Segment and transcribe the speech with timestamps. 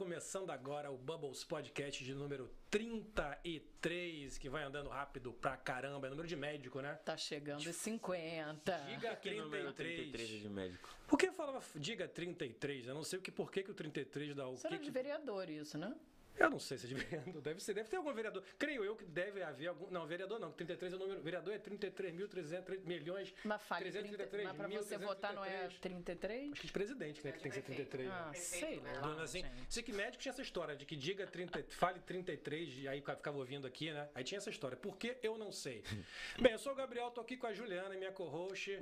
[0.00, 6.10] Começando agora o Bubbles Podcast de número 33, que vai andando rápido pra caramba, é
[6.10, 6.94] número de médico, né?
[7.04, 8.78] Tá chegando em 50.
[8.88, 10.10] Diga Que número 33.
[10.10, 10.88] 33 de médico?
[11.06, 12.86] Por que falava diga 33?
[12.86, 14.90] Eu não sei o que, por que, que o 33 dá o Será que, de
[14.90, 15.94] vereador isso, né?
[16.40, 18.42] Eu não sei se é de vereador, deve ser, deve ter algum vereador.
[18.58, 19.90] Creio eu que deve haver algum.
[19.90, 21.20] Não, vereador não, 33 é o número.
[21.20, 23.34] Vereador é 33.300 milhões.
[23.44, 26.52] Mas fale 30, 333, mas pra você votar não é 33?
[26.52, 27.32] Acho que de presidente, né?
[27.32, 28.08] Que tem que ser 33.
[28.08, 28.14] né?
[28.14, 31.62] Ah, sei lá, Dona assim, sei que médico tinha essa história de que diga 30,
[31.68, 34.08] fale 33, e aí ficava ouvindo aqui, né?
[34.14, 34.78] Aí tinha essa história.
[34.78, 35.84] Por que eu não sei?
[36.40, 38.78] Bem, eu sou o Gabriel, tô aqui com a Juliana, minha co-host,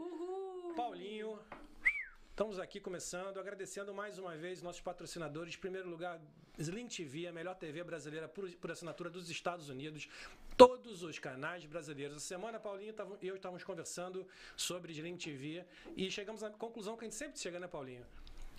[0.77, 1.41] Paulinho.
[2.31, 5.56] Estamos aqui começando, agradecendo mais uma vez nossos patrocinadores.
[5.56, 6.20] Em primeiro lugar,
[6.59, 10.09] Sling TV, a melhor TV brasileira por, por assinatura dos Estados Unidos.
[10.56, 12.17] Todos os canais brasileiros.
[12.17, 15.64] Essa semana, Paulinho e eu estávamos conversando sobre Sling TV
[15.97, 18.05] e chegamos à conclusão que a gente sempre chega, né, Paulinho?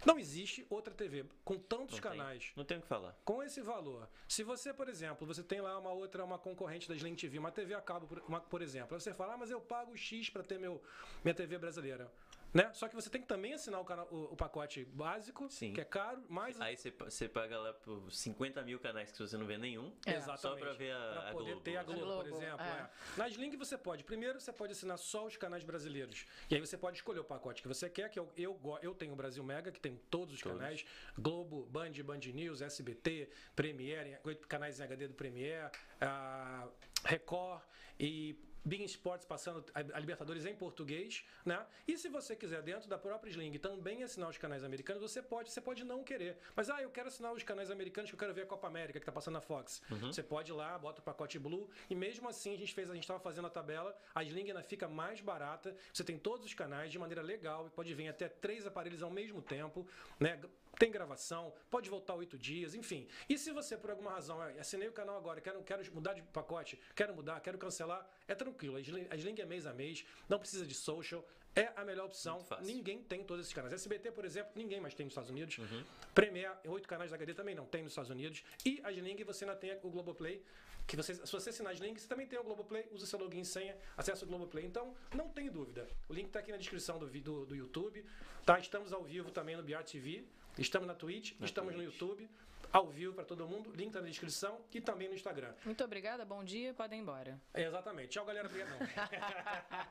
[0.05, 2.17] Não existe outra TV com tantos Não tem.
[2.17, 2.52] canais.
[2.55, 3.20] Não tem o que falar.
[3.25, 6.95] Com esse valor, se você, por exemplo, você tem lá uma outra, uma concorrente da
[6.95, 9.60] Sling TV, uma TV a cabo, por, uma- por exemplo, você fala, ah, mas eu
[9.60, 10.81] pago X para ter meu,
[11.21, 12.10] minha TV brasileira.
[12.54, 12.71] Né?
[12.73, 15.71] Só que você tem que também assinar o, canal- o- o pacote básico, Sim.
[15.73, 19.37] que é caro, mais Aí você, você paga lá por 50 mil canais que você
[19.37, 19.93] não vê nenhum.
[20.05, 20.15] É.
[20.15, 20.42] Exatamente.
[20.42, 21.61] Só pra ver a, Pra a poder Globo.
[21.61, 22.61] ter a Globo, Globo, por exemplo.
[22.65, 22.70] é.
[22.82, 22.89] é.
[23.17, 24.04] Na Sling você pode.
[24.04, 26.26] Primeiro você pode assinar só os canais brasileiros.
[26.49, 29.14] E aí você pode escolher o pacote que você quer, que eu, eu, eu tenho
[29.14, 30.58] o Brasil Mega, que tem todos os Todos.
[30.58, 30.83] canais.
[31.17, 34.17] Globo, Band, Band News, SBT, Premiere,
[34.48, 35.70] canais em HD do Premiere,
[36.02, 36.67] ah,
[37.05, 37.61] Record
[37.99, 41.65] e Bing Sports passando a Libertadores em português, né?
[41.87, 45.52] E se você quiser dentro da própria Sling também assinar os canais americanos, você pode,
[45.52, 46.37] você pode não querer.
[46.55, 48.99] Mas ah, eu quero assinar os canais americanos que eu quero ver a Copa América
[48.99, 49.81] que tá passando na Fox.
[50.08, 52.93] Você pode ir lá, bota o pacote Blue e mesmo assim a gente fez, a
[52.93, 55.75] gente estava fazendo a tabela, a Sling ainda fica mais barata.
[55.93, 59.09] Você tem todos os canais de maneira legal e pode vir até três aparelhos ao
[59.09, 59.87] mesmo tempo,
[60.19, 60.39] né?
[60.77, 63.07] Tem gravação, pode voltar oito dias, enfim.
[63.27, 66.80] E se você, por alguma razão, assinei o canal agora, quero, quero mudar de pacote,
[66.95, 68.77] quero mudar, quero cancelar, é tranquilo.
[68.77, 71.25] A Sling, é mês a mês, não precisa de social,
[71.55, 72.45] é a melhor opção.
[72.61, 73.73] Ninguém tem todos esses canais.
[73.73, 75.57] SBT, por exemplo, ninguém mais tem nos Estados Unidos.
[75.57, 75.83] Uhum.
[76.13, 78.43] Premiere, oito canais da HD também não tem nos Estados Unidos.
[78.65, 80.41] E a Sling você ainda tem o Globoplay.
[80.87, 83.41] Que você, se você assinar a Sling, você também tem o Globoplay, usa seu login
[83.41, 84.65] e senha, acessa o Globoplay.
[84.65, 85.87] Então, não tem dúvida.
[86.07, 88.03] O link está aqui na descrição do, do, do YouTube.
[88.43, 88.57] Tá?
[88.57, 90.25] Estamos ao vivo também no BR TV.
[90.59, 91.93] Estamos na Twitch, Na estamos no Twitch.
[91.93, 92.30] YouTube.
[92.71, 93.71] Ao vivo para todo mundo.
[93.75, 95.52] Link tá na descrição e também no Instagram.
[95.65, 97.42] Muito obrigada, bom dia, podem ir embora.
[97.52, 98.09] É, exatamente.
[98.09, 98.47] Tchau, galera.
[98.47, 98.77] Obrigado.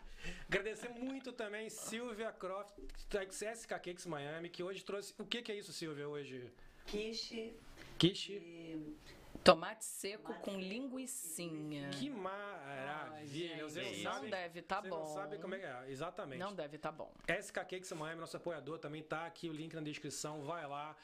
[0.49, 2.73] Agradecer muito também Silvia Croft,
[3.11, 5.13] da SK Cakes Miami, que hoje trouxe.
[5.19, 6.53] O que, que é isso, Silvia, hoje?
[6.87, 7.53] quiche
[7.99, 8.33] Quiche.
[8.35, 8.97] e
[9.45, 11.89] Tomate seco com linguiçinha.
[11.91, 13.55] Que maravilha.
[13.55, 14.21] Ai, não gente, sabe.
[14.21, 14.99] não deve tá você bom.
[14.99, 15.85] não sabe como é que é.
[15.89, 16.39] Exatamente.
[16.39, 17.11] Não deve tá bom.
[17.27, 20.43] SK Cakes Miami, nosso apoiador, também tá aqui o link na descrição.
[20.43, 20.95] Vai lá,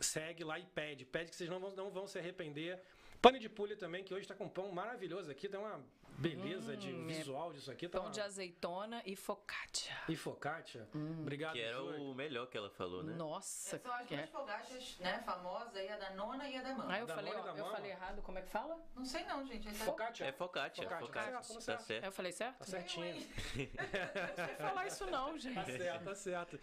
[0.00, 1.04] segue lá e pede.
[1.04, 2.80] Pede que vocês não vão, não vão se arrepender.
[3.20, 5.48] Pane de pulha também, que hoje tá com pão maravilhoso aqui.
[5.48, 5.80] Tem uma
[6.18, 7.88] beleza de Hum, é visual disso aqui.
[7.88, 8.12] Tá Pão uma...
[8.12, 9.96] de azeitona e focaccia.
[10.08, 10.88] E focaccia.
[10.94, 13.14] Obrigado, Que era o melhor que ela falou, né?
[13.14, 14.32] Nossa, são as que duas é.
[14.32, 16.86] fogachas, né, famosas aí, a da nona e a da mãe.
[16.90, 17.72] Ah, eu Da falei, ó, da eu mão.
[17.72, 18.78] falei errado, como é que fala?
[18.94, 19.68] Não sei não, gente.
[19.68, 19.84] Essa...
[19.84, 20.26] Focaccia.
[20.26, 21.32] É focaccia, Focaccia, focaccia.
[21.32, 22.04] tá certo, tá Tá certo.
[22.04, 22.58] Eu falei certo?
[22.58, 23.14] Tá certinho.
[23.16, 25.54] Não sei falar isso não, gente.
[25.54, 26.60] Tá certo, tá certo.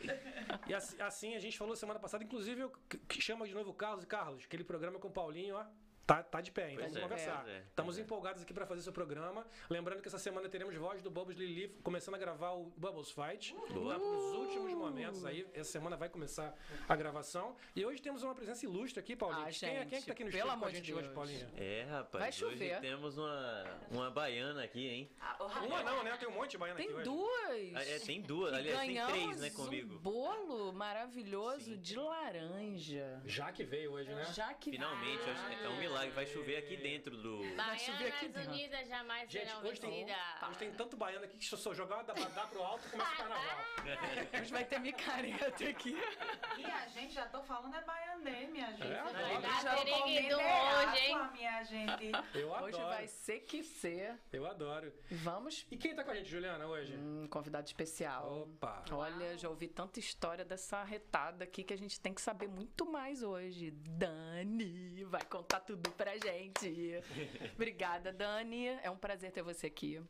[0.68, 2.72] E assim, assim a gente falou semana passada, inclusive eu
[3.12, 5.66] chama de novo o Carlos e Carlos, aquele programa com o Paulinho, ó.
[6.10, 6.76] Tá, tá de pé, hein?
[6.80, 7.42] Pois Vamos é, conversar.
[7.44, 8.02] pois é, Estamos é.
[8.02, 9.46] empolgados aqui para fazer seu programa.
[9.70, 13.54] Lembrando que essa semana teremos voz do Bubbles Lili começando a gravar o Bubbles Fight.
[13.72, 13.94] Boa.
[13.94, 15.48] Tá nos últimos momentos aí.
[15.54, 16.58] Essa semana vai começar
[16.88, 17.56] a gravação.
[17.76, 19.46] E hoje temos uma presença ilustre aqui, Paulinho.
[19.46, 20.78] Ah, quem, é, quem é que tá aqui no estúdio pelo com a amor de
[20.78, 21.14] gente hoje, Deus.
[21.14, 21.48] Paulinho?
[21.56, 22.24] É, rapaz.
[22.24, 22.72] Vai chover.
[22.72, 25.12] Hoje temos uma, uma baiana aqui, hein?
[25.22, 26.18] Ah, Uma não, né?
[26.18, 27.04] Tem um monte de baiana Tem aqui hoje.
[27.06, 27.76] duas.
[27.76, 30.00] Ah, é, tem duas, aliás, tem três, né, um comigo.
[30.00, 31.80] bolo maravilhoso Sim.
[31.80, 33.22] de laranja.
[33.26, 34.26] Já que veio hoje, né?
[34.34, 35.99] Já que Finalmente, que é um milagre.
[36.07, 37.44] Vai chover aqui dentro do.
[37.78, 38.51] chover aqui dentro.
[38.51, 40.06] Unidas jamais Gente, serão hoje tem,
[40.48, 43.12] hoje tem tanto baiano aqui que se eu só jogar da dá pro alto começa
[43.12, 43.66] o carnaval.
[44.42, 45.96] Hoje vai ter micareta aqui.
[46.57, 48.90] E a gente, já tô falando, é baianê, minha gente.
[48.90, 49.88] É, Vocês adoro.
[49.88, 51.16] estão Tá é hoje, hein?
[51.16, 52.12] água, minha gente.
[52.34, 52.74] Eu adoro.
[52.74, 54.19] Hoje vai ser que ser.
[54.31, 54.92] Eu adoro.
[55.12, 55.66] Vamos.
[55.69, 56.95] E quem tá com a gente, Juliana, hoje?
[56.95, 58.44] Um convidado especial.
[58.44, 58.84] Opa!
[58.92, 62.86] Olha, já ouvi tanta história dessa retada aqui que a gente tem que saber muito
[62.90, 63.72] mais hoje.
[63.72, 67.02] Dani vai contar tudo pra gente.
[67.54, 68.68] Obrigada, Dani.
[68.84, 69.96] É um prazer ter você aqui.
[69.96, 70.08] Eu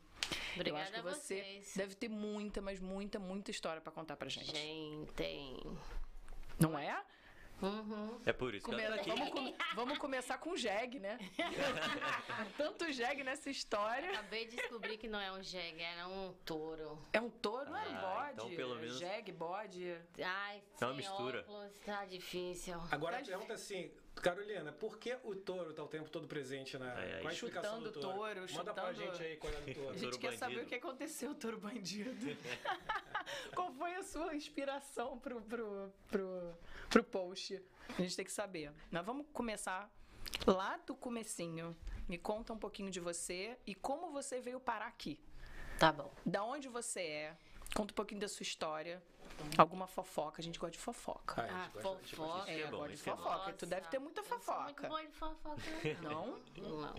[0.56, 1.74] Obrigada acho que a você vocês.
[1.76, 4.52] deve ter muita, mas muita, muita história pra contar pra gente.
[4.52, 5.58] Gente, tem.
[6.60, 7.04] Não é?
[7.62, 8.22] Uhum.
[8.26, 9.10] É por isso que Come- ela tá aqui.
[9.12, 11.18] vamos, come- vamos começar com jegue, né?
[12.58, 14.12] Tanto jegue nessa história.
[14.12, 16.98] Acabei de descobrir que não é um jegue, era um touro.
[17.12, 18.31] É um touro, não é um Ah, bode.
[18.34, 19.94] então pelo menos jegue, bode.
[20.24, 21.42] Ai, É uma mistura.
[21.42, 22.80] óculos, tá difícil.
[22.92, 26.27] Agora a Tá pergunta é assim, Carolina, por que o touro tá o tempo todo
[26.27, 26.94] presente na.
[26.94, 28.18] A explicação Chutando do touro?
[28.18, 29.94] touro, Manda pra chutando- gente aí qual é do A touro.
[29.94, 30.66] gente Touro quer saber bandido.
[30.66, 32.12] o que aconteceu, touro bandido.
[33.56, 36.57] Qual foi a sua inspiração pro, pro, pro,
[36.89, 37.62] pro post?
[37.98, 38.71] A gente tem que saber.
[38.92, 39.89] Nós vamos começar
[40.48, 41.75] lá do comecinho.
[42.07, 45.19] Me conta um pouquinho de você e como você veio parar aqui.
[45.77, 46.12] Tá bom.
[46.25, 47.38] Da onde você é.
[47.75, 49.01] Conta um pouquinho da sua história.
[49.57, 50.41] Alguma fofoca.
[50.41, 51.41] A gente gosta de fofoca.
[51.50, 52.51] Ah, Ah, gosta- fofoca.
[52.51, 53.24] É, é bom, gosta de isso é bom.
[53.24, 53.53] fofoca.
[53.53, 54.88] Tu deve ter muita Eu sou muito fofoca.
[54.88, 55.62] boa de fofoca.
[56.01, 56.39] Não?
[56.57, 56.95] Não.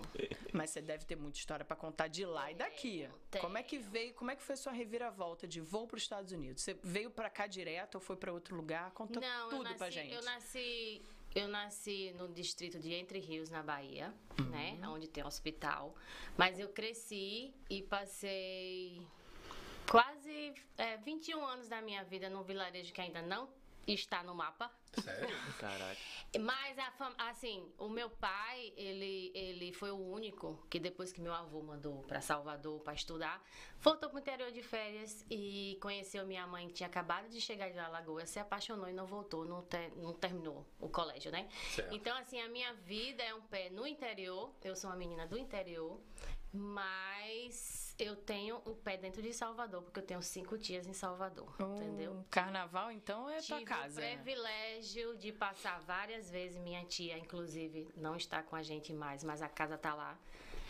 [0.52, 3.08] Mas você deve ter muita história pra contar de lá e daqui.
[3.30, 5.96] Tenho, Como é que veio, como é que foi a sua reviravolta de voo para
[5.96, 6.62] os Estados Unidos?
[6.62, 8.90] Você veio pra cá direto ou foi pra outro lugar?
[8.92, 10.12] Conta Não, tudo nasci, pra gente.
[10.14, 11.02] eu nasci,
[11.34, 14.46] eu nasci no distrito de Entre Rios, na Bahia, Uhum.
[14.50, 14.78] né?
[14.88, 15.94] Onde tem hospital.
[16.36, 19.06] Mas eu cresci e passei
[19.90, 23.48] quase é, 21 anos da minha vida num vilarejo que ainda não
[23.86, 24.70] está no mapa.
[25.02, 25.28] Sério?
[25.58, 25.96] Caraca.
[26.38, 31.20] Mas, a fam- assim, o meu pai, ele, ele foi o único que depois que
[31.20, 33.42] meu avô mandou para Salvador para estudar,
[33.80, 37.68] voltou para o interior de férias e conheceu minha mãe que tinha acabado de chegar
[37.70, 41.48] de Alagoas, se apaixonou e não voltou, não, te- não terminou o colégio, né?
[41.74, 41.92] Certo.
[41.92, 45.36] Então, assim, a minha vida é um pé no interior, eu sou uma menina do
[45.38, 46.00] interior,
[46.52, 51.54] mas eu tenho o pé dentro de Salvador, porque eu tenho cinco tias em Salvador,
[51.60, 52.12] entendeu?
[52.12, 54.00] O carnaval, então, é tua Tive casa.
[54.00, 54.14] o né?
[54.16, 56.58] privilégio de passar várias vezes.
[56.58, 60.18] Minha tia, inclusive, não está com a gente mais, mas a casa tá lá.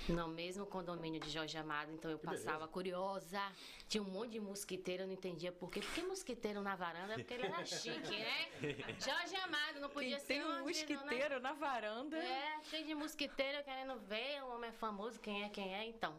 [0.09, 3.41] No mesmo condomínio de Jorge Amado, então eu passava curiosa.
[3.89, 5.81] Tinha um monte de mosquiteiro, eu não entendia por quê.
[5.81, 7.15] Por que mosquiteiro na varanda?
[7.15, 8.49] Porque ele era chique, né?
[8.99, 10.63] Jorge Amado, não podia Quem ser tem um vida, né?
[10.63, 12.17] mosquiteiro na varanda.
[12.17, 16.15] É, cheio de mosquiteiro querendo ver, o homem é famoso, quem é, quem é, então.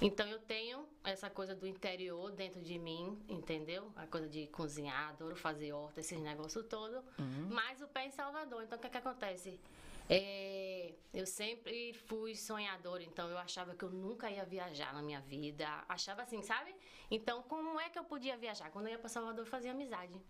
[0.00, 3.92] Então eu tenho essa coisa do interior dentro de mim, entendeu?
[3.94, 7.04] A coisa de cozinhar, adoro fazer horta, esses negócios todo.
[7.48, 8.64] Mas o pé em Salvador.
[8.64, 9.60] Então o que, é que acontece?
[10.08, 15.20] É, eu sempre fui sonhadora, então eu achava que eu nunca ia viajar na minha
[15.20, 15.66] vida.
[15.88, 16.74] Achava assim, sabe?
[17.10, 18.70] Então, como é que eu podia viajar?
[18.70, 20.20] Quando eu ia para Salvador, eu fazia amizade.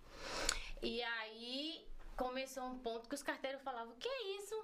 [0.83, 1.87] E aí
[2.17, 4.55] começou um ponto que os carteiros falavam: que é isso?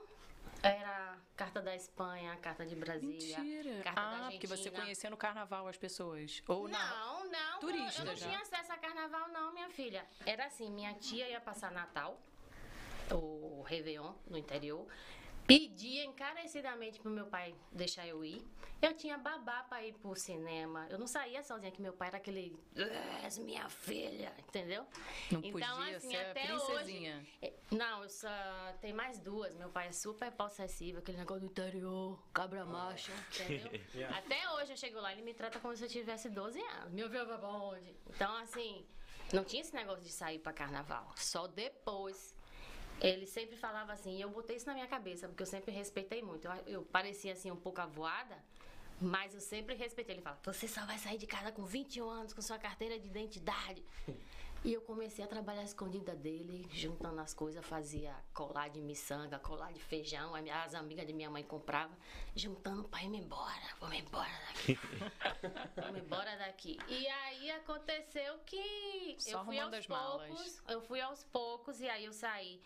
[0.60, 3.38] Era carta da Espanha, carta de Brasília.
[3.38, 3.82] Mentira.
[3.82, 4.82] Carta da Ah, porque você Argentina.
[4.82, 6.42] conhecia no carnaval as pessoas.
[6.48, 6.78] Ou não.
[6.78, 7.60] Não, não.
[7.60, 8.26] Turista eu não já.
[8.26, 10.04] tinha acesso a carnaval, não, minha filha.
[10.26, 12.20] Era assim, minha tia ia passar Natal,
[13.14, 14.86] o Réveillon, no interior.
[15.46, 18.46] Pedia encarecidamente pro meu pai deixar eu ir.
[18.82, 20.86] Eu tinha babá pra ir pro cinema.
[20.90, 22.54] Eu não saía sozinha, que meu pai era aquele.
[22.76, 24.86] "Ah, És minha filha, entendeu?
[25.32, 27.26] Não Então, podia assim, ser até princesinha.
[27.40, 28.28] É, Não, eu só
[28.82, 29.54] tem mais duas.
[29.54, 33.72] Meu pai é super possessivo, aquele negócio do interior, cabra macho, entendeu?
[33.94, 34.18] Yeah.
[34.18, 36.92] Até hoje eu chego lá, ele me trata como se eu tivesse 12 anos.
[36.92, 37.96] Meu viu vai pra onde?
[38.10, 38.86] Então, assim,
[39.32, 41.10] não tinha esse negócio de sair pra carnaval.
[41.16, 42.36] Só depois.
[43.00, 46.22] Ele sempre falava assim, e eu botei isso na minha cabeça, porque eu sempre respeitei
[46.22, 46.46] muito.
[46.46, 48.36] Eu, eu parecia assim um pouco avoada,
[49.00, 50.16] mas eu sempre respeitei.
[50.16, 53.06] Ele fala: "Você só vai sair de casa com 21 anos com sua carteira de
[53.06, 53.84] identidade".
[54.64, 59.72] E eu comecei a trabalhar escondida dele, juntando as coisas, fazia colar de miçanga, colar
[59.72, 61.96] de feijão, as amigas de minha mãe compravam,
[62.34, 64.74] juntando pra ir embora, vamos embora daqui.
[65.76, 66.76] vamos embora daqui.
[66.88, 70.26] E aí aconteceu que Só eu fui aos as malas.
[70.26, 72.60] poucos, eu fui aos poucos e aí eu saí,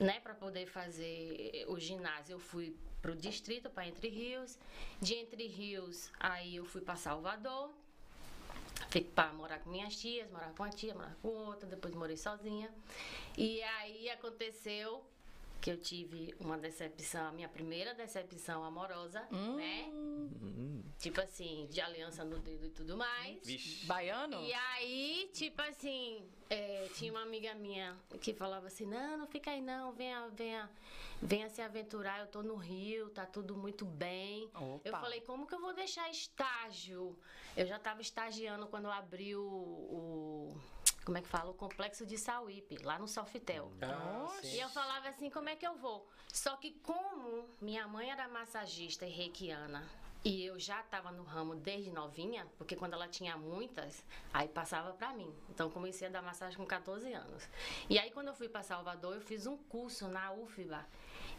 [0.00, 2.34] né, para poder fazer o ginásio.
[2.34, 4.58] Eu fui pro distrito, para Entre Rios.
[5.00, 7.70] De Entre Rios, aí eu fui para Salvador.
[8.84, 12.16] Fiquei para morar com minhas tias, morar com uma tia, morar com outra, depois morei
[12.16, 12.72] sozinha.
[13.36, 15.04] E aí aconteceu
[15.60, 19.20] que eu tive uma decepção, a minha primeira decepção amorosa,
[19.56, 19.90] né?
[20.98, 23.44] Tipo assim, de aliança no dedo e tudo mais.
[23.46, 23.86] Vixe.
[23.86, 24.40] Baiano?
[24.42, 29.50] E aí, tipo assim, é, tinha uma amiga minha que falava assim, não, não fica
[29.50, 30.70] aí não, venha, venha,
[31.20, 34.48] venha se aventurar, eu tô no Rio, tá tudo muito bem.
[34.54, 34.80] Opa.
[34.84, 37.18] Eu falei, como que eu vou deixar estágio?
[37.56, 40.56] Eu já tava estagiando quando eu abri o, o-
[41.08, 41.50] como é que fala?
[41.50, 43.72] O complexo de Sauípe, lá no Sofitel.
[43.80, 44.28] Ah.
[44.44, 46.06] E eu falava assim, como é que eu vou?
[46.30, 49.88] Só que como minha mãe era massagista e reikiana,
[50.22, 54.92] e eu já estava no ramo desde novinha, porque quando ela tinha muitas, aí passava
[54.92, 55.34] para mim.
[55.48, 57.48] Então comecei a dar massagem com 14 anos.
[57.88, 60.86] E aí quando eu fui para Salvador, eu fiz um curso na UFBA.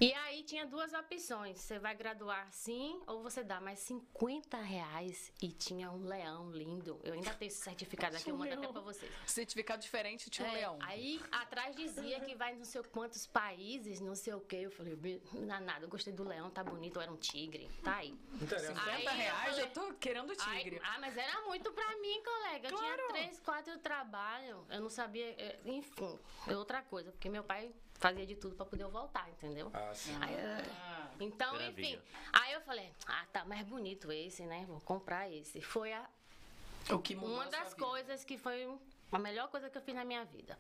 [0.02, 1.60] E aí tinha duas opções.
[1.60, 7.02] Você vai graduar assim ou você dá mais 50 reais e tinha um leão lindo.
[7.04, 9.12] Eu ainda tenho esse certificado aqui, eu mando até pra vocês.
[9.26, 10.80] Certificado diferente tinha um É, leão.
[10.84, 14.58] Aí atrás dizia que vai não sei quantos países, não sei o quê.
[14.64, 17.70] Eu falei, "Bi- não é nada, eu gostei do leão, tá bonito, era um tigre.
[17.84, 18.18] Tá aí.
[18.42, 18.80] Interessante.
[18.80, 20.80] 50 Aí eu reais falei- eu tô querendo tigre.
[20.82, 22.70] ah, mas era muito pra mim, colega.
[22.70, 22.96] Eu Claro.
[22.96, 24.60] tinha três, quatro trabalhos.
[24.70, 25.26] Eu não sabia.
[25.38, 29.30] é, Enfim, é outra coisa, porque meu pai fazia de tudo pra poder eu voltar,
[29.30, 29.70] entendeu?
[29.74, 30.18] Ah, sim.
[30.22, 31.96] Aí, Ah, então, Maravilha.
[31.98, 32.02] enfim.
[32.34, 34.66] Aí eu falei, ah, tá mais bonito esse, né?
[34.68, 35.62] Vou comprar esse.
[35.62, 36.10] Foi a,
[36.90, 37.86] o que mudou uma a sua das vida?
[37.86, 38.80] coisas que foi
[39.12, 40.58] a melhor coisa que eu fiz na minha vida.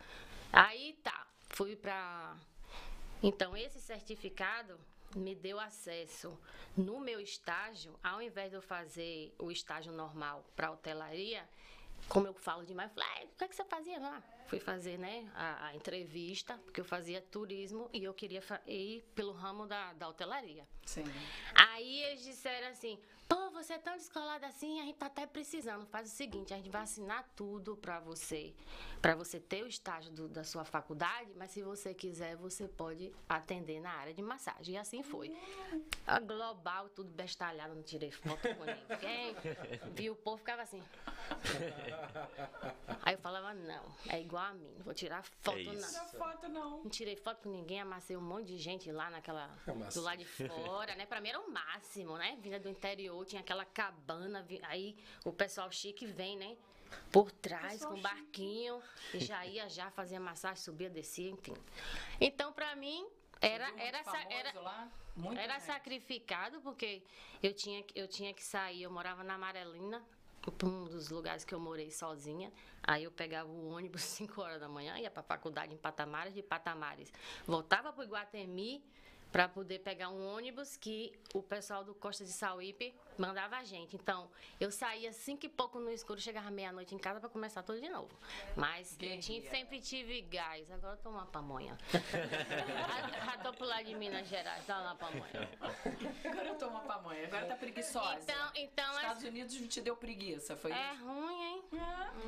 [0.51, 2.35] Aí tá, fui pra.
[3.23, 4.79] Então, esse certificado
[5.15, 6.39] me deu acesso
[6.77, 11.47] no meu estágio, ao invés de eu fazer o estágio normal para hotelaria,
[12.07, 14.21] como eu falo demais, eu falei, ah, o que, é que você fazia lá?
[14.47, 19.31] Fui fazer né, a, a entrevista, porque eu fazia turismo e eu queria ir pelo
[19.31, 20.67] ramo da, da hotelaria.
[20.85, 21.03] Sim.
[21.55, 25.85] Aí eles disseram assim: pô, você é tão descolada assim, a gente tá até precisando.
[25.85, 28.51] Faz o seguinte: a gente vai assinar tudo pra você,
[28.99, 33.13] pra você ter o estágio do- da sua faculdade, mas se você quiser, você pode
[33.27, 34.73] atender na área de massagem.
[34.73, 35.31] E assim foi.
[36.07, 39.35] A global, tudo bestalhado, não tirei foto com ninguém.
[40.01, 40.81] E o povo ficava assim.
[43.03, 45.63] Aí eu falava: não, é igual a mim, não vou tirar foto, É.
[45.63, 45.91] Não não.
[45.91, 46.83] dá foto, não.
[46.83, 49.49] Não tirei foto com ninguém, amassei um monte de gente lá naquela.
[49.67, 50.01] Amassou.
[50.01, 51.05] do lado de fora, né?
[51.05, 52.37] Pra mim era o máximo, né?
[52.41, 54.95] Vinda do interior, tinha aquela cabana, aí
[55.25, 56.57] o pessoal chique vem, né?
[57.11, 58.81] Por trás, com um barquinho,
[59.13, 61.53] e já ia, já fazia massagem, subia, descia, enfim.
[62.19, 63.07] Então, pra mim,
[63.39, 64.91] era, era, era, lá?
[65.37, 65.63] Era gente.
[65.65, 67.03] sacrificado, porque
[67.43, 70.03] eu tinha, eu tinha que sair, eu morava na Amarelina,
[70.63, 72.51] um dos lugares que eu morei sozinha.
[72.83, 76.41] Aí eu pegava o ônibus 5 horas da manhã, ia pra faculdade em Patamares, de
[76.41, 77.11] Patamares.
[77.45, 78.83] Voltava pro Iguatemi
[79.31, 83.95] para poder pegar um ônibus que o pessoal do Costa de Sauípe mandava a gente.
[83.95, 87.79] Então, eu saía cinco e pouco no escuro, chegava meia-noite em casa para começar tudo
[87.79, 88.09] de novo.
[88.55, 90.71] Mas eu tinha, sempre tive gás.
[90.71, 91.77] Agora eu tô uma pamonha.
[91.91, 95.49] já, tô pro lado de Minas Gerais, tá lá pamonha.
[96.25, 98.19] Agora eu tô uma pamonha, agora tá preguiçosa.
[98.23, 101.05] Então, então Estados é, Unidos te deu preguiça, foi é isso?
[101.05, 101.63] ruim, hein?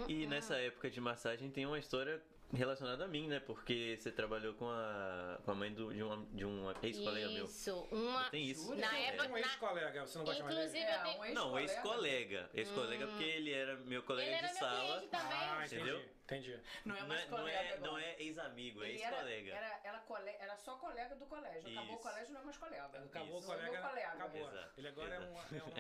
[0.08, 2.22] E nessa época de massagem tem uma história
[2.53, 3.39] relacionada a mim, né?
[3.39, 7.46] Porque você trabalhou com a, com a mãe do- de, uma, de um ex-colega meu.
[7.46, 8.29] Isso, uma.
[8.29, 8.75] Tem isso?
[8.75, 9.05] Na É.
[9.08, 10.67] época- Um ex-colega, você não gosta mais dele?
[10.67, 12.50] Inclusive, eu É, tenho- um Não, ex-colega.
[12.50, 12.50] ex-colega.
[12.53, 14.93] Ex-colega porque ele era meu colega Ele era de meu sala.
[14.98, 15.38] cliente também.
[15.38, 15.75] Ah, entendi.
[15.75, 16.12] Entendeu?
[16.31, 16.60] Entendi.
[16.86, 19.51] Não é mais é, não colega é, não é ex-amigo, é Ele era, ex-colega.
[19.53, 21.70] era, era, cole- era só colega do colégio.
[21.72, 22.01] Acabou o Isso.
[22.08, 22.86] colégio, não é mais colega.
[22.86, 23.48] Acabou o Isso.
[23.48, 24.08] colega, Meu colega.
[24.08, 24.48] acabou.
[24.50, 25.27] Exato, Ele agora é um, é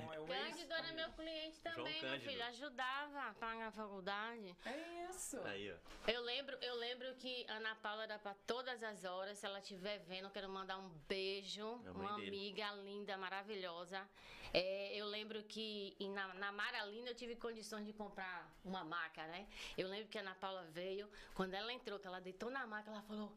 [0.09, 2.43] um, é um ex- Cândido era meu cliente também, meu filho.
[2.43, 4.55] Ajudava a pagar a faculdade.
[4.65, 5.39] É isso.
[5.45, 6.11] Aí, ó.
[6.11, 9.37] Eu lembro, eu lembro que Ana Paula era pra todas as horas.
[9.37, 11.81] Se ela estiver vendo, eu quero mandar um beijo.
[11.85, 12.27] É Uma dele.
[12.27, 14.07] amiga linda, maravilhosa.
[14.53, 19.47] É, eu lembro que na, na Maralina eu tive condições de comprar uma maca, né?
[19.77, 22.91] Eu lembro que a Ana Paula veio, quando ela entrou, que ela deitou na maca,
[22.91, 23.31] ela falou: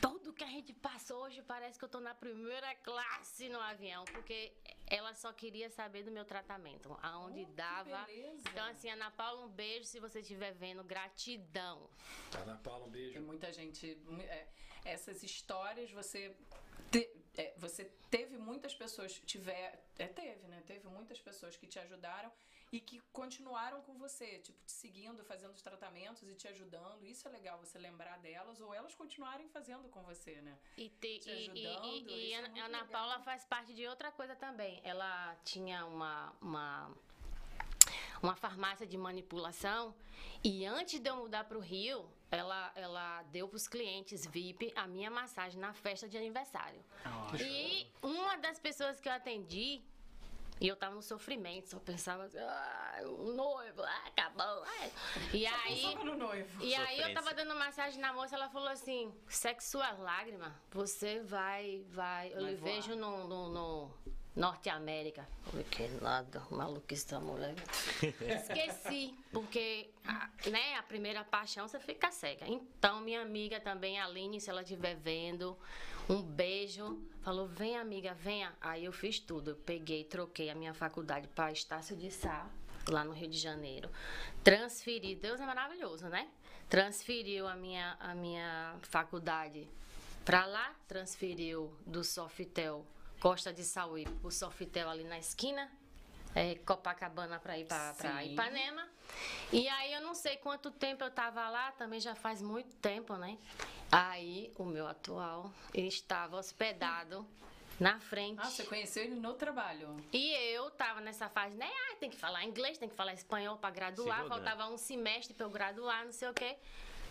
[0.00, 4.04] Tudo que a gente passou hoje parece que eu tô na primeira classe no avião,
[4.06, 4.52] porque
[4.86, 8.04] ela só queria saber do meu tratamento, aonde Oh, dava.
[8.04, 8.42] beleza.
[8.50, 10.82] Então, assim, Ana Paula, um beijo se você estiver vendo.
[10.84, 11.90] Gratidão.
[12.34, 13.20] Ana Paula, um Tem beijo.
[13.22, 13.98] muita gente.
[14.20, 14.46] é,
[14.84, 16.34] essas histórias você.
[16.90, 19.12] te- é, você teve muitas pessoas.
[19.26, 20.62] Tiver, é, teve, né?
[20.66, 22.32] Teve muitas pessoas que te ajudaram
[22.72, 27.04] e que continuaram com você, tipo, te seguindo, fazendo os tratamentos e te ajudando.
[27.04, 30.56] Isso é legal você lembrar delas ou elas continuarem fazendo com você, né?
[30.76, 32.86] E, te- Te e- e- ajudando, e- e isso é Ana, legal.
[32.88, 34.80] Paula faz parte de outra coisa também.
[34.84, 36.94] Ela tinha uma, uma,
[38.22, 39.92] uma farmácia de manipulação
[40.44, 44.72] e antes de eu mudar para o Rio, ela, ela deu para os clientes VIP
[44.76, 46.80] a minha massagem na festa de aniversário.
[47.40, 49.82] E uma das pessoas que eu atendi,
[50.60, 54.62] e eu tava no sofrimento, só pensava assim, ah, o noivo, ah, acabou.
[54.64, 54.92] ai."
[55.32, 55.76] E aí.
[55.82, 56.62] Pensava no noivo.
[56.62, 57.14] E aí eu Sofrência.
[57.14, 62.42] tava dando massagem na moça, ela falou assim, seque suas lágrimas, você vai, vai, eu
[62.42, 62.72] Vai lhe voar.
[62.72, 63.90] vejo no, no, no
[64.36, 65.26] Norte América.
[65.46, 67.54] Eu falei, que nada, maluquice essa mulher.
[68.20, 72.46] Esqueci, porque a, né, a primeira paixão você fica cega.
[72.46, 75.58] Então, minha amiga também, a Aline, se ela estiver vendo,
[76.10, 76.98] um beijo.
[77.22, 78.52] Falou, vem amiga, venha.
[78.60, 79.50] Aí eu fiz tudo.
[79.50, 82.48] Eu peguei, troquei a minha faculdade para Estácio de Sá,
[82.88, 83.88] lá no Rio de Janeiro.
[84.42, 86.28] Transferi, Deus é maravilhoso, né?
[86.68, 89.68] Transferiu a minha, a minha faculdade
[90.24, 92.86] para lá, transferiu do Sofitel
[93.20, 95.70] Costa de Sauípe pro Sofitel ali na esquina,
[96.34, 98.24] é, Copacabana para ir para.
[98.24, 98.88] Ipanema.
[99.52, 103.16] E aí eu não sei quanto tempo eu tava lá, também já faz muito tempo,
[103.16, 103.36] né?
[103.90, 107.26] Aí, o meu atual estava hospedado
[107.80, 108.38] na frente.
[108.40, 109.96] Ah, você conheceu ele no trabalho.
[110.12, 111.68] E eu tava nessa fase, né?
[111.68, 114.26] Ah, tem que falar inglês, tem que falar espanhol pra graduar.
[114.26, 116.56] Faltava um semestre pra eu graduar, não sei o quê.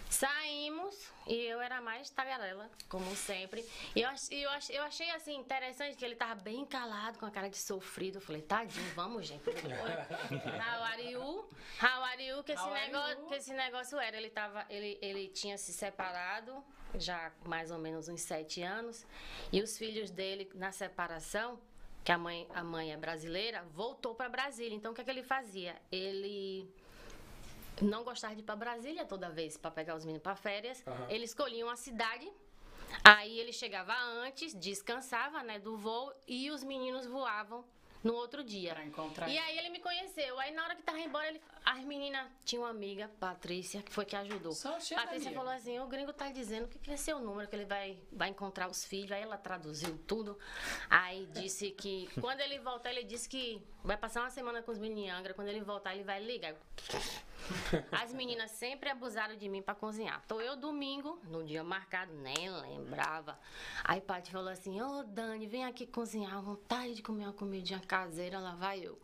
[0.10, 0.96] Saímos
[1.28, 3.64] e eu era mais tagarela, como sempre.
[3.96, 7.48] E eu, eu, eu achei assim interessante que ele tava bem calado, com a cara
[7.48, 8.16] de sofrido.
[8.16, 9.48] Eu falei, tadinho, vamos, gente.
[9.48, 11.48] How are you?
[11.80, 12.44] How are you?
[12.44, 14.18] Que esse, How negócio, que esse negócio era.
[14.18, 16.64] Ele, tava, ele, ele tinha se separado
[16.96, 19.06] já mais ou menos uns sete anos.
[19.52, 21.60] E os filhos dele, na separação,
[22.04, 24.76] que a mãe, a mãe é brasileira, voltou para Brasília.
[24.76, 25.76] Então, o que, é que ele fazia?
[25.92, 26.68] Ele
[27.82, 30.84] não gostava de ir para Brasília toda vez para pegar os meninos para férias.
[30.86, 31.08] Aham.
[31.10, 32.32] Ele escolhia uma cidade.
[33.04, 37.64] Aí ele chegava antes, descansava, né, do voo e os meninos voavam
[38.04, 38.74] no outro dia.
[38.74, 40.40] Pra encontrar E aí ele me conheceu.
[40.40, 44.06] Aí na hora que tava embora, ele, as meninas tinha uma amiga, Patrícia, que foi
[44.06, 44.54] que ajudou.
[44.54, 47.66] Só Patrícia falou assim: o gringo tá dizendo que, que é seu número, que ele
[47.66, 49.12] vai, vai encontrar os filhos.
[49.12, 50.38] Aí ela traduziu tudo.
[50.90, 54.78] Aí disse que quando ele voltar, ele disse que vai passar uma semana com os
[54.78, 55.34] meninos em Angra.
[55.34, 56.56] Quando ele voltar, ele vai ligar.
[57.92, 60.24] As meninas sempre abusaram de mim pra cozinhar.
[60.28, 63.40] Tô eu domingo, no dia marcado, nem lembrava.
[63.84, 68.40] Aí Paty falou assim: Ô Dani, vem aqui cozinhar, vontade de comer uma comidinha caseira,
[68.40, 69.00] lá vai eu.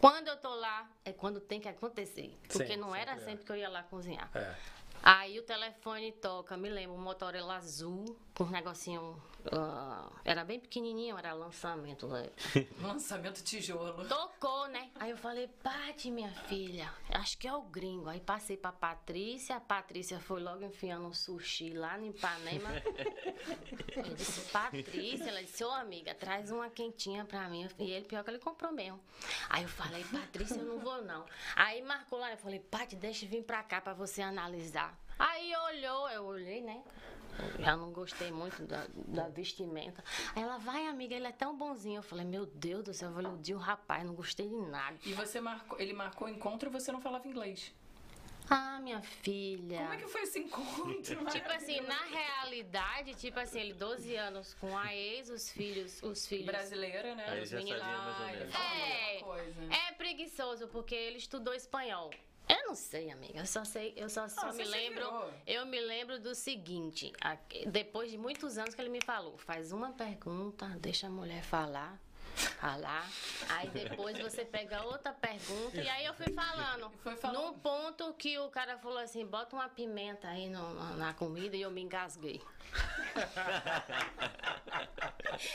[0.00, 2.34] Quando eu tô lá, é quando tem que acontecer.
[2.48, 3.24] Porque Sim, não era sempre é.
[3.26, 4.30] sempre que eu ia lá cozinhar.
[4.34, 4.54] É.
[5.02, 9.20] Aí o telefone toca, me lembro, um Motorola azul, com um negocinho.
[9.52, 12.06] Ah, era bem pequenininho, era lançamento.
[12.06, 12.30] Né?
[12.80, 14.06] Lançamento tijolo.
[14.06, 14.90] Tocou, né?
[14.96, 18.08] Aí eu falei, Pati, minha filha, acho que é o gringo.
[18.08, 22.70] Aí passei pra Patrícia, a Patrícia foi logo enfiando um sushi lá no Ipanema.
[23.96, 27.68] Eu disse, Patrícia, ela disse, ô amiga, traz uma quentinha pra mim.
[27.78, 29.00] E ele, pior que ele comprou mesmo.
[29.48, 31.24] Aí eu falei, Patrícia, eu não vou não.
[31.56, 34.98] Aí marcou lá, eu falei, Pati, deixa eu vir pra cá pra você analisar.
[35.20, 36.82] Aí olhou, eu olhei, né?
[37.38, 40.02] Eu Já não gostei muito da, da vestimenta.
[40.34, 41.98] Aí ela, vai, amiga, ele é tão bonzinho.
[41.98, 44.96] Eu falei, meu Deus do céu, eu vou iludir o rapaz, não gostei de nada.
[45.04, 47.70] E você marcou, ele marcou o encontro e você não falava inglês.
[48.48, 49.78] Ah, minha filha.
[49.78, 51.24] Como é que foi esse encontro?
[51.30, 56.26] Tipo assim, na realidade, tipo assim, ele 12 anos com a ex, os filhos, os
[56.26, 56.46] filhos.
[56.46, 57.26] Brasileira, né?
[57.28, 58.54] Aí Os já sabia mais ou menos.
[58.54, 62.10] É, é preguiçoso, porque ele estudou espanhol.
[62.50, 63.38] Eu não sei, amiga.
[63.38, 64.94] Eu só sei, eu só, só Ah, me lembro.
[65.04, 65.30] virou.
[65.46, 67.12] Eu me lembro do seguinte:
[67.68, 71.98] depois de muitos anos que ele me falou, faz uma pergunta, deixa a mulher falar.
[72.58, 73.06] Falar,
[73.50, 76.90] aí depois você pega outra pergunta, e aí eu fui falando.
[77.02, 77.42] Foi falando.
[77.44, 81.54] Num ponto que o cara falou assim: bota uma pimenta aí no- na- na comida,
[81.56, 82.40] e eu me engasguei.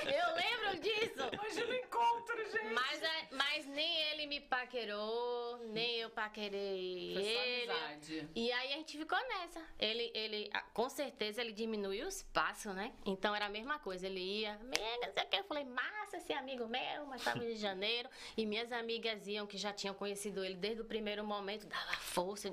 [0.06, 1.30] Eu lembro disso.
[1.34, 2.74] Imagina o encontro, gente.
[2.74, 7.72] Mas, é- mas nem ele me paquerou, nem eu paquerei Foi ele.
[7.72, 8.30] amizade.
[8.36, 9.62] E aí a gente ficou nessa.
[9.80, 12.94] Ele, ele, com certeza, ele diminuiu o espaço, né?
[13.06, 14.06] Então era a mesma coisa.
[14.08, 14.74] Ele ia, não
[15.14, 15.36] sei o que.
[15.38, 18.10] Eu falei, massa, esse amigo meu, mas estava de janeiro.
[18.36, 22.52] E minhas amigas iam, que já tinham conhecido ele desde o primeiro momento, dava força.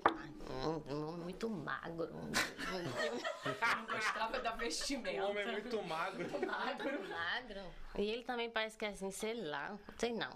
[1.22, 2.08] Muito magro.
[2.12, 2.30] Não
[3.86, 5.22] gostava da vestimenta.
[5.24, 6.46] O homem é muito magro.
[6.46, 7.08] magro.
[7.08, 7.60] Magro.
[7.98, 10.30] E ele também parece que é assim, sei lá, não sei não.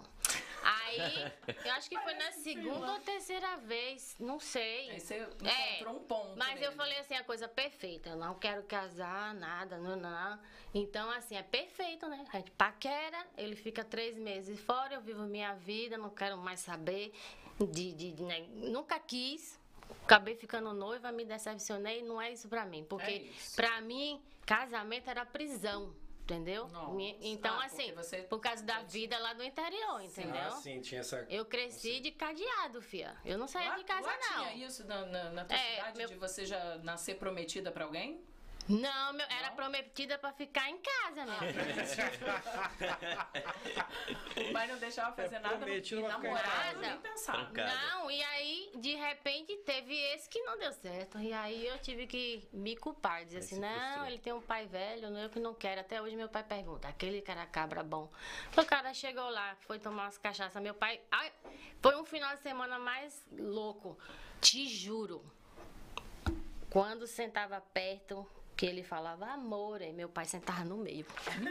[0.63, 1.31] Aí,
[1.65, 4.89] eu acho que foi na segunda ou terceira vez, não sei.
[4.91, 5.13] Aí você
[5.45, 6.37] É, encontrou um ponto.
[6.37, 6.75] Mas eu nele.
[6.75, 8.09] falei assim, a coisa perfeita.
[8.09, 10.39] Eu não quero casar, nada, não, não.
[10.73, 12.25] Então, assim, é perfeito, né?
[12.33, 16.59] A gente paquera, ele fica três meses fora, eu vivo minha vida, não quero mais
[16.59, 17.13] saber
[17.59, 17.93] de.
[17.93, 18.41] de, de- né?
[18.49, 19.57] Nunca quis.
[20.03, 22.83] Acabei ficando noiva, me decepcionei, não é isso pra mim.
[22.85, 25.93] Porque, É pra mim, casamento era prisão.
[26.23, 26.67] Entendeu?
[26.67, 27.01] Nossa.
[27.21, 30.41] Então, Ah, assim, você- por causa da vida lá do interior, entendeu?
[30.41, 31.25] Ah, sim, tinha essa.
[31.29, 33.15] Eu cresci de cadeado, fia.
[33.23, 34.43] Eu não saía Lá, de casa, lá não.
[34.51, 37.85] tinha isso na, na, na tua É, cidade meu- de você já nascer prometida pra
[37.85, 38.21] alguém?
[38.69, 39.55] Não, meu, era Não?
[39.55, 41.37] prometida pra ficar em casa, né?
[44.49, 46.79] O pai não deixava fazer nada, prometida pra ficar casa.
[46.79, 46.97] nem.
[46.97, 47.71] Trancado.
[47.75, 51.17] Não, e aí, de repente, teve esse que não deu certo.
[51.19, 54.07] E aí eu tive que me culpar, dizer Aí assim, não, frustrou.
[54.07, 55.81] ele tem um pai velho, não eu que não quero.
[55.81, 58.09] Até hoje meu pai pergunta, aquele cara cabra bom.
[58.55, 60.61] O cara chegou lá, foi tomar umas cachaças.
[60.61, 61.01] Meu pai.
[61.11, 61.31] Ai,
[61.81, 63.97] foi um final de semana mais louco.
[64.39, 65.23] Te juro.
[66.69, 71.05] Quando sentava perto, que ele falava amor, aí meu pai sentava no meio.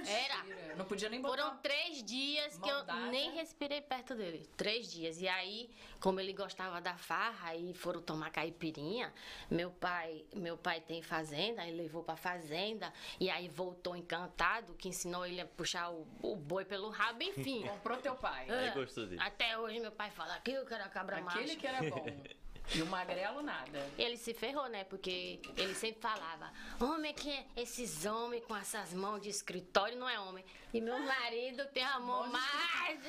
[0.08, 0.74] Era.
[0.74, 1.36] Não podia nem botar.
[1.36, 4.44] Foram três dias que eu nem respirei perto dele.
[4.56, 5.20] Três dias.
[5.20, 9.14] E aí, como ele gostava da farra e foram tomar caipirinha,
[9.48, 14.88] meu pai, meu pai tem fazenda, aí levou pra fazenda e aí voltou encantado, que
[14.88, 17.62] ensinou ele a puxar o, o boi pelo rabo, enfim.
[17.68, 18.50] Comprou teu pai.
[18.50, 19.22] Aí gostou dele.
[19.22, 21.56] Até hoje meu pai fala que eu quero a cabra Aquele macho.
[21.56, 22.04] que era bom.
[22.74, 23.86] E o magrelo, nada.
[23.96, 24.84] Ele se ferrou, né?
[24.84, 30.08] Porque ele sempre falava: homem que é esses homens com essas mãos de escritório não
[30.08, 30.44] é homem.
[30.74, 33.00] E meu marido tem a mão mais.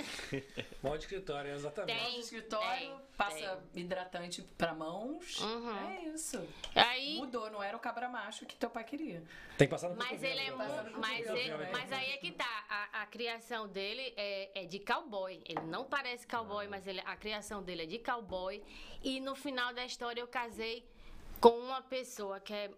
[0.81, 1.99] Mó de escritório, exatamente.
[1.99, 2.13] Tem.
[2.13, 5.41] No escritório, tem, passa hidratante pra mãos.
[5.41, 5.87] Uhum.
[5.89, 6.47] É isso.
[6.75, 7.17] Aí.
[7.17, 9.23] Mudou, não era o cabra macho que teu pai queria.
[9.57, 10.55] Tem que passar no Mas ele é né?
[10.83, 10.99] muito.
[10.99, 12.65] Mas, ele- mas aí é que tá.
[12.69, 15.41] A, a criação dele é, é de cowboy.
[15.45, 18.63] Ele não parece cowboy, mas ele, a criação dele é de cowboy.
[19.03, 20.87] E no final da história eu casei
[21.41, 22.71] com uma pessoa que é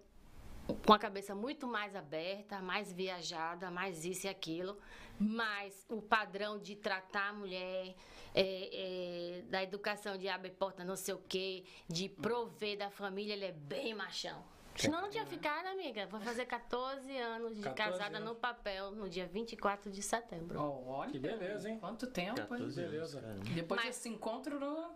[0.86, 4.80] com a cabeça muito mais aberta, mais viajada, mais isso e aquilo.
[5.20, 7.94] Mas o padrão de tratar a mulher,
[8.34, 13.34] é, é, da educação de abre porta, não sei o quê, de prover da família,
[13.34, 14.42] ele é bem machão.
[14.76, 16.06] Senão não tinha ficado, amiga.
[16.08, 18.30] Vou fazer 14 anos de 14 casada anos.
[18.30, 20.58] no papel no dia 24 de setembro.
[20.58, 21.12] Oh, olha.
[21.12, 21.78] Que beleza, hein?
[21.80, 22.48] Quanto tempo, hein?
[22.48, 23.22] 14 anos, Beleza.
[23.54, 24.90] Depois Mas- desse encontro no...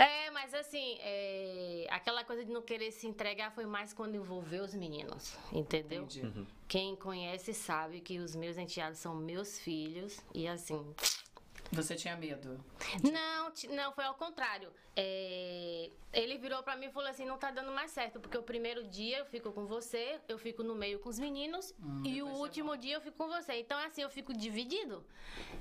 [0.00, 4.64] É, mas assim, é, aquela coisa de não querer se entregar foi mais quando envolveu
[4.64, 6.04] os meninos, entendeu?
[6.04, 6.46] Entendi.
[6.66, 10.94] Quem conhece sabe que os meus enteados são meus filhos e assim.
[11.70, 12.58] Você tinha medo?
[13.12, 14.72] Não, não, foi ao contrário.
[14.96, 18.42] É, ele virou pra mim e falou assim: não tá dando mais certo, porque o
[18.42, 22.26] primeiro dia eu fico com você, eu fico no meio com os meninos, e o
[22.26, 23.60] último dia eu fico com você.
[23.60, 25.04] Então, assim, eu fico dividido.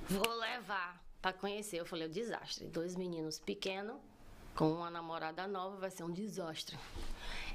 [0.08, 1.78] Vou levar pra conhecer.
[1.78, 2.68] Eu falei: o desastre.
[2.68, 3.98] Dois meninos pequenos,
[4.56, 6.78] com uma namorada nova, vai ser um desastre.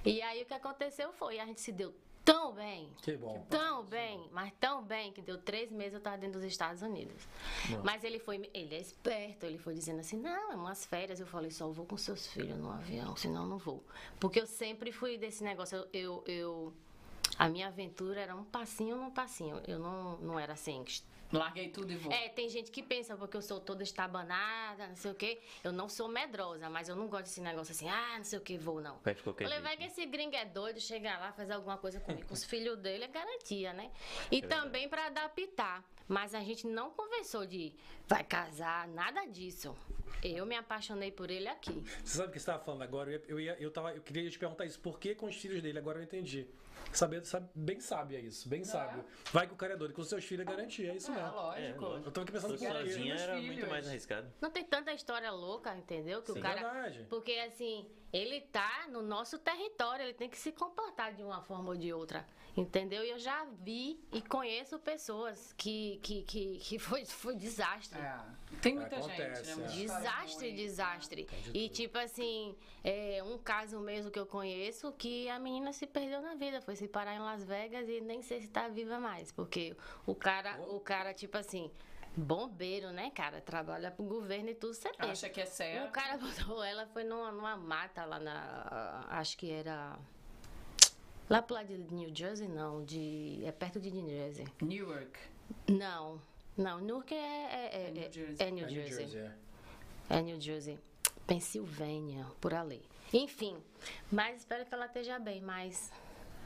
[0.04, 2.90] E aí o que aconteceu foi: a gente se deu tão bem.
[3.02, 3.44] Que bom.
[3.50, 7.22] Tão bem, mas tão bem que deu três meses eu tava dentro dos Estados Unidos.
[7.82, 11.20] Mas ele foi, ele é esperto, ele foi dizendo assim, não, é umas férias.
[11.20, 13.82] Eu falei, só vou com seus filhos no avião, senão não vou.
[14.18, 16.72] Porque eu sempre fui desse negócio, eu, eu, eu-
[17.38, 19.60] a minha aventura era um passinho num passinho.
[19.66, 20.82] Eu não, não era assim,
[21.38, 22.12] Larguei tudo e vou.
[22.12, 25.40] é, tem gente que pensa, porque eu sou toda estabanada, não sei o quê.
[25.62, 28.42] Eu não sou medrosa, mas eu não gosto desse negócio assim, ah, não sei o
[28.42, 28.98] que, vou não.
[29.02, 29.94] Vai de qualquer Falei, vai jeito.
[29.94, 32.26] que esse gringo é doido, chegar lá, fazer alguma coisa comigo.
[32.30, 33.90] Os filhos dele é garantia, né?
[34.30, 35.84] E também pra adaptar.
[36.06, 37.72] Mas a gente não conversou de
[38.08, 39.74] vai casar, nada disso.
[40.22, 41.84] Eu me apaixonei por ele aqui.
[42.02, 43.10] Você sabe o que você estava falando agora?
[43.10, 44.80] Eu, ia, eu, ia- eu, tava, eu queria te perguntar isso.
[44.80, 45.78] Por que com os filhos dele?
[45.78, 46.46] Agora eu entendi.
[46.92, 49.04] Saber, sabe, bem sábio é isso, bem sábio.
[49.32, 51.14] Vai com o cara é doido, com os seus filhos é garantia, é isso É,
[51.16, 51.32] mesmo.
[51.34, 51.84] lógico.
[52.06, 52.92] Eu tô aqui pensando Se por fosse quê.
[52.92, 53.46] sozinha era filhos.
[53.46, 54.32] muito mais arriscado.
[54.40, 56.22] Não tem tanta história louca, entendeu?
[56.22, 56.38] Que Sim.
[56.38, 56.62] o cara.
[56.72, 57.06] Verdade.
[57.10, 61.70] Porque assim, ele tá no nosso território, ele tem que se comportar de uma forma
[61.70, 62.24] ou de outra.
[62.56, 63.02] Entendeu?
[63.02, 67.93] E eu já vi e conheço pessoas que, que, que, que foi, foi desastre.
[67.94, 68.34] É.
[68.60, 69.66] Tem muita Acontece, gente, né?
[69.66, 69.68] é.
[69.68, 71.28] Desastre, desastre.
[71.52, 76.22] E tipo assim, é, um caso mesmo que eu conheço que a menina se perdeu
[76.22, 79.30] na vida, foi se parar em Las Vegas e nem sei se tá viva mais,
[79.32, 79.76] porque
[80.06, 81.70] o cara, o cara tipo assim,
[82.16, 85.12] bombeiro, né, cara, trabalha pro governo e tudo, você pensa.
[85.12, 85.88] Acha que é certo.
[85.88, 89.06] O cara botou ela, foi numa, numa mata lá na.
[89.08, 89.98] Acho que era.
[91.28, 92.84] Lá pro lado de New Jersey, não.
[92.84, 94.46] De, é perto de New Jersey.
[94.60, 95.18] Newark.
[95.68, 96.20] Não.
[96.56, 98.46] Não, Newark é, é, é, É New é- Jersey.
[98.46, 99.06] é New É New Jersey.
[99.08, 99.20] Jersey,
[100.10, 100.16] é.
[100.16, 100.78] É New Jersey.
[101.26, 102.82] Pensilvânia, por ali.
[103.12, 103.56] Enfim,
[104.10, 105.90] mas espero que ela esteja bem, mas.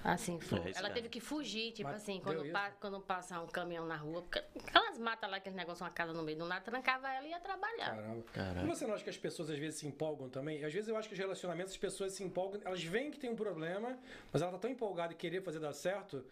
[0.05, 0.61] Assim, foi.
[0.61, 3.97] É ela teve que fugir, tipo Mas assim, quando, pa, quando passa um caminhão na
[3.97, 7.27] rua, porque aquelas matas lá, aquele negócio, uma casa no meio do nada, trancava ela
[7.27, 7.97] e ia trabalhar.
[7.97, 8.23] Caramba.
[8.33, 8.63] Caramba.
[8.65, 10.65] E você não acha que as pessoas às vezes se empolgam também?
[10.65, 13.29] Às vezes eu acho que os relacionamentos, as pessoas se empolgam, elas veem que tem
[13.29, 13.99] um problema,
[14.33, 16.25] mas ela tá tão empolgada em querer fazer dar certo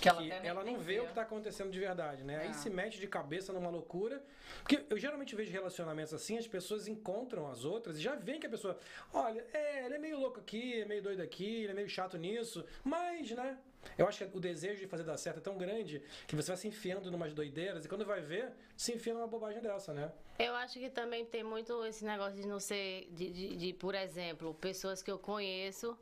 [0.00, 2.34] Que ela que ela não vê o que tá acontecendo de verdade, né?
[2.34, 2.38] É.
[2.48, 4.22] Aí se mete de cabeça numa loucura.
[4.62, 8.46] Porque eu geralmente vejo relacionamentos assim, as pessoas encontram as outras e já veem que
[8.46, 8.78] a pessoa,
[9.12, 12.16] olha, é, ele é meio louco aqui, é meio doido aqui, ele é meio chato
[12.18, 13.58] nisso, mas, né?
[13.96, 16.56] Eu acho que o desejo de fazer dar certo é tão grande que você vai
[16.56, 20.10] se enfiando numas doideiras e quando vai ver, se enfia numa bobagem dessa, né?
[20.38, 23.94] Eu acho que também tem muito esse negócio de não ser, de, de- de, por
[23.94, 25.96] exemplo, pessoas que eu conheço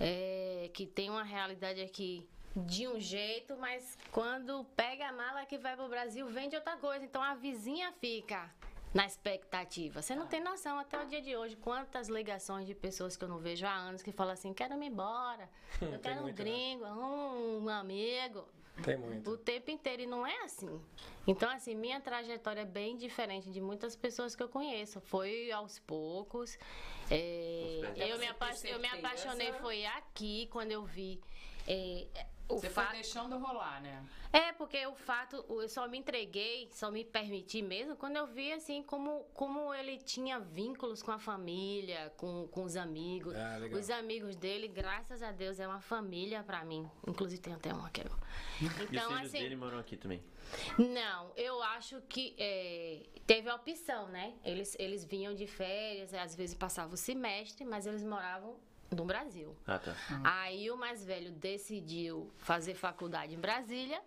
[0.00, 5.58] é, que tem uma realidade aqui de um jeito, mas quando pega a mala que
[5.58, 7.04] vai pro Brasil, vende outra coisa.
[7.04, 8.50] Então a vizinha fica
[8.94, 10.00] na expectativa.
[10.00, 13.28] Você não tem noção até o dia de hoje quantas ligações de pessoas que eu
[13.28, 15.50] não vejo há anos que falam assim: quero me embora,
[15.82, 16.44] eu quero um muito, né?
[16.44, 18.48] gringo, um, um amigo.
[18.82, 19.30] Tem muito.
[19.30, 20.80] O tempo inteiro e não é assim.
[21.26, 25.00] Então, assim, minha trajetória é bem diferente de muitas pessoas que eu conheço.
[25.00, 26.58] Foi aos poucos.
[27.10, 28.26] É, eu, me
[28.64, 31.18] eu me apaixonei, foi aqui quando eu vi
[31.66, 32.06] é,
[32.48, 32.86] o Você fato...
[32.88, 34.04] foi deixando rolar, né?
[34.32, 38.52] É, porque o fato, eu só me entreguei, só me permiti mesmo quando eu vi,
[38.52, 43.34] assim, como, como ele tinha vínculos com a família, com, com os amigos.
[43.34, 43.78] Ah, legal.
[43.80, 46.88] os amigos dele, graças a Deus, é uma família pra mim.
[47.06, 48.02] Inclusive tem até um aqui.
[48.04, 48.16] ó.
[48.62, 50.22] E os Então, filhos assim, dele moram aqui também.
[50.78, 54.34] não, eu acho que é, teve a opção, né?
[54.44, 58.56] Eles, eles vinham de férias, às vezes passavam o semestre, mas eles moravam
[58.90, 59.54] no Brasil.
[59.66, 59.94] Ah, tá.
[60.24, 64.00] Aí o mais velho decidiu fazer faculdade em Brasília,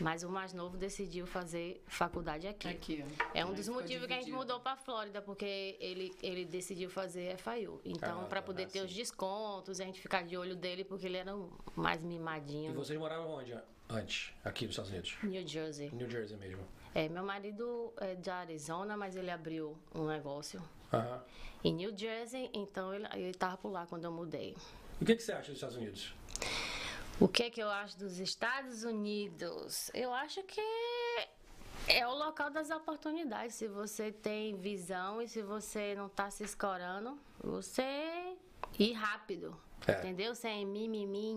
[0.00, 2.68] mas o mais novo decidiu fazer faculdade aqui.
[2.68, 3.04] Aqui.
[3.34, 6.88] É um Aí dos motivos que a gente mudou pra Flórida, porque ele, ele decidiu
[6.88, 7.80] fazer FIU.
[7.84, 8.84] Então, Ah, pra tá, poder ah, ter sim.
[8.84, 12.72] os descontos, a gente ficar de olho dele, porque ele era o mais E mimadinho.
[12.74, 13.56] vocês moravam onde
[13.88, 14.32] antes?
[14.44, 15.16] Aqui nos Estados Unidos?
[15.22, 15.90] New Jersey.
[15.92, 16.64] New Jersey mesmo.
[16.94, 21.22] É, meu marido é de Arizona, mas ele abriu um negócio Aham.
[21.64, 24.56] em New Jersey, então ele, ele tava por lá quando eu mudei.
[25.00, 26.14] O que, que você acha dos Estados Unidos?
[27.20, 29.90] O que, que eu acho dos Estados Unidos?
[29.94, 30.60] Eu acho que
[31.86, 33.54] é o local das oportunidades.
[33.54, 38.36] Se você tem visão e se você não tá se escorando, você
[38.78, 39.56] ir rápido.
[39.86, 39.92] É.
[39.98, 40.34] Entendeu?
[40.34, 41.34] Sem mimimi,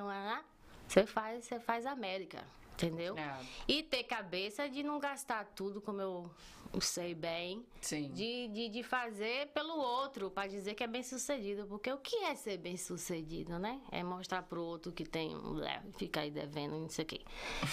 [0.00, 0.44] lá,
[0.86, 2.44] você faz, você faz América.
[2.74, 3.16] Entendeu?
[3.16, 3.38] É.
[3.68, 6.30] E ter cabeça de não gastar tudo, como eu
[6.78, 8.10] sei bem, Sim.
[8.12, 11.66] de, de, de fazer pelo outro, para dizer que é bem sucedido.
[11.66, 13.80] Porque o que é ser bem sucedido, né?
[13.90, 17.20] É mostrar pro outro que tem leve, fica aí devendo, não sei o quê.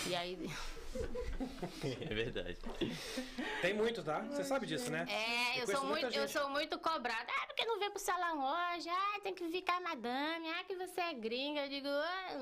[0.07, 0.49] E aí.
[2.09, 2.57] É verdade.
[3.61, 4.19] Tem muito, tá?
[4.21, 5.05] Você sabe disso, né?
[5.09, 7.27] É, eu, conheço sou muito, eu sou muito cobrada.
[7.29, 8.89] Ah, porque não veio pro salão hoje?
[8.89, 10.47] Ah, tem que ficar madame.
[10.49, 11.61] Ah, que você é gringa.
[11.65, 12.37] Eu digo, ah,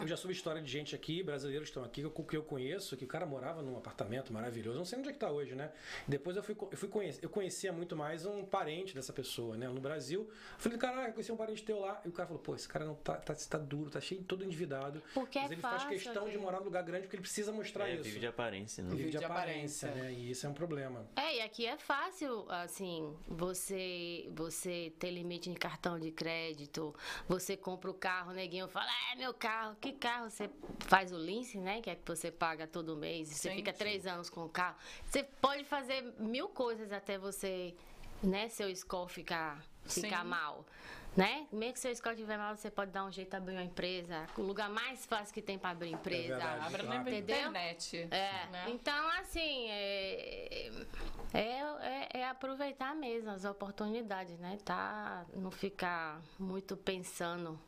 [0.00, 2.42] Eu já soube história de gente aqui, brasileiros que estão aqui, que eu- que eu
[2.42, 4.78] conheço, que o cara morava num apartamento maravilhoso.
[4.78, 5.70] Não sei onde é que tá hoje, né?
[6.06, 9.68] Depois eu fui, eu fui conhecer, eu conhecia muito mais um parente dessa pessoa, né?
[9.68, 10.20] No Brasil.
[10.54, 12.00] Eu falei, cara, eu conheci um parente teu lá.
[12.04, 14.44] E o cara falou, pô, esse cara não tá, tá, tá duro, tá cheio, todo
[14.44, 15.02] endividado.
[15.12, 17.43] Porque Mas é ele fácil faz questão de morar num lugar grande porque ele precisa
[17.52, 18.02] mostrar É, isso.
[18.04, 18.90] vive de aparência, né?
[18.90, 20.12] vive de, de aparência, aparência.
[20.12, 20.18] né?
[20.18, 21.06] E isso é um problema.
[21.16, 26.94] É, e aqui é fácil, assim, você você ter limite de cartão de crédito,
[27.28, 30.30] você compra o carro, o neguinho fala, é meu carro, que carro?
[30.30, 31.80] Você faz o lease, né?
[31.80, 34.48] Que é que você paga todo mês, e você Sim, fica três anos com o
[34.48, 34.76] carro.
[35.06, 37.74] Você pode fazer mil coisas até você,
[38.22, 40.28] né, seu score ficar, ficar Sim.
[40.28, 40.64] mal.
[41.16, 41.46] Né?
[41.52, 44.26] Mesmo que seu score estiver mal, você pode dar um jeito de abrir uma empresa.
[44.36, 46.36] O lugar mais fácil que tem para abrir empresa.
[46.36, 46.66] verdade.
[46.66, 48.08] Abra na internet.
[48.10, 48.64] É, né?
[48.68, 50.70] então assim, é,
[51.32, 54.58] é, é- é aproveitar mesmo as oportunidades, né?
[54.64, 57.58] Tá, não ficar muito pensando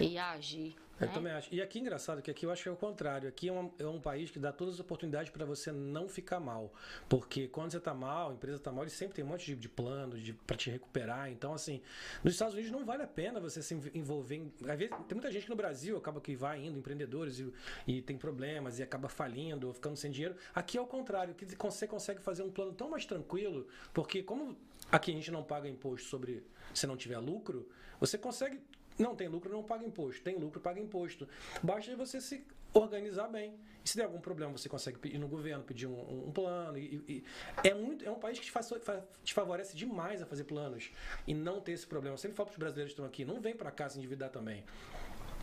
[0.00, 0.74] e agir.
[1.00, 1.12] Eu né?
[1.12, 1.52] também acho.
[1.54, 3.28] E aqui, engraçado, que aqui eu acho que é o contrário.
[3.28, 6.40] Aqui é um, é um país que dá todas as oportunidades para você não ficar
[6.40, 6.72] mal.
[7.08, 9.56] Porque quando você tá mal, a empresa tá mal, eles sempre tem um monte de,
[9.56, 11.30] de plano de, para te recuperar.
[11.30, 11.80] Então, assim,
[12.24, 14.52] nos Estados Unidos não vale a pena você se env- envolver em.
[14.68, 17.52] Às vezes, tem muita gente que no Brasil acaba que vai indo, empreendedores, e,
[17.86, 20.36] e tem problemas e acaba falindo ou ficando sem dinheiro.
[20.54, 24.56] Aqui é o contrário, que você consegue fazer um plano tão mais tranquilo, porque como
[24.90, 26.42] aqui a gente não paga imposto sobre
[26.74, 27.68] se não tiver lucro,
[28.00, 28.60] você consegue
[28.98, 30.22] não tem lucro, não paga imposto.
[30.22, 31.28] Tem lucro, paga imposto.
[31.62, 33.54] Basta você se organizar bem.
[33.84, 36.76] E se der algum problema, você consegue ir no governo, pedir um, um- plano.
[36.76, 37.24] E, e-
[37.64, 40.90] é, muito, é um país que te, faz- fa- te favorece demais a fazer planos
[41.26, 42.14] e não ter esse problema.
[42.14, 44.30] Eu sempre falo para os brasileiros que estão aqui, não vem para cá se endividar
[44.30, 44.62] também.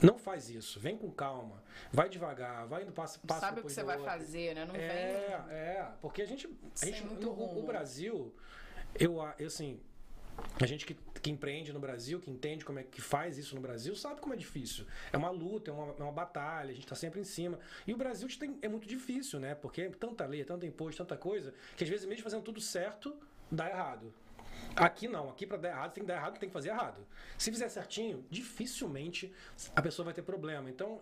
[0.02, 0.78] Não faz isso.
[0.80, 1.64] Vem com calma.
[1.92, 2.68] Vai devagar.
[2.68, 4.12] Vai indo passo passo Sabe o que você vai outro.
[4.12, 4.66] fazer, né?
[4.66, 4.80] Não É,
[5.48, 5.56] vem.
[5.58, 6.50] é, porque a gente,
[6.82, 8.36] a gente no- o- Brasil,
[9.00, 9.80] eu, eu assim,
[10.60, 13.62] a gente que, que empreende no Brasil, que entende como é que faz isso no
[13.62, 14.86] Brasil, sabe como é difícil.
[15.12, 17.60] É uma luta, é uma, é uma batalha, a gente tá sempre em cima.
[17.86, 19.56] E o Brasil tem- é muito difícil, né?
[19.56, 23.16] Porque é tanta lei, tanto imposto, tanta coisa, que às vezes mesmo fazendo tudo certo,
[23.52, 24.14] dá errado.
[24.76, 27.06] Aqui não, aqui para dar errado, tem que dar errado, tem que fazer errado.
[27.38, 29.34] Se fizer certinho, dificilmente
[29.76, 30.70] a pessoa vai ter problema.
[30.70, 31.02] Então,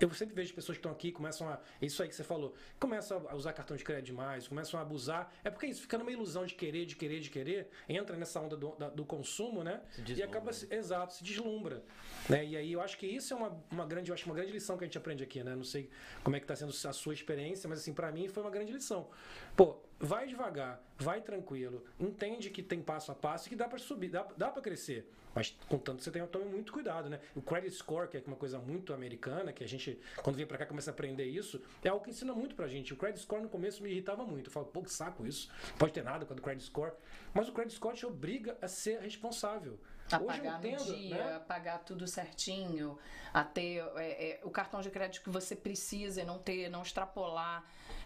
[0.00, 1.60] eu sempre vejo pessoas que estão aqui, começam a.
[1.80, 4.82] é Isso aí que você falou, começam a usar cartão de crédito demais, começam a
[4.82, 5.32] abusar.
[5.44, 8.56] É porque isso fica numa ilusão de querer, de querer, de querer, entra nessa onda
[8.56, 9.80] do, da- do consumo, né?
[10.18, 11.82] E acaba, se- exato, se deslumbra.
[12.28, 12.44] Né?
[12.46, 14.76] E aí eu acho que isso é uma, uma grande, eu acho uma grande lição
[14.78, 15.54] que a gente aprende aqui, né?
[15.54, 15.90] Não sei
[16.24, 18.72] como é que está sendo a sua experiência, mas assim, para mim foi uma grande
[18.72, 19.08] lição.
[19.56, 23.78] Pô, vai devagar, vai tranquilo, entende que tem passo a passo e que dá para
[23.78, 25.08] subir, dá, dá para crescer.
[25.34, 27.20] Mas contanto que você tenha tome muito cuidado, né?
[27.34, 30.58] O credit score, que é uma coisa muito americana, que a gente, quando vem para
[30.58, 32.92] cá, começa a aprender isso, é algo que ensina muito pra gente.
[32.92, 34.48] O credit score no começo me irritava muito.
[34.48, 35.50] Eu falo, pô, que saco isso.
[35.78, 36.92] Pode ter nada com o credit score.
[37.32, 39.78] Mas o credit score te obriga a ser responsável.
[40.10, 41.36] A Hoje eu pagar no entendo, dia, né?
[41.36, 42.98] a pagar tudo certinho,
[43.32, 46.82] a ter é, é, o cartão de crédito que você precisa e não ter, não
[46.82, 47.64] extrapolar.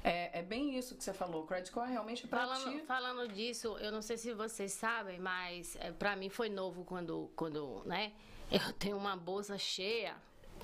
[0.09, 1.43] É, é bem isso que você falou.
[1.43, 2.87] O credit score realmente é pra Falando, ti.
[2.87, 7.29] falando disso, eu não sei se vocês sabem, mas é, para mim foi novo quando,
[7.35, 8.13] quando, né?
[8.51, 10.15] Eu tenho uma bolsa cheia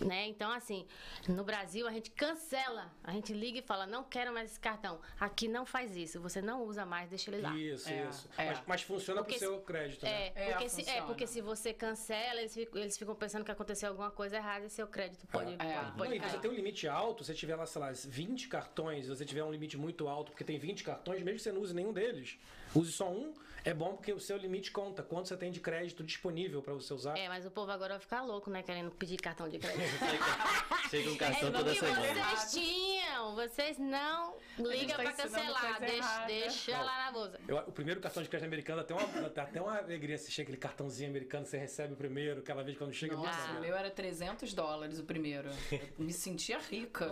[0.04, 0.26] né?
[0.26, 0.86] Então, assim,
[1.28, 5.00] no Brasil a gente cancela, a gente liga e fala, não quero mais esse cartão.
[5.18, 7.56] Aqui não faz isso, você não usa mais, deixa ele lá.
[7.56, 8.28] Isso, É, isso.
[8.36, 8.46] é.
[8.46, 10.28] Mas, mas funciona Porque pro seu crédito, né?
[10.28, 13.50] É, É, porque se, é, porque se você cancela, eles ficam, eles ficam pensando que
[13.50, 15.56] aconteceu alguma coisa errada e seu crédito pode, É.
[15.56, 16.30] pode, Não, pode e cair.
[16.30, 19.24] você tem um limite alto, se você tiver lá, sei lá, 20 cartões, se você
[19.24, 21.92] tiver um limite muito alto, porque tem 20 cartões, mesmo que você não use nenhum
[21.92, 22.38] deles,
[22.74, 23.32] use só um,
[23.64, 25.02] é bom porque o seu limite conta.
[25.02, 27.16] Quanto você tem de crédito disponível para você usar.
[27.16, 28.62] É, mas o povo agora vai ficar louco, né?
[28.62, 29.82] Querendo pedir cartão de crédito.
[30.90, 32.24] Chega um É cartão toda porque semana.
[32.36, 35.80] vocês tinham, vocês não ligam tá pra cancelar.
[35.80, 37.40] Deixa, deixa lá na bolsa.
[37.46, 40.56] Eu- o primeiro cartão de crédito americano dá até uma, até uma alegria assistir aquele
[40.56, 43.14] cartãozinho americano, você recebe o primeiro, aquela vez quando chega.
[43.16, 43.58] Nossa, bacana.
[43.58, 45.48] o meu era 300 dólares o primeiro.
[45.70, 47.10] Eu me sentia rica.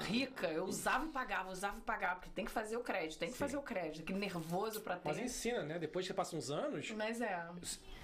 [0.00, 0.48] Rica.
[0.48, 3.38] Eu usava e pagava, usava e pagava, porque tem que fazer o crédito, tem que
[3.38, 4.04] fazer o crédito.
[4.04, 5.08] Que nervoso pra ter.
[5.08, 5.78] Mas ensina, né?
[5.78, 7.46] Depois que você passa uns anos, Mas é.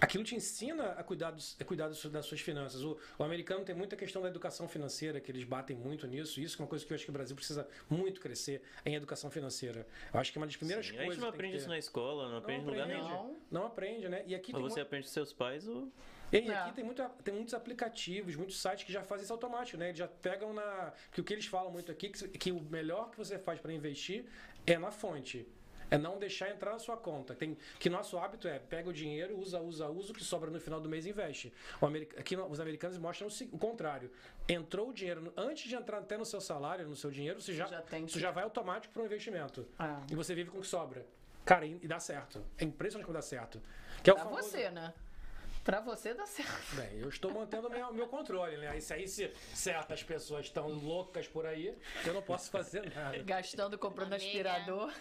[0.01, 2.83] Aquilo te ensina a cuidar, dos, a cuidar das suas finanças.
[2.83, 6.41] O, o americano tem muita questão da educação financeira, que eles batem muito nisso.
[6.41, 9.31] Isso é uma coisa que eu acho que o Brasil precisa muito crescer em educação
[9.31, 9.87] financeira.
[10.13, 11.15] Eu acho que é uma das primeiras Sim, a coisas.
[11.15, 13.03] gente não aprende isso na escola, não aprende em lugar nenhum.
[13.09, 13.37] Não.
[13.51, 14.23] Não aprende, né?
[14.27, 15.91] E aqui Ou você mu- aprende com seus pais ou.
[16.31, 16.55] E É.
[16.59, 19.87] aqui tem, muito, tem muitos aplicativos, muitos sites que já fazem isso automático, né?
[19.89, 20.93] Eles já pegam na.
[21.11, 23.73] Que o que eles falam muito aqui, que, que o melhor que você faz para
[23.73, 24.27] investir
[24.67, 25.47] é na fonte.
[25.91, 27.35] É não deixar entrar na sua conta.
[27.35, 30.61] Tem, que nosso hábito é pega o dinheiro, usa, usa, usa, o que sobra no
[30.61, 31.53] final do mês investe.
[31.81, 34.11] O america- aqui os americanos mostram o, contrário.
[34.49, 37.67] Entrou o dinheiro, antes de entrar até no seu salário, no seu dinheiro, você já,
[37.67, 39.67] já tem que- já vai automático para o investimento.
[39.79, 40.03] Ah.
[40.11, 41.07] E você vive com o que sobra.
[41.45, 42.45] Cara, e, e dá certo.
[42.59, 43.61] É impressionante como dá certo.
[44.03, 44.93] Que é o Pra famoso- você, né?
[45.65, 46.77] Pra você dá certo.
[46.77, 48.79] Bem, eu estou mantendo o meu, meu controle, né?
[48.79, 53.19] Isso aí, se certas pessoas estão loucas por aí, eu não posso fazer nada.
[53.23, 54.27] Gastando, comprando Amiga.
[54.27, 54.93] aspirador.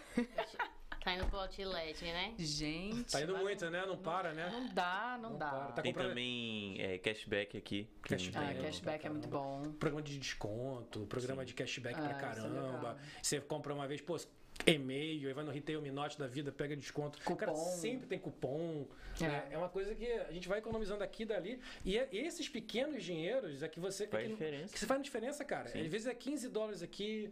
[1.08, 2.34] Tá indo pro outlet, né?
[2.38, 3.14] Gente.
[3.14, 3.86] Tá indo mas muito, né?
[3.86, 4.50] Não para, né?
[4.52, 5.50] Não dá, não, Não dá.
[5.50, 5.72] para.
[5.72, 7.88] Tá Tem comprando- também é, cashback aqui.
[8.02, 8.58] Cashback.
[8.60, 9.72] Ah, cashback é muito bom.
[9.80, 12.78] Programa de desconto, programa de cashback pra Ah, isso é caramba.
[12.78, 12.98] legal.
[13.22, 14.18] Você compra uma vez, pô,
[14.66, 17.20] e-mail, aí vai no Retail Minote da vida, pega desconto.
[17.20, 17.56] Cara, Cupom.
[17.56, 18.86] sempre tem cupom.
[19.22, 19.24] É.
[19.28, 19.48] né?
[19.52, 19.58] É.
[19.58, 21.60] uma coisa que a gente vai economizando aqui e dali.
[21.86, 24.04] E é- esses pequenos dinheiros é que você.
[24.04, 24.74] é Faz que, diferença.
[24.74, 25.70] Que você faz diferença, cara.
[25.70, 25.80] Sim.
[25.82, 27.32] Às vezes é 15 dólares aqui,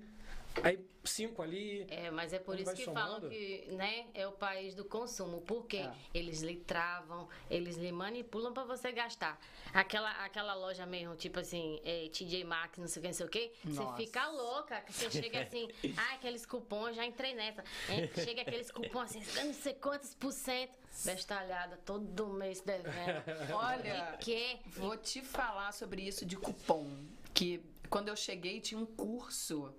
[0.63, 1.85] aí 5 ali.
[1.89, 2.99] É, mas é por isso que somando.
[3.21, 5.41] falam que né, é o país do consumo.
[5.41, 5.93] Porque É.
[6.13, 9.39] eles lhe travam, eles lhe manipulam pra você gastar.
[9.73, 13.27] Aquela, aquela loja mesmo, tipo assim, é, TJ Maxx, não sei o que, não sei
[13.27, 13.29] o
[13.93, 14.81] que, você fica louca.
[14.81, 17.63] que Você chega assim, ah, aqueles cupons, já entrei nessa.
[17.89, 23.23] É, chega aqueles cupons assim, não sei quantos por cento, bestalhada, todo mês devendo.
[23.53, 24.57] Olha, quê?
[24.67, 26.89] vou te falar sobre isso de cupom.
[27.33, 29.71] Que quando eu cheguei tinha um curso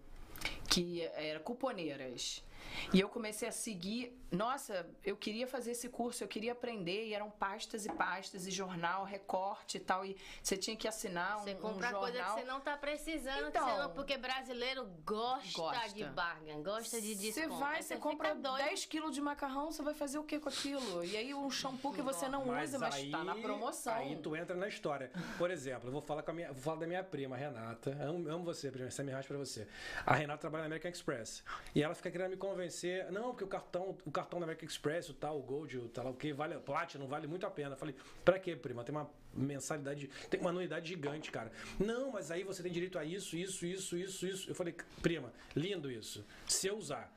[0.76, 2.44] que era cuponeiras.
[2.92, 4.12] E eu comecei a seguir.
[4.30, 7.06] Nossa, eu queria fazer esse curso, eu queria aprender.
[7.06, 10.04] E eram pastas e pastas, e jornal, recorte e tal.
[10.04, 12.00] E você tinha que assinar um, Você um compra jornal.
[12.00, 13.64] coisa que você não tá precisando, Então.
[13.68, 15.88] você não- porque brasileiro gosta, Gosta.
[15.94, 17.60] de bargain, gosta de Você desconto.
[17.60, 18.64] vai, Aí você fica compra doido.
[18.64, 21.04] 10 quilos de macarrão, você vai fazer o que com aquilo?
[21.04, 23.94] E aí um shampoo que você não usa, mas tá na promoção.
[23.94, 25.10] Aí tu entra na história.
[25.38, 27.90] Por exemplo, eu vou falar, com a minha, vou falar da minha prima, Renata.
[28.00, 28.88] Amo, amo você, prima.
[28.88, 29.66] Essa é minha pra você.
[30.04, 31.42] A Renata trabalha na American Express.
[31.74, 33.10] E ela fica querendo me convencer.
[33.12, 36.08] Não, porque o cartão, o cartão da American Express, o tal, o Gold, o tal,
[36.08, 37.74] o que vale, Platinum, vale muito a pena.
[37.74, 38.84] Eu falei, pra quê, prima?
[38.84, 41.52] Tem uma mensalidade, tem uma anuidade gigante, cara.
[41.78, 44.50] Não, mas aí você tem direito a isso, isso, isso, isso, isso.
[44.50, 46.24] Eu falei, prima, lindo isso.
[46.46, 47.12] Se eu usar.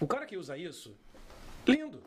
[0.00, 0.96] O cara que usa isso,
[1.66, 2.02] lindo.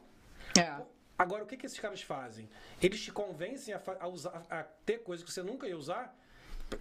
[0.59, 0.81] É.
[1.17, 2.47] Agora, o que, que esses caras fazem?
[2.81, 6.15] Eles te convencem a, a usar, a ter coisas que você nunca ia usar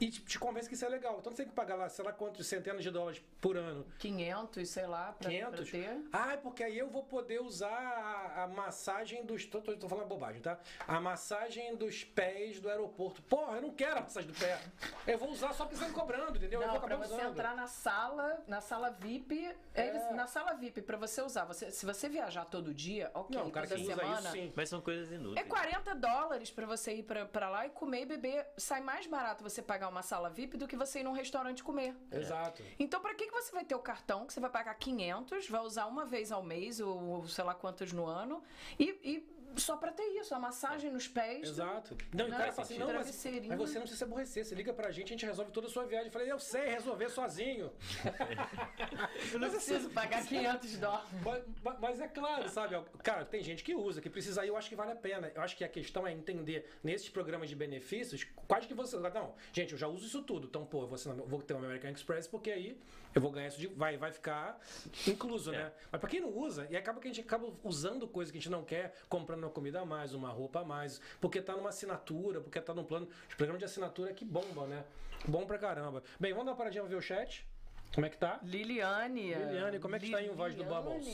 [0.01, 1.17] e te, te convencem que isso é legal.
[1.19, 3.87] Então você tem que pagar lá, sei lá quantos centenas de dólares por ano.
[3.99, 5.71] 500, sei lá, pra, 500?
[5.71, 6.01] pra ter.
[6.13, 9.47] Ah, é porque aí eu vou poder usar a, a massagem dos.
[9.47, 10.59] Tô, tô, tô falando bobagem, tá?
[10.87, 13.23] A massagem dos pés do aeroporto.
[13.23, 14.61] Porra, eu não quero a massagem do pé.
[15.07, 16.61] Eu vou usar só porque você me cobrando, entendeu?
[16.61, 17.31] eu Não, vou pra acabar você usando.
[17.33, 19.89] entrar na sala, na sala VIP, É.
[19.89, 23.49] eles- na sala VIP, pra você usar, você, se você viajar todo dia, ok, Não,
[23.49, 24.53] o cara que toda usa semana, isso sim.
[24.57, 25.47] Mas são coisas é inúteis.
[25.47, 28.47] 40 dólares pra você ir pra, pra lá e comer e beber.
[28.57, 31.95] Sai mais barato você pagar uma sala VIP do que você ir num restaurante comer.
[32.11, 32.63] Exato.
[32.79, 35.61] Então, pra que, que você vai ter o cartão que você vai pagar 500, vai
[35.61, 38.43] usar uma vez ao mês ou, ou sei lá quantos no ano
[38.79, 41.49] e, e só pra ter isso, a massagem nos pés.
[41.49, 41.97] Exato.
[42.15, 44.45] Não, e o Não, cara fala assim, não, mas, mas você não precisa se aborrecer.
[44.45, 46.07] Você liga pra gente, a gente resolve toda a sua viagem.
[46.07, 47.73] Eu falei, eu sei resolver sozinho.
[49.33, 51.09] Eu não preciso pagar 500 dólares.
[51.25, 52.77] Mas, mas- mas é claro, sabe?
[53.03, 55.31] Cara, tem gente que usa, que precisa aí, eu acho que vale a pena.
[55.35, 58.97] Eu acho que a questão é entender nesses programas de benefícios, quais que você.
[58.99, 60.47] Não, gente, eu já uso isso tudo.
[60.47, 62.79] Então, pô, você não- eu vou ter um American Express, porque aí
[63.17, 63.67] eu vou ganhar isso de.
[63.69, 64.61] Vai, vai ficar
[65.07, 65.73] incluso, né?
[65.91, 68.41] Mas pra quem não usa, e acaba que a gente acaba usando coisa que a
[68.41, 71.71] gente não quer, comprando uma comida a mais, uma roupa a mais, porque tá numa
[71.71, 73.09] assinatura, porque tá num plano.
[73.27, 74.85] Os programas de assinatura que bombam, né?
[75.27, 76.03] Bom pra caramba.
[76.21, 77.47] Bem, vamos dar uma paradinha pra ver o chat?
[77.95, 78.39] Como é que tá?
[78.43, 79.35] Liliane.
[79.35, 81.07] Liliane, como é que tá aí o Voz do Bubbles?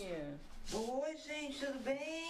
[0.73, 2.29] Oi, gente, tudo bem?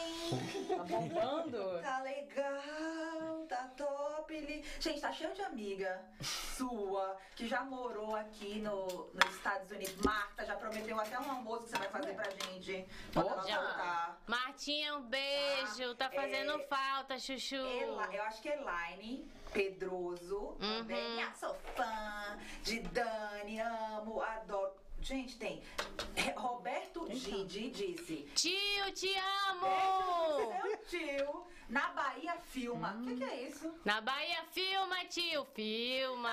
[0.69, 1.81] Tá bombando?
[1.81, 4.35] Tá legal, tá top.
[4.41, 9.95] Li- Gente, tá cheio de amiga sua que já morou aqui no, nos Estados Unidos.
[10.05, 12.89] Marta já prometeu até um almoço que você vai fazer pra gente.
[13.13, 14.23] Quando ela voltar.
[14.27, 15.95] Martinha, um beijo.
[15.97, 16.67] Tá fazendo É.
[16.67, 17.55] falta, chuchu.
[17.57, 20.57] Ela, eu acho que é Elaine Pedroso.
[20.59, 21.17] Também.
[21.19, 21.29] Uhum.
[21.29, 24.82] Ah, sou fã de Dani, amo, adoro.
[25.03, 25.61] Gente, tem.
[26.15, 28.29] É, Roberto Gidi disse.
[28.37, 29.13] Tio, te
[29.51, 30.23] amo!
[30.63, 31.47] seu tio.
[31.69, 32.95] Na Bahia filma.
[33.01, 33.73] O que, que é isso?
[33.85, 36.31] Na Bahia, filma, tio, filma!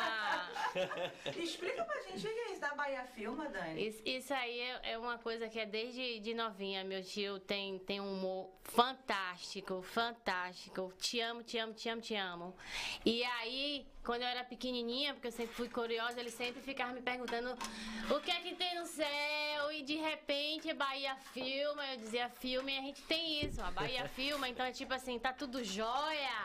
[1.37, 3.87] Explica pra gente o que é isso da Bahia filma, Dani.
[3.87, 6.83] Isso, isso aí é, é uma coisa que é desde de novinha.
[6.83, 10.93] Meu tio tem, tem um humor fantástico, fantástico.
[10.97, 12.55] Te amo, te amo, te amo, te amo.
[13.05, 17.01] E aí, quando eu era pequenininha, porque eu sempre fui curiosa, ele sempre ficava me
[17.01, 17.57] perguntando
[18.13, 19.71] o que é que tem no céu.
[19.71, 21.83] E de repente, Bahia filma.
[21.87, 23.61] Eu dizia filme e a gente tem isso.
[23.61, 26.37] A Bahia filma, então é tipo assim, tá tudo jóia.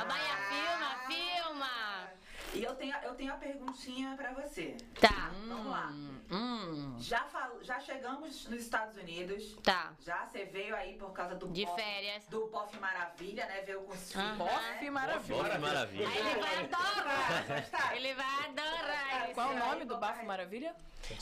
[0.00, 2.10] A Bahia filma, filma.
[2.54, 4.76] E eu tenho, eu tenho a perguntinha pra você.
[5.00, 5.88] Tá, Vamos lá.
[6.30, 6.96] Hum.
[6.98, 9.54] Já, fal- já chegamos nos Estados Unidos.
[9.62, 9.92] tá.
[10.00, 12.24] Já você veio aí por causa do De Bof- férias.
[12.28, 13.60] Do Bof Maravilha, né?
[13.62, 14.36] Veio com os filhos.
[14.36, 14.50] Bof
[14.84, 14.90] né?
[14.90, 15.36] maravilha.
[15.36, 16.08] Olha maravilha.
[16.08, 17.94] Aí ele vai adorar.
[17.96, 19.34] Ele vai adorar isso.
[19.34, 19.96] Qual o nome aí, do.
[19.98, 20.74] Bafo Maravilha?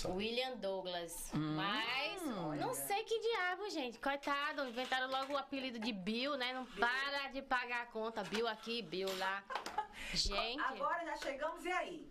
[0.07, 1.31] William Douglas.
[1.35, 1.57] Hum.
[1.57, 2.23] Mas
[2.61, 3.99] não sei que diabo, gente.
[3.99, 6.53] Coitado, inventaram logo o apelido de Bill, né?
[6.53, 8.23] Não para de pagar a conta.
[8.25, 9.43] Bill aqui, Bill lá.
[10.13, 12.11] Gente, Agora já chegamos e aí?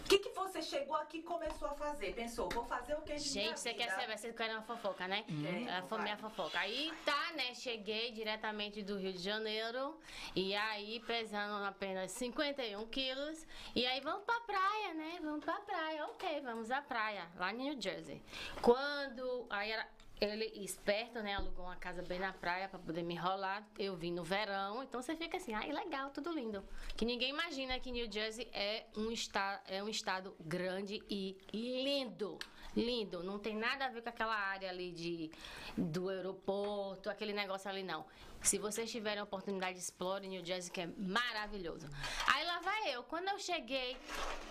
[0.00, 2.14] O que, que você chegou aqui e começou a fazer?
[2.14, 4.16] Pensou, vou fazer o que de minha gente, você quer saber?
[4.16, 5.24] Vocês querem uma fofoca, né?
[5.24, 6.04] Queremos, Ela foi vai.
[6.04, 6.56] minha fofoca.
[6.60, 7.52] Aí tá, né?
[7.54, 9.98] Cheguei diretamente do Rio de Janeiro.
[10.36, 13.44] E aí, pesando apenas 51 quilos.
[13.74, 15.18] E aí, vamos pra praia, né?
[15.20, 16.04] Vamos pra praia.
[16.06, 17.28] Ok, vamos à praia.
[17.36, 18.22] Lá em New Jersey.
[18.62, 19.44] Quando.
[19.50, 19.88] Aí era.
[20.18, 21.34] Ele, esperto, né?
[21.34, 23.66] Alugou uma casa bem na praia pra poder me enrolar.
[23.78, 26.64] Eu vim no verão, então você fica assim, ai, legal, tudo lindo.
[26.96, 32.38] Que ninguém imagina que New Jersey é um, esta, é um estado grande e lindo.
[32.74, 33.22] Lindo.
[33.22, 35.30] Não tem nada a ver com aquela área ali de,
[35.76, 38.06] do aeroporto, aquele negócio ali, não.
[38.42, 41.88] Se vocês tiverem a oportunidade, explore New Jersey, que é maravilhoso.
[42.32, 43.02] Aí lá vai eu.
[43.02, 43.96] Quando eu cheguei,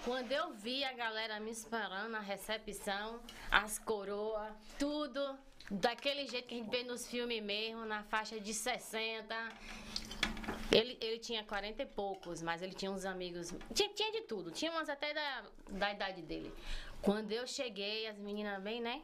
[0.03, 5.39] quando eu vi a galera me esperando na recepção, as coroas, tudo
[5.69, 9.35] daquele jeito que a gente vê nos filmes mesmo, na faixa de 60.
[10.71, 13.53] Ele, ele tinha 40 e poucos, mas ele tinha uns amigos.
[13.73, 16.53] Tinha, tinha de tudo, tinha umas até da, da idade dele.
[17.01, 19.01] Quando eu cheguei, as meninas bem, né?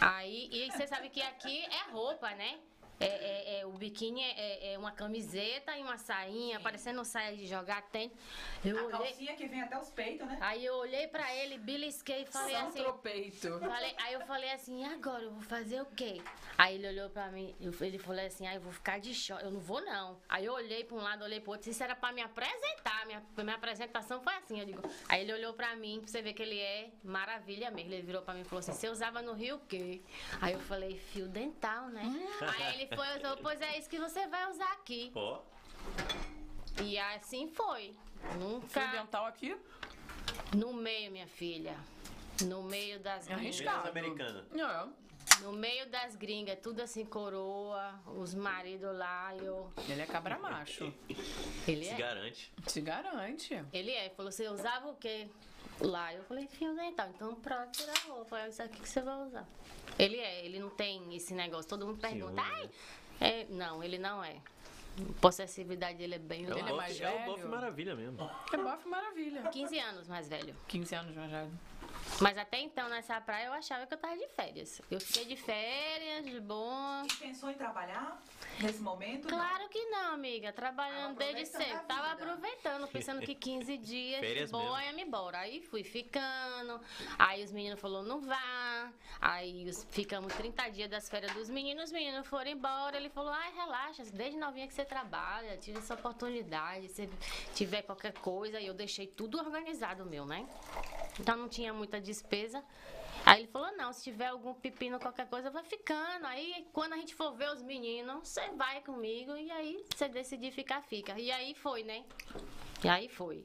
[0.00, 2.58] Aí, e você sabe que aqui é roupa, né?
[3.00, 4.30] É, é- é- o biquíni é,
[4.70, 8.12] é- é uma camiseta e uma sainha, parecendo saia de jogar tênis.
[8.64, 10.36] Eu A olhei, calcinha que vem até os peitos, né?
[10.40, 12.78] aí eu olhei pra ele, belisquei e falei São assim.
[12.82, 13.58] tropeito.
[13.60, 16.20] Falei- aí eu falei assim, e agora eu vou fazer o quê?
[16.56, 19.50] Aí ele olhou pra mim, ele falou assim, ah, eu vou ficar de choque, eu
[19.52, 20.18] não vou não.
[20.28, 23.22] Aí eu olhei pra um lado, olhei pro outro, isso era pra me apresentar, minha,
[23.36, 24.82] minha apresentação foi assim, eu digo.
[25.08, 27.92] Aí ele olhou pra mim, pra você ver que ele é maravilha mesmo.
[27.92, 30.00] Ele virou pra mim e falou assim, você usava no Rio o quê?
[30.40, 32.02] Aí eu falei, fio dental, né?
[32.40, 35.10] Aí ele foi, eu falei, pois é isso que você vai usar aqui.
[35.14, 35.40] Ó,
[36.82, 37.94] E assim foi.
[38.38, 38.68] Nunca.
[38.68, 39.56] Fio dental aqui?
[40.56, 41.76] No meio, minha filha.
[42.44, 43.60] No meio das É gringas.
[43.60, 43.88] arriscado.
[43.88, 44.44] Americana.
[44.54, 45.08] É.
[45.42, 49.72] No meio das gringas, tudo assim, coroa, os maridos lá, eu.
[49.88, 50.92] Ele é cabra macho.
[51.66, 51.96] Ele Se é.
[51.96, 52.52] garante.
[52.66, 53.64] Se garante.
[53.72, 54.10] Ele é.
[54.10, 55.28] Falou, você usava o quê?
[55.80, 56.12] Lá.
[56.12, 57.08] Eu falei, fio dental.
[57.14, 59.46] Então, pra tirar a roupa, é isso aqui que você vai usar.
[59.98, 61.68] Ele é, ele não tem esse negócio.
[61.68, 62.64] Todo mundo pergunta, ai.
[62.64, 62.70] né?
[63.20, 64.36] É, não, ele não é.
[64.98, 66.44] A possessividade dele é bem.
[66.46, 67.26] É o, Ele é mais é o velho?
[67.26, 68.30] bofe maravilha mesmo.
[68.52, 69.42] É bofe maravilha.
[69.42, 70.54] 15 anos mais velho.
[70.66, 71.50] 15 anos mais velho.
[72.20, 74.80] Mas até então, nessa praia, eu achava que eu tava de férias.
[74.90, 77.04] Eu fiquei de férias, de boa.
[77.06, 78.20] E pensou em trabalhar
[78.60, 79.28] nesse momento?
[79.28, 80.52] Claro que não, amiga.
[80.52, 81.76] Trabalhando desde cedo.
[81.76, 85.38] a Tava aproveitando, pensando que 15 dias Férias de boa ia me embora.
[85.38, 86.80] Aí fui ficando.
[87.18, 88.90] Aí os meninos falaram, não vá.
[89.20, 91.84] Aí os- ficamos 30 dias das férias dos meninos.
[91.84, 92.96] Os meninos foram embora.
[92.96, 94.02] Ele falou, ai, relaxa.
[94.12, 96.88] Desde novinha que você trabalha, tive essa oportunidade.
[96.88, 97.08] Se
[97.54, 98.58] tiver qualquer coisa.
[98.60, 100.48] E eu deixei tudo organizado meu, né?
[101.20, 102.62] Então não tinha muita despesa.
[103.26, 106.26] Aí ele falou, não, se tiver algum pepino, qualquer coisa, vai ficando.
[106.26, 110.50] Aí quando a gente for ver os meninos, você vai comigo e aí você decidir
[110.52, 111.18] ficar, fica.
[111.18, 112.04] E aí foi, né?
[112.82, 113.44] E aí foi.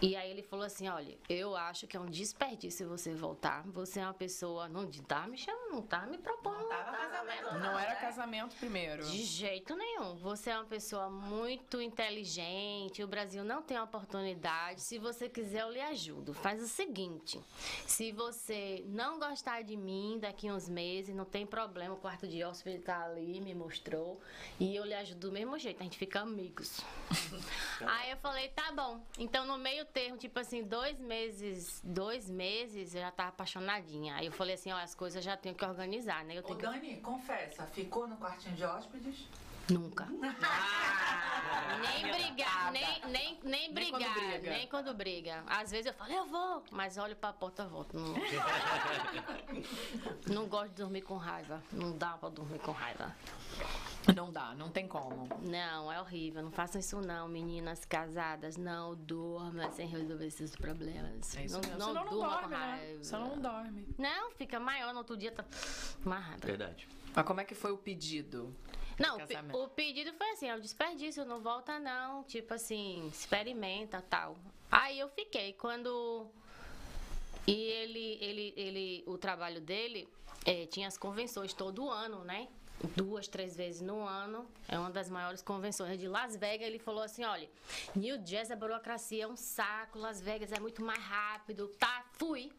[0.00, 3.62] E aí ele falou assim, olha, eu acho que é um desperdício você voltar.
[3.68, 6.58] Você é uma pessoa, não tá me chamando, não tá me propondo.
[6.58, 8.00] Não tava casamento, Não Não, era né?
[8.00, 9.06] casamento primeiro.
[9.06, 10.16] De jeito nenhum.
[10.16, 13.02] Você é uma pessoa muito inteligente.
[13.02, 14.82] O Brasil não tem oportunidade.
[14.82, 16.34] Se você quiser, eu lhe ajudo.
[16.34, 17.40] Faz o seguinte:
[17.86, 21.94] se você não gostar de mim daqui uns meses, não tem problema.
[21.94, 24.20] O quarto de hóspede tá ali, me mostrou.
[24.60, 25.80] E eu lhe ajudo do mesmo jeito.
[25.80, 26.80] A gente fica amigos.
[27.80, 29.00] Aí eu falei, tá bom.
[29.18, 34.14] Então, no meio termo, tipo assim, dois meses, dois meses, eu já tava apaixonadinha.
[34.16, 36.34] Aí eu falei assim, ó, as coisas eu já tenho que organizar, né?
[36.36, 39.26] Eu Ô, tenho que Dani, confessa, ficou no quartinho de hóspedes?
[39.70, 40.06] Nunca.
[41.68, 44.50] Ah, Nem brigar, nem, nem, nem Nem quando brigar, briga.
[44.50, 45.42] nem quando briga.
[45.46, 47.98] Às vezes eu falo, eu vou, mas olho pra porta e volto.
[47.98, 48.14] Não,
[50.34, 51.62] não gosto de dormir com raiva.
[51.72, 53.14] Não dá pra dormir com raiva.
[54.14, 55.28] Não dá, não tem como.
[55.40, 56.42] Não, é horrível.
[56.42, 58.56] Não façam isso não, meninas casadas.
[58.56, 61.36] Não durma sem resolver esses problemas.
[61.36, 61.78] É isso não, mesmo.
[61.78, 62.56] não não durma dorme, com né?
[62.56, 63.04] raiva.
[63.04, 63.86] Senão não dorme.
[63.98, 65.44] Não, fica maior, no outro dia tá
[66.04, 66.46] uma raiva.
[66.46, 66.88] Verdade.
[67.14, 68.54] Mas como é que foi o pedido?
[68.98, 69.18] Não,
[69.62, 74.36] o pedido foi assim, é um desperdício, não volta não, tipo assim, experimenta tal.
[74.70, 76.26] Aí eu fiquei, quando...
[77.46, 80.08] E ele, ele, ele, o trabalho dele
[80.44, 82.48] eh, tinha as convenções todo ano, né?
[82.96, 84.46] Duas, três vezes no ano.
[84.68, 86.66] É uma das maiores convenções de Las Vegas.
[86.66, 87.48] Ele falou assim: olha,
[87.94, 91.68] New Jersey, a burocracia é um saco, Las Vegas é muito mais rápido.
[91.78, 92.52] Tá, fui.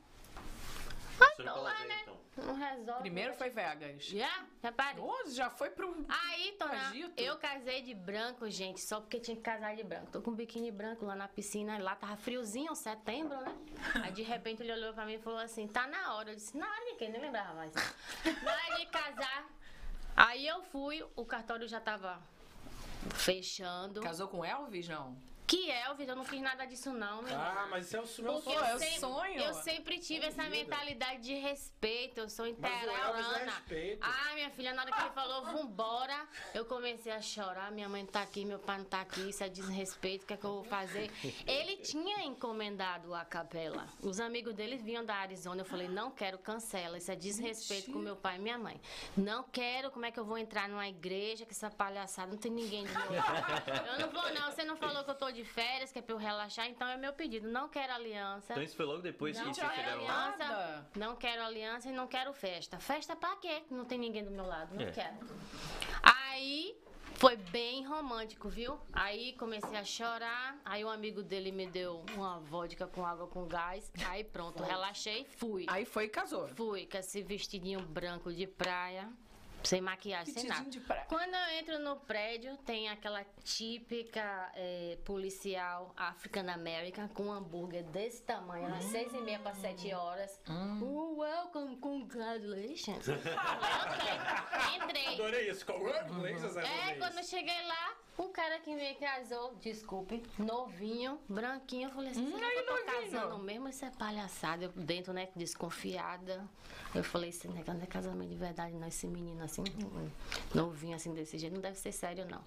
[1.37, 1.99] Tô lá, fala né?
[2.03, 2.17] então.
[2.45, 3.01] Não resolve.
[3.01, 4.03] Primeiro foi Vegas.
[4.03, 4.45] Já?
[4.61, 4.97] Repare.
[4.97, 6.05] Nossa, já foi pro.
[6.07, 7.13] Aí, Tona, Agito.
[7.19, 10.11] eu casei de branco, gente, só porque tinha que casar de branco.
[10.11, 13.55] Tô com um biquíni branco lá na piscina, lá tava friozinho, setembro, né?
[14.03, 16.31] Aí de repente ele olhou pra mim e falou assim: tá na hora.
[16.31, 17.07] Eu disse: na hora de quê?
[17.09, 17.73] Nem lembrava mais.
[17.73, 19.47] Na hora de casar.
[20.15, 22.21] Aí eu fui, o cartório já tava
[23.15, 24.01] fechando.
[24.01, 25.17] Casou com Elvis, não?
[25.47, 27.41] Que Elvis, eu não fiz nada disso, não, menina.
[27.41, 28.65] Ah, mas esse é o meu Porque sonho.
[28.65, 29.39] é eu, o sempre, sonho.
[29.39, 30.49] eu sempre tive essa Vida.
[30.57, 32.19] mentalidade de respeito.
[32.19, 32.61] Eu sou Elvis
[33.71, 33.97] é.
[34.01, 37.71] Ah, minha filha, na hora que ele falou, vambora, eu comecei a chorar.
[37.71, 39.29] Minha mãe tá aqui, meu pai não tá aqui.
[39.29, 41.09] Isso é desrespeito, o que é que eu vou fazer?
[41.47, 43.87] Ele tinha encomendado a capela.
[44.01, 45.61] Os amigos dele vinham da Arizona.
[45.61, 46.97] Eu falei, não quero, cancela.
[46.97, 48.81] Isso é desrespeito com meu pai e minha mãe.
[49.15, 52.31] Não quero, como é que eu vou entrar numa igreja com essa palhaçada?
[52.31, 53.69] Não tem ninguém do meu lado.
[53.87, 54.51] Eu não vou, não.
[54.51, 56.97] Você não falou que eu tô de férias, que é pra eu relaxar, então é
[56.97, 57.47] meu pedido.
[57.49, 58.53] Não quero aliança.
[58.53, 60.37] Então isso foi logo depois Não que vocês chegaram aliança.
[60.37, 60.87] Nada.
[60.95, 62.79] Não quero aliança e não quero festa.
[62.79, 63.63] Festa pra quê?
[63.69, 64.73] Não tem ninguém do meu lado.
[64.75, 64.91] Não É.
[64.91, 65.15] quero.
[66.03, 66.77] Aí
[67.15, 68.79] foi bem romântico, viu?
[68.93, 70.59] Aí comecei a chorar.
[70.63, 73.91] Aí um amigo dele me deu uma vodka com água com gás.
[74.07, 75.65] Aí pronto, relaxei, fui.
[75.67, 76.47] Aí foi e casou.
[76.49, 79.09] Fui com esse vestidinho branco de praia.
[79.63, 80.61] Sem maquiagem, sem nada.
[80.63, 81.05] Vestidinho de praia.
[81.09, 87.83] Quando eu entro no prédio, tem aquela típica eh, policial African American com um hambúrguer
[87.85, 90.39] desse tamanho, às seis e meia para sete horas.
[90.81, 93.07] Oh, welcome, congratulations.
[93.09, 93.17] ok,
[94.83, 95.13] entrei.
[95.15, 95.65] Adorei isso.
[95.65, 101.93] Congratulations, É, quando eu cheguei lá, o cara que me casou, desculpe, novinho, branquinho, eu
[101.93, 103.69] falei assim, que eu tô casando mesmo?
[103.69, 104.65] Isso é palhaçada.
[104.65, 106.47] Eu dentro, né, desconfiada.
[106.95, 108.87] Eu falei, esse negócio não é casamento de verdade, não.
[108.87, 109.63] Esse menino assim,
[110.53, 112.43] novinho assim, desse jeito, não deve ser sério, não.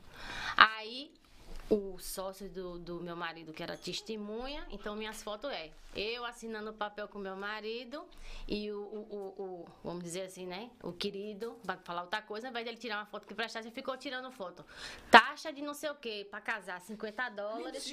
[0.57, 1.13] Aí,
[1.71, 6.71] o sócio do, do meu marido, que era testemunha, então minhas fotos é eu assinando
[6.71, 8.05] o papel com meu marido
[8.47, 8.99] e o, o,
[9.39, 10.71] o- o- vamos dizer assim, né?
[10.83, 13.75] O querido, pra falar outra coisa, ao invés dele tirar uma foto que prestasse, ele
[13.75, 14.65] ficou tirando foto.
[15.11, 17.85] Taxa de não sei o que, pra casar, 50 dólares.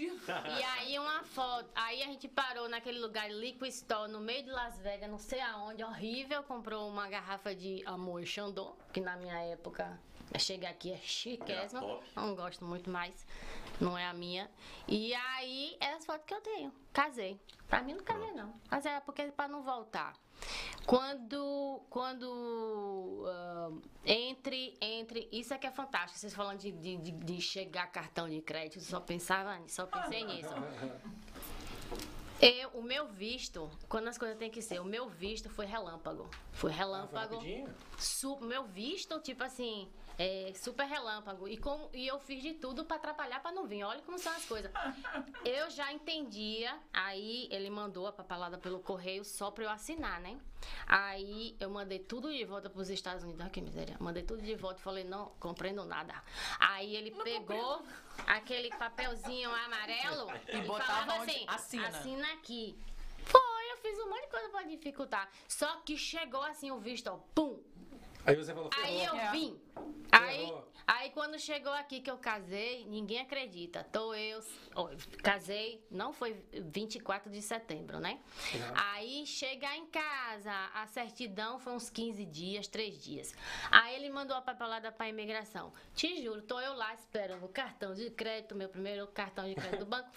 [0.60, 1.70] E aí uma foto.
[1.76, 5.40] Aí a gente parou naquele lugar, Liquid Store, no meio de Las Vegas, não sei
[5.42, 6.42] aonde, horrível.
[6.44, 10.00] Comprou uma garrafa de amor Chandon, que na minha época,
[10.38, 11.82] chegar aqui é chiquésimo.
[12.16, 13.26] Não gosto muito mais.
[13.80, 14.50] Não é a minha.
[14.88, 16.72] E aí, é as fotos que eu tenho.
[16.92, 17.40] Casei.
[17.68, 18.54] Pra mim, não casei, não.
[18.72, 20.14] Mas é porque pra não voltar.
[20.86, 21.82] Quando.
[21.90, 23.26] Quando.
[23.28, 23.70] ah,
[24.06, 24.78] entre.
[24.82, 25.28] Entre.
[25.32, 26.18] Isso é que é fantástico.
[26.20, 30.50] Vocês falando de, de, de- chegar cartão de crédito, só pensava só pensei nisso.
[32.40, 36.30] Eu, o meu visto, quando as coisas têm que ser, o meu visto foi relâmpago.
[36.52, 37.36] Foi relâmpago.
[37.36, 37.74] Rapidinho.
[37.98, 41.48] Su- meu visto, tipo assim, é, super relâmpago.
[41.48, 43.84] E, como, e eu fiz de tudo pra atrapalhar pra não vir.
[43.84, 44.72] Olha como são as coisas.
[45.46, 50.38] Eu já entendia, aí ele mandou a papelada pelo correio só pra eu assinar, né?
[50.86, 53.42] Aí eu mandei tudo de volta pros Estados Unidos.
[53.42, 53.96] Olha que miséria.
[54.00, 56.22] Mandei tudo de volta e falei, não compreendo nada.
[56.60, 57.82] Aí ele pegou
[58.26, 61.88] aquele papelzinho amarelo E e, botava assim, assina.
[61.88, 62.78] assina aqui.
[63.24, 65.30] Foi, eu fiz um monte de coisa pra dificultar.
[65.48, 67.62] Só que chegou assim o visto, ó, pum.
[68.28, 69.32] Aí você falou, Aí eu É.
[69.32, 69.58] vim.
[70.12, 70.54] Aí,
[70.86, 73.86] aí quando chegou aqui que eu casei, ninguém acredita.
[73.86, 74.44] Tô eu,
[74.76, 74.90] ó,
[75.24, 78.20] casei, não foi 24 de setembro, né?
[78.54, 78.74] Uhum.
[78.76, 83.34] Aí chegar em casa, a certidão foi uns 15 dias, 3 dias.
[83.72, 85.72] Aí ele mandou a papelada pra imigração.
[85.96, 89.80] Te juro, tô eu lá esperando o cartão de crédito, meu primeiro cartão de crédito
[89.80, 90.10] do banco.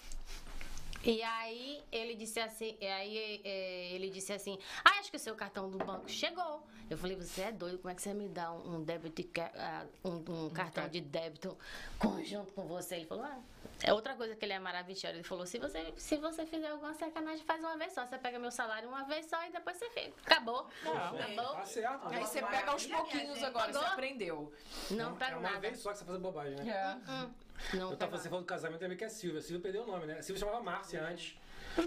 [1.03, 5.19] E aí ele disse assim, e aí é, ele disse assim, ah, acho que o
[5.19, 6.63] seu cartão do banco chegou.
[6.89, 9.23] Eu falei, você é doido, como é que você me dá um, débito,
[9.55, 11.57] ah, um, um cartão de débito
[11.97, 12.97] conjunto com você?
[12.97, 13.39] Ele falou, ah,
[13.83, 15.07] é outra coisa que ele é maravilhoso.
[15.07, 18.05] Ele falou, se você, se você fizer alguma sacanagem, faz uma vez só.
[18.05, 20.13] Você pega meu salário uma vez só e depois você fica.
[20.25, 20.67] Acabou.
[20.85, 21.53] Acabou.
[21.55, 22.07] Tá certo.
[22.07, 24.53] Aí você pega aos pouquinhos agora, você Agora- aprendeu.
[24.91, 25.59] Não É pega uma nada.
[25.59, 26.69] vez só que você faz bobagem, né?
[26.71, 27.11] É.
[27.11, 27.31] Hum,
[27.73, 29.39] não Eu tava, pega você falou do casamento também que é Silvia.
[29.39, 30.19] A Silvia perdeu o nome, né?
[30.19, 31.37] A Silvia chamava Márcia antes.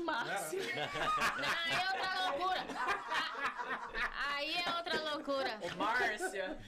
[0.05, 0.61] Márcia.
[1.65, 2.67] Aí é outra loucura.
[4.35, 5.61] Aí é outra loucura.
[5.77, 6.59] Márcia.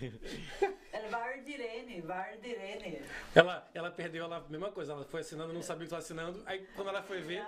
[0.93, 3.03] Ela vai Ardirene, vai Ardirene.
[3.35, 6.43] Ela, ela perdeu, ela, mesma coisa, ela foi assinando, não sabia o que estava assinando.
[6.47, 7.45] Aí quando ela foi ver,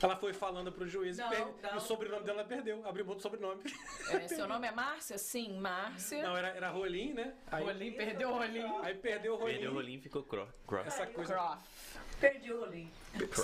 [0.00, 1.76] ela foi falando pro juiz Não, e, per- não.
[1.76, 2.86] o sobrenome dela perdeu.
[2.86, 3.62] Abriu mão do sobrenome.
[4.10, 5.18] É, seu nome é Márcia?
[5.18, 6.22] Sim, Márcia.
[6.22, 7.34] Não, era, era Rolim, né?
[7.50, 8.78] Aí, Rolim, perdeu o Rolim.
[8.82, 9.52] aí perdeu o Rolim.
[9.54, 10.86] Perdeu o rolinho e ficou cro cross.
[10.86, 11.64] Essa coisa Croft.
[12.20, 12.92] Perdi o rolinho.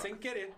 [0.01, 0.53] sem querer.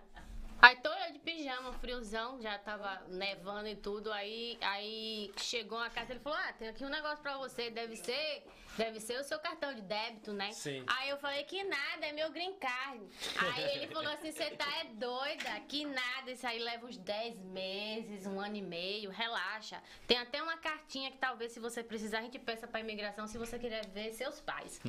[0.60, 4.12] Aí tô eu de pijama, friozão, já tava nevando e tudo.
[4.12, 7.96] Aí, aí chegou a casa, ele falou: Ah, tem aqui um negócio pra você, deve
[7.96, 8.44] ser.
[8.76, 10.50] Deve ser o seu cartão de débito, né?
[10.50, 10.82] Sim.
[10.88, 13.06] Aí eu falei que nada, é meu green card.
[13.38, 17.38] Aí ele falou assim: você tá é doida, que nada, isso aí leva uns 10
[17.44, 19.80] meses, um ano e meio, relaxa.
[20.08, 23.38] Tem até uma cartinha que talvez, se você precisar, a gente peça pra imigração se
[23.38, 24.80] você quiser ver seus pais.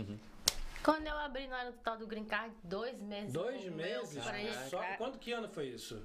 [0.85, 3.33] Quando eu abri na hora do tal do green card, dois meses.
[3.33, 4.23] Dois meses.
[4.69, 5.99] Só, quanto que ano foi isso?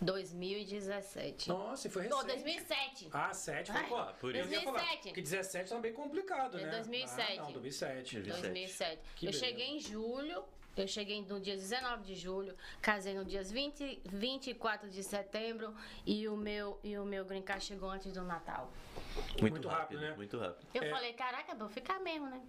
[0.00, 1.50] 2017.
[1.50, 2.32] Nossa, e foi Pô, recente.
[2.42, 3.08] 2007.
[3.12, 4.04] Ah, 7 foi, pô.
[4.20, 4.48] por isso.
[4.50, 5.12] ia falar 2007.
[5.12, 6.70] que 17 tá bem complicado, É né?
[6.70, 7.32] 2007.
[7.38, 8.20] Ah, não, 2007.
[8.20, 8.40] 2007.
[8.42, 9.00] 2007.
[9.16, 9.44] Que eu beleza.
[9.46, 10.42] cheguei em julho.
[10.76, 15.74] Eu cheguei no dia 19 de julho, casei no dia 20, 24 de setembro
[16.06, 18.70] e o meu e o meu green card chegou antes do Natal.
[19.38, 20.16] Muito, Muito rápido, rápido, né?
[20.16, 20.66] Muito rápido.
[20.72, 20.90] Eu É.
[20.90, 22.40] falei, caraca, vou ficar mesmo, né?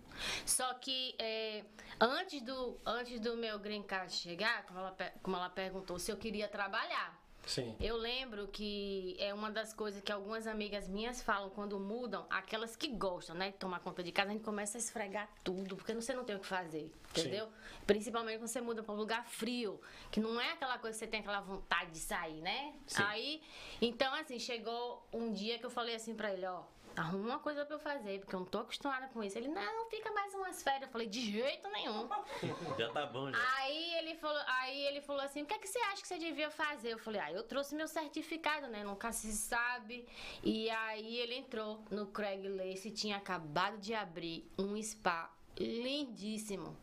[0.46, 1.66] Só que é,
[2.00, 6.18] antes, do, antes do meu green card chegar, como ela, como ela perguntou se eu
[6.18, 7.22] queria trabalhar.
[7.46, 7.76] Sim.
[7.80, 12.76] Eu lembro que é uma das coisas que algumas amigas minhas falam quando mudam, aquelas
[12.76, 15.94] que gostam, né, de tomar conta de casa, a gente começa a esfregar tudo, porque
[15.94, 17.50] você não tem o que fazer, entendeu?
[17.86, 19.80] Principalmente quando você muda para um lugar frio,
[20.12, 22.74] que não é aquela coisa que você tem aquela vontade de sair, né?
[22.88, 23.04] Sim.
[23.04, 23.42] Aí,
[23.82, 26.64] então assim, chegou um dia que eu falei assim pra ele, ó,
[26.96, 29.38] arruma uma coisa pra eu fazer, porque eu não tô acostumada com isso.
[29.38, 30.84] Ele, não, fica mais umas férias.
[30.84, 32.08] Eu falei, de jeito nenhum.
[32.78, 33.38] Já tá bom, já.
[33.58, 36.18] Aí ele falou, aí ele falou assim: o que, é que você acha que você
[36.18, 36.94] devia fazer?
[36.94, 38.84] Eu falei, ah, eu trouxe meu certificado, né?
[38.84, 40.08] Nunca se sabe.
[40.44, 46.76] E aí ele entrou no Craigslist e tinha acabado de abrir um spa lindíssimo.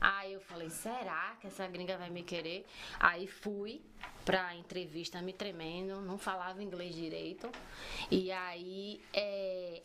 [0.00, 2.66] Aí eu falei, será que essa gringa vai me querer?
[3.00, 3.82] Aí fui
[4.24, 7.50] pra entrevista me tremendo, não falava inglês direito.
[8.10, 9.82] E aí é,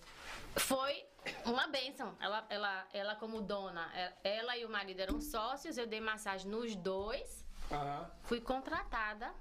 [0.56, 1.06] foi
[1.46, 2.16] uma benção.
[2.20, 6.50] Ela, ela, ela como dona, é- ela e o marido eram sócios, eu dei massagem
[6.50, 8.10] nos dois, Aham.
[8.24, 9.34] fui contratada.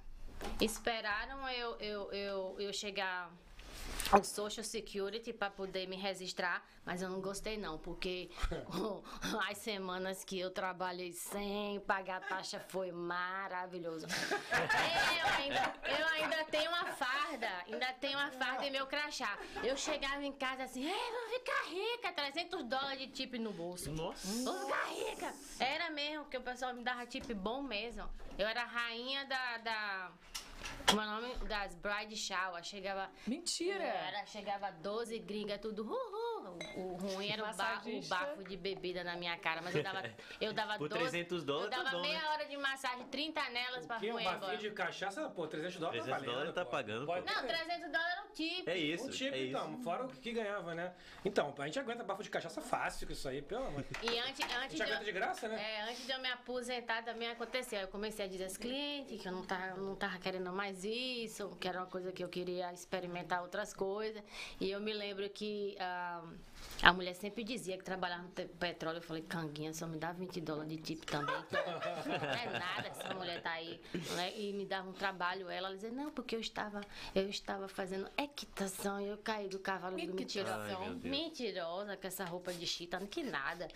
[0.61, 3.33] Esperaram eu, eu, eu, eu chegar
[4.11, 8.31] ao Social Security para poder me registrar, mas eu não gostei não, porque
[9.51, 14.07] as semanas que eu trabalhei sem pagar taxa foi maravilhoso.
[14.07, 19.39] Eu ainda, eu ainda tenho uma farda, ainda tenho uma farda em meu crachá.
[19.63, 23.91] Eu chegava em casa assim, "Ei, vou ficar rica, 300 dólares de tip no bolso.
[23.93, 24.27] Nossa.
[24.45, 25.35] Vou ficar rica.
[25.61, 28.09] Era mesmo, porque o pessoal me dava tip bom mesmo.
[28.39, 29.59] Eu era a rainha da.
[29.59, 30.13] da
[30.87, 31.35] como é o nome?
[31.47, 32.63] Das bride shower.
[32.63, 33.11] Chegava.
[33.27, 33.85] Mentira!
[33.85, 35.83] Era, chegava 12 gringas, tudo.
[35.85, 36.28] Uhul.
[36.77, 39.61] O, o ruim era o, ba- o bafo de bebida na minha cara.
[39.63, 40.03] Mas eu dava,
[40.41, 41.03] eu dava Por 12.
[41.03, 42.29] 300 dólares Eu tá dava bom, meia né?
[42.29, 44.57] hora de massagem, 30 nelas pra é um bafinho embora.
[44.57, 46.71] de cachaça, pô, 300 dólares 300 tá valendo, dólares tá pô.
[46.71, 48.71] pagando, Pode- Não, 300 dólares era o tipo.
[48.71, 49.83] É isso, Um tipo, é então, isso.
[49.83, 50.95] fora o que ganhava, né?
[51.25, 53.85] Então, a gente aguenta bafo de cachaça fácil com isso aí, pelo amor.
[54.01, 54.83] A E antes, antes gente de.
[54.83, 55.61] aguenta eu- de graça, né?
[55.63, 57.81] É, antes de eu me aposentar também aconteceu.
[57.81, 61.57] Eu comecei a dizer aos clientes que eu não tava, não tava querendo mais isso,
[61.61, 64.23] que era uma coisa que eu queria experimentar outras coisas.
[64.61, 66.48] E eu me lembro que ah, um,
[66.83, 68.99] a mulher sempre dizia que trabalhava no petróleo.
[68.99, 71.35] Eu falei, canguinha, só me dá 20 dólares de tipo também.
[71.35, 73.81] Não é nada essa mulher tá aí.
[74.15, 74.33] né?
[74.39, 75.49] E me dava um trabalho.
[75.51, 76.81] Ela dizia, não, porque eu estava,
[77.15, 80.17] eu estava fazendo equitação e eu caí do cavalo do Deus.
[81.11, 83.69] Mentirosa com essa roupa de chita, que nada.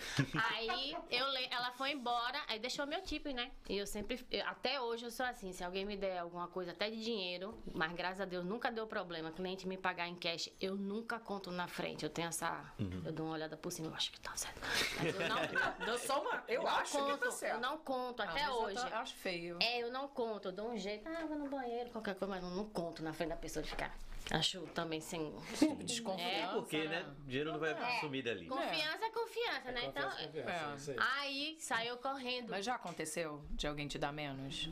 [0.50, 3.50] Aí eu ela foi embora, aí deixou meu tipo, né?
[3.68, 6.70] E eu sempre, eu- até hoje eu sou assim, se alguém me der alguma coisa,
[6.72, 10.48] até de dinheiro, mas graças a Deus nunca deu problema, cliente me pagar em cash,
[10.60, 13.88] eu nunca conto na frente, eu tenho essa passar, eu dou uma olhada por cima,
[13.88, 14.60] eu acho que tá certo.
[14.98, 16.44] Mas eu não, Eu sou uma.
[16.48, 17.54] Eu não acho conto, que tá certo.
[17.54, 18.76] eu não conto Ah, até eu hoje.
[18.76, 19.58] tô- acho feio.
[19.60, 22.34] É, eu não conto, eu dou um jeito, ah, eu vou no banheiro, qualquer coisa,
[22.34, 23.94] mas não, não conto na frente da pessoa de ficar.
[24.30, 25.34] Acho também sem.
[25.84, 26.52] Desconfiança.
[26.54, 27.04] Porque, né?
[27.20, 28.46] O dinheiro não vai sumir dali.
[28.46, 29.84] Confiança é confiança, né?
[29.86, 30.02] Então.
[30.10, 30.96] Confiança, confiança, é.
[31.00, 31.08] aí.
[31.52, 32.50] Aí saiu correndo.
[32.50, 34.68] Mas já aconteceu de alguém te dar menos?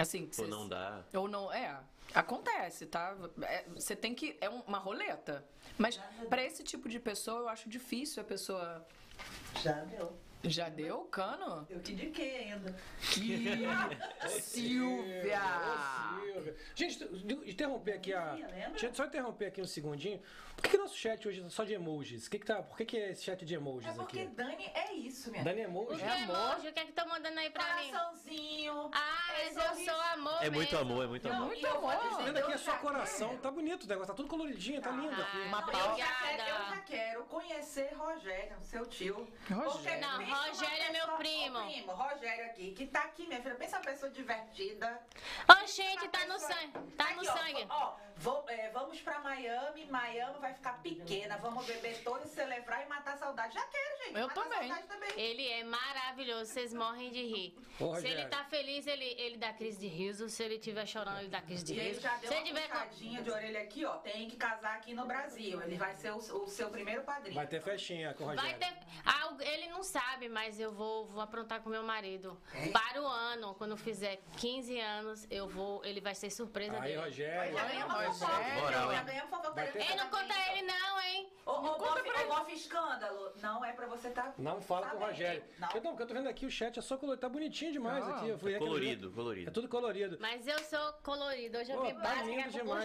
[0.00, 1.02] Assim, que Ou você- não dá.
[1.14, 1.78] Ou não, é.
[2.20, 3.14] Acontece, tá?
[3.42, 4.36] É, Você tem que.
[4.40, 5.44] É um- uma roleta.
[5.76, 8.86] Mas pra esse tipo de pessoa, eu acho difícil a pessoa.
[9.62, 10.16] Já deu.
[10.48, 11.66] Já deu cano?
[11.70, 12.74] Eu que indiquei ainda.
[12.98, 13.70] Silvia!
[14.24, 14.28] Ô,
[16.32, 16.56] Silvia.
[16.74, 17.04] Gente,
[17.48, 18.34] interromper aqui a.
[18.70, 20.20] Deixa eu só interromper aqui um segundinho.
[20.56, 22.28] Por que, que nosso chat hoje é só de emojis?
[22.28, 24.34] Que que tá, por que, que é esse chat de emojis É porque aqui?
[24.34, 25.96] Dani é isso, minha Dani O emoji?
[25.98, 26.36] que É é amor?
[26.36, 26.68] emoji?
[26.68, 27.90] O que é que estão mandando aí pra mim?
[27.90, 28.90] Coraçãozinho.
[28.90, 31.46] Ah, É mas eu sou amor É muito amor, é muito amor.
[31.48, 31.94] Muito amor.
[31.94, 34.90] Tá vendo aqui eu é só coração, tá bonito o negócio, tá tudo coloridinho, tá
[34.92, 35.36] lindo aqui.
[35.46, 35.90] Uma pausa.
[35.90, 36.74] eu, já quero, eu Obrigada.
[36.76, 39.28] já quero conhecer Rogério, seu tio.
[39.50, 40.00] Rogério.
[40.00, 41.60] Não, Rogério é meu primo.
[41.64, 43.54] Primo, Rogério aqui, que tá aqui, minha filha.
[43.54, 45.00] Pensa uma pessoa divertida.
[45.48, 46.72] Ô, gente, tá no sangue.
[46.96, 47.66] Tá no Aqui, ó, sangue.
[47.68, 51.36] Ó, vou- é, vamos pra Miami, Miami vai ficar pequena.
[51.38, 53.54] Vamos beber todo, celebrar e matar a saudade.
[53.54, 54.18] Já quero, gente.
[54.18, 54.68] Eu também.
[54.88, 55.10] também.
[55.16, 57.58] Ele é maravilhoso, vocês morrem de rir.
[57.80, 60.28] Ô, se ele tá feliz, ele, ele dá crise de riso.
[60.28, 62.00] Se ele estiver chorando, ele dá crise de E ele riso.
[62.00, 62.78] já deu Se uma ele tiver com...
[62.78, 63.96] puxadinha de orelha aqui, ó.
[63.98, 65.60] Tem que casar aqui no Brasil.
[65.62, 67.34] Ele vai ser o, o seu primeiro padrinho.
[67.34, 68.58] Vai ter festinha com o Vai Rogério.
[68.58, 68.76] ter.
[69.04, 72.36] Ah, ele não sabe, mas eu vou, vou aprontar com meu marido.
[72.72, 75.84] Para o ano, quando fizer 15 anos, eu vou.
[75.84, 76.96] Ele vai ser surpresa Aí, dele.
[77.04, 77.54] Rogério.
[77.56, 78.18] Já ganhamos Rogério.
[78.72, 79.04] Já hein?
[79.06, 79.50] ganhamos fofoca.
[79.52, 81.28] Vai ter- Ei, não conta ele, não, hein?
[81.46, 83.32] Ô, ô, bofe, ô, bofe escândalo.
[83.40, 84.34] Não é pra você tá.
[84.36, 85.00] Não fala com o.
[85.06, 85.42] Rogério.
[85.58, 85.68] Não.
[85.68, 87.20] Porque eu tô vendo aqui o chat é só colorido.
[87.20, 88.28] Tá bonitinho demais aqui.
[88.28, 89.48] Eu É vi- colorido, colorido.
[89.48, 90.18] É tudo colorido.
[90.20, 91.58] Mas eu sou colorido.
[91.58, 92.84] Hoje eu vim tá básica lindo demais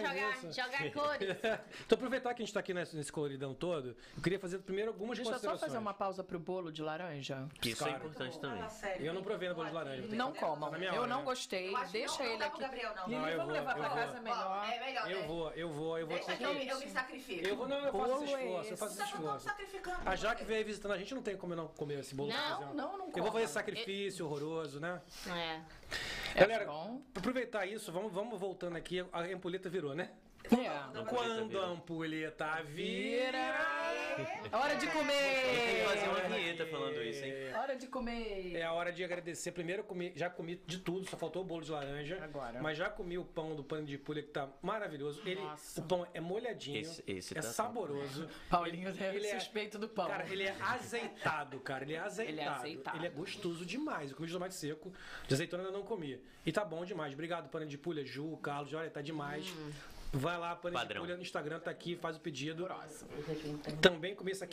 [0.54, 1.28] jogar, cores.
[1.86, 4.90] então, aproveitar que a gente tá aqui nesse, nesse coloridão todo, eu queria fazer primeiro
[4.90, 7.21] algumas Deixa eu só fazer uma pausa pro bolo de laranja.
[7.60, 8.62] Que isso é importante também.
[9.00, 10.74] Eu não provei no bolo de laranja, Não comam.
[10.74, 11.24] Eu hora, não né?
[11.24, 11.72] gostei.
[11.90, 12.60] Deixa ele pro aqui.
[12.60, 13.08] Gabriel, não.
[13.08, 13.98] Não, Lili, eu vamos vou, levar eu pra vou.
[13.98, 14.68] casa melhor.
[14.72, 17.46] É melhor, Eu vou, eu vou, eu vou eu, me- eu me sacrifico.
[17.46, 20.02] Eu vou, não, eu faço Bolo esse é esforço, eu faço Tá esse mundo esforço.
[20.04, 22.30] A Jaque veio visitando a gente, não tem como eu não comer esse bolo.
[22.30, 25.00] Não, não, não Eu vou fazer sacrifício horroroso, né?
[25.28, 25.60] É.
[26.34, 29.04] É Galera, pra aproveitar isso, vamos, vamos voltando aqui.
[29.12, 30.10] A ampulheta virou, né?
[30.50, 31.04] É.
[31.08, 33.92] Quando a ampulheta vira.
[34.52, 35.84] Hora de Tem que comer!
[35.86, 37.32] fazer uma vinheta falando isso, hein?
[37.56, 38.54] Hora de comer!
[38.56, 39.52] É a hora de agradecer.
[39.52, 42.22] Primeiro, comi, já comi de tudo, só faltou o bolo de laranja.
[42.22, 42.60] Agora.
[42.60, 45.22] Mas já comi o pão do pano de pulha que tá maravilhoso.
[45.24, 45.80] Ele, Nossa.
[45.80, 48.28] o pão é molhadinho, Esse- esse é tá saboroso.
[48.50, 50.06] Paulinho é Ele é- suspeito do pão.
[50.08, 51.84] Cara, ele é azeitado, cara.
[51.84, 52.50] Ele é azeitado.
[52.60, 52.96] azeitado.
[52.98, 54.10] Ele é gostoso demais.
[54.10, 54.92] Eu comi de tomate seco.
[55.26, 56.20] De azeitona eu ainda não comi.
[56.44, 57.14] E tá bom demais.
[57.14, 58.74] Obrigado, Pane de Pulha, Ju, Carlos.
[58.74, 59.46] Olha, tá demais.
[60.12, 61.02] Vai lá, Pane de Padrão.
[61.02, 62.64] Pulha no Instagram, tá aqui, faz o pedido.
[62.64, 63.06] Horrorosa.
[63.80, 64.46] Também comi essa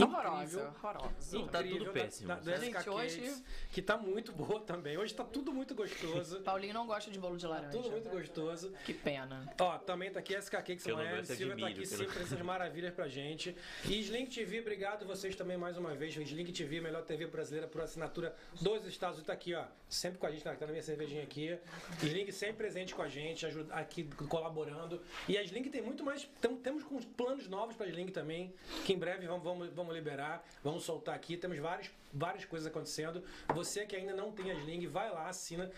[0.00, 0.42] Horrorosa.
[0.44, 0.72] incrível.
[0.82, 1.38] Horrorosa.
[1.50, 2.56] Tá tudo incrível péssimo, Da, da?
[2.56, 4.98] SK Gente, hoje- Cakes, que tá muito boa também.
[4.98, 6.40] Hoje tá tudo muito gostoso.
[6.42, 7.70] Paulinho não gosta de bolo de laranja.
[7.70, 8.72] tudo muito gostoso.
[8.84, 9.52] Que pena.
[9.60, 11.18] Ó, também tá aqui a SK Cakes Miami.
[11.20, 13.54] é Silvia tá aqui sempre essas maravilhas pra gente.
[13.84, 16.14] E Slink TV, obrigado vocês também mais uma vez.
[16.16, 19.26] Slink TV, melhor TV brasileira por assinatura dos Estados Unidos.
[19.26, 19.64] Tá aqui, ó.
[19.88, 21.56] Sempre com a gente, tá tá na minha cervejinha aqui.
[22.02, 25.00] Slink sempre presente com a gente, ajuda, aqui colaborando.
[25.28, 26.28] E a Slink tem muito mais.
[26.40, 28.52] tam- temos com planos novos pra Slink também,
[28.84, 31.36] que em breve vamos, vamos, vamos liberar, vamos soltar aqui.
[31.36, 33.22] Temos várias, várias coisas acontecendo.
[33.54, 35.70] Você que ainda não tem a Sling, vai lá, assina.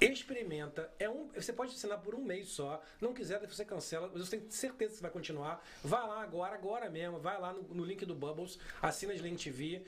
[0.00, 0.90] Experimenta.
[0.98, 2.82] É um, você pode assinar por um mês só.
[3.00, 4.10] Não quiser, você cancela.
[4.12, 5.64] Mas você tem certeza que você vai continuar.
[5.82, 7.18] Vai lá agora, agora mesmo.
[7.18, 9.82] Vai lá no, no link do Bubbles, assina a Sling TV.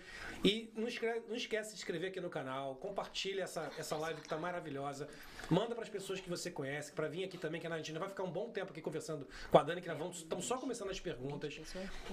[0.44, 2.76] E não, escreve- não esquece de se inscrever aqui no canal.
[2.76, 5.09] Compartilha essa, essa live que tá maravilhosa.
[5.50, 8.09] Manda para as pessoas que você conhece, para vir aqui também, que a Argentina vai
[8.09, 10.90] ficar um bom tempo aqui conversando com a Dani, que nós vamos, estamos só começando
[10.90, 11.54] as perguntas.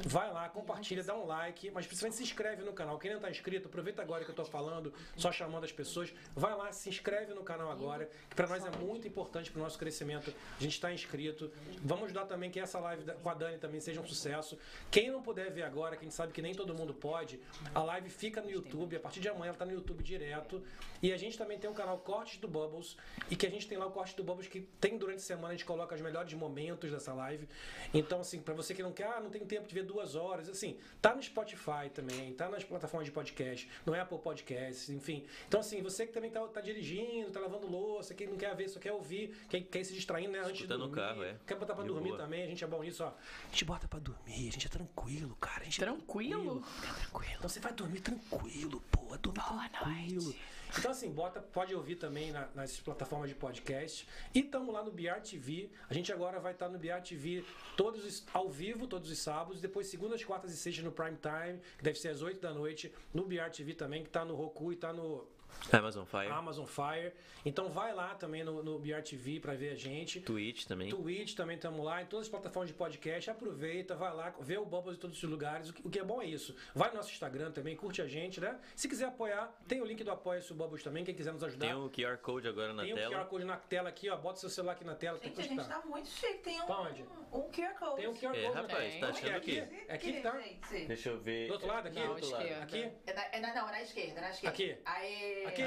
[0.06, 3.00] Vai lá, compartilha, dá um like, mas principalmente se inscreve no canal.
[3.00, 6.14] Quem não está inscrito, aproveita agora que eu estou falando, só chamando as pessoas.
[6.36, 7.83] Vai lá, se inscreve no canal agora,
[8.30, 10.34] que para nós é muito importante para o nosso crescimento.
[10.58, 11.52] A gente está inscrito.
[11.84, 14.58] Vamos ajudar também que essa live com a Dani também seja um sucesso.
[14.90, 17.40] Quem não puder ver agora, quem sabe que nem todo mundo pode,
[17.74, 18.96] a live fica no YouTube.
[18.96, 20.62] A partir de amanhã ela está no YouTube direto.
[21.02, 22.96] E a gente também tem um canal Cortes do Bubbles,
[23.30, 25.50] e que a gente tem lá o Corte do Bubbles que tem durante a semana,
[25.50, 27.48] a gente coloca os melhores momentos dessa live.
[27.94, 30.48] Então, assim, para você que não quer, ah, não tem tempo de ver duas horas,
[30.48, 35.26] assim, tá no Spotify também, tá nas plataformas de podcast, no Apple Podcasts, enfim.
[35.46, 38.70] Então, assim, você que também tá, tá dirigindo, tá lavando louça, que não quer ver,
[38.70, 40.96] só quer ouvir, quer, quer ir se distraindo, né, antes de Escuta no dormir.
[41.02, 41.36] carro, é.
[41.46, 42.22] Quer botar pra De dormir boa.
[42.22, 43.08] também, a gente é bom nisso, ó.
[43.08, 45.62] A gente bota pra dormir, a gente é tranquilo, cara.
[45.62, 46.64] A gente é Tranquilo?
[46.64, 47.34] Fica tranquilo.
[47.38, 49.02] Então você vai dormir tranquilo, pô.
[49.02, 50.24] boa, tô Boa tranquilo.
[50.24, 50.40] Noite.
[50.76, 54.08] Então, assim, bota, pode ouvir também na, nas plataformas de podcast.
[54.34, 55.70] E estamos lá no BR TV.
[55.88, 57.46] A gente agora vai estar no BR TV
[57.78, 59.62] todos os, ao vivo, todos os sábados.
[59.62, 62.92] Depois, segundas, quartas e sextas no Prime Time, que deve ser às 8 da noite,
[63.14, 65.28] no BR TV também, que está no Roku e está no
[65.72, 66.32] Amazon Fire.
[66.32, 67.14] Amazon Fire.
[67.46, 70.22] Então vai lá também no, no BRTV para ver a gente.
[70.22, 70.90] Twitch também.
[70.90, 72.02] Twitch também estamos lá.
[72.02, 73.30] Em todas as plataformas de podcast.
[73.30, 75.70] Aproveita, vai lá, vê o Bubbles em todos os lugares.
[75.70, 76.56] O que, o que, é bom é isso.
[76.74, 78.60] Vai no nosso Instagram também, curte a gente, né?
[78.76, 81.04] Se quiser apoiar, tem o link do Apoia-se o Bubbles também.
[81.04, 81.68] Quem quiser nos ajudar.
[81.68, 83.10] Tem o QR Code agora na tem tela.
[83.10, 84.16] Tem o QR Code na tela aqui, ó.
[84.16, 85.20] Bota seu celular aqui na tela.
[85.22, 86.40] Gente, a gente tá muito chique.
[86.44, 87.04] Tem um, tá onde?
[87.04, 87.96] um, um QR Code.
[87.96, 88.58] Tem um QR é, Code.
[88.58, 89.58] É, rapaz, tá achando é aqui?
[89.60, 90.40] É aqui que tá?
[90.40, 90.86] Gente.
[90.88, 91.48] Deixa eu ver.
[91.48, 92.00] Do outro lado aqui?
[92.00, 92.44] Não, do outro lado.
[92.62, 92.92] Aqui?
[93.06, 94.50] É na, é na, não, é na esquerda, na esquerda.
[94.50, 94.78] Aqui.
[94.86, 95.43] Aê.
[95.48, 95.64] Aqui.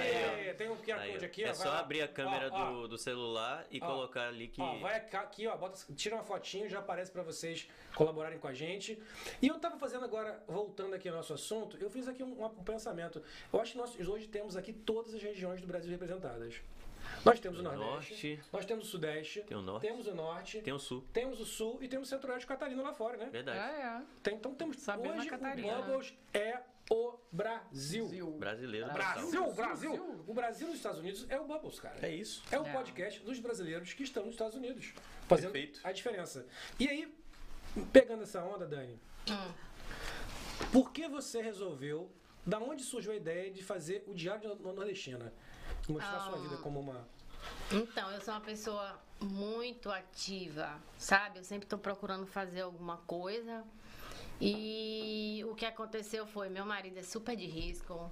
[0.56, 1.80] Tem um QR Code aqui, É ó, só lá.
[1.80, 4.60] abrir a câmera ó, do, do celular e ó, colocar ali que.
[4.60, 8.54] Ó, vai aqui, ó, bota, tira uma fotinho, já aparece para vocês colaborarem com a
[8.54, 9.00] gente.
[9.40, 12.64] E eu tava fazendo agora, voltando aqui ao nosso assunto, eu fiz aqui um, um
[12.64, 13.22] pensamento.
[13.52, 16.54] Eu acho que nós hoje temos aqui todas as regiões do Brasil representadas.
[17.26, 17.86] Nós temos o Nordeste,
[18.36, 18.40] Norte.
[18.52, 19.86] nós temos o Sudeste, Tem o Norte.
[19.86, 21.04] temos o Norte, Tem o Sul.
[21.12, 23.28] temos o Sul e temos o Centro-Oeste Catarina lá fora, né?
[23.30, 23.58] Verdade.
[23.58, 24.02] É, é.
[24.22, 25.78] Tem- então temos Sabina hoje Catarina.
[25.78, 26.60] o Bubbles é
[26.90, 28.30] o Brasil.
[28.38, 28.92] Brasileiro.
[28.92, 29.54] Brasil, total.
[29.54, 30.24] Brasil.
[30.26, 31.98] O Brasil nos Estados Unidos é o Bubbles, cara.
[32.06, 32.42] É isso.
[32.50, 32.72] É o É.
[32.72, 34.92] podcast dos brasileiros que estão nos Estados Unidos,
[35.26, 35.80] fazendo Perfeito.
[35.82, 36.46] a diferença.
[36.78, 37.12] E aí,
[37.92, 38.98] pegando essa onda, Dani,
[40.72, 42.10] por que você resolveu,
[42.46, 45.32] da onde surgiu a ideia de fazer o Diário da Nordestina?
[45.88, 47.08] Mostrar sua vida como uma...
[47.72, 51.38] Então, eu sou uma pessoa muito ativa, sabe?
[51.38, 53.64] Eu sempre tô procurando fazer alguma coisa.
[54.40, 58.10] E o que aconteceu foi, meu marido é super de risco.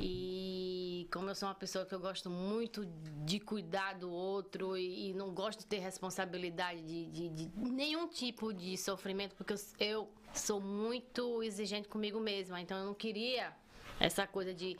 [0.00, 2.86] E como eu sou uma pessoa que eu gosto muito
[3.24, 8.08] de cuidar do outro e, e não gosto de ter responsabilidade de, de- de nenhum
[8.08, 12.58] tipo de sofrimento, porque eu, eu sou muito exigente comigo mesma.
[12.60, 13.54] Então eu não queria
[14.00, 14.76] essa coisa de,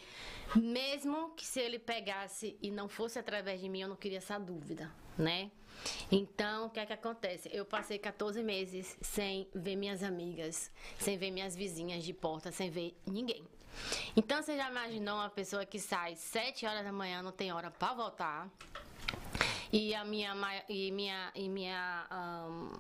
[0.55, 4.39] mesmo que se ele pegasse e não fosse através de mim, eu não queria essa
[4.39, 5.51] dúvida, né?
[6.11, 7.51] Então, o que é que acontece?
[7.53, 12.71] Eu passei 14 meses sem ver minhas amigas, sem ver minhas vizinhas de porta, sem
[12.71, 13.45] ver ninguém.
[14.15, 17.71] Então, você já imaginou uma pessoa que sai 7 horas da manhã, não tem hora
[17.71, 18.51] para voltar,
[19.73, 20.35] e a minha
[20.69, 22.73] e minha e minha ahn,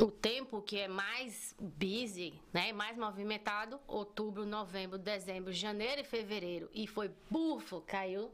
[0.00, 6.68] o tempo que é mais busy, né, mais movimentado, outubro, novembro, dezembro, janeiro e fevereiro
[6.74, 8.30] e foi bufo, caiu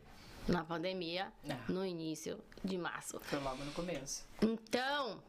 [0.49, 1.57] na pandemia É.
[1.69, 3.21] no início de março.
[3.21, 4.27] Foi logo no começo.
[4.43, 5.23] Então,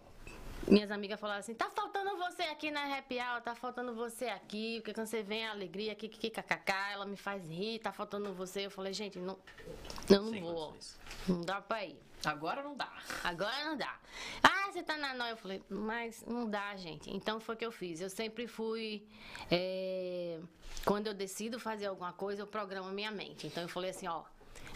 [0.67, 4.77] minhas amigas falaram assim: tá faltando você aqui na happy hour, tá faltando você aqui,
[4.79, 8.65] porque quando você vem a alegria, aqui, kkk, ela me faz rir, tá faltando você.
[8.65, 9.37] Eu falei, gente, não,
[10.09, 10.53] eu não Sem vou.
[10.71, 10.99] condições.
[11.27, 11.97] Não dá pra ir.
[12.25, 12.89] Agora não dá.
[13.23, 13.99] Agora não dá.
[14.41, 15.31] Ah, você tá na noia.
[15.31, 17.13] Eu falei, mas não dá, gente.
[17.13, 17.99] Então foi o que eu fiz.
[17.99, 19.05] Eu sempre fui.
[19.51, 20.39] é,
[20.85, 23.47] Quando eu decido fazer alguma coisa, eu programo minha mente.
[23.47, 24.23] Então eu falei assim, ó.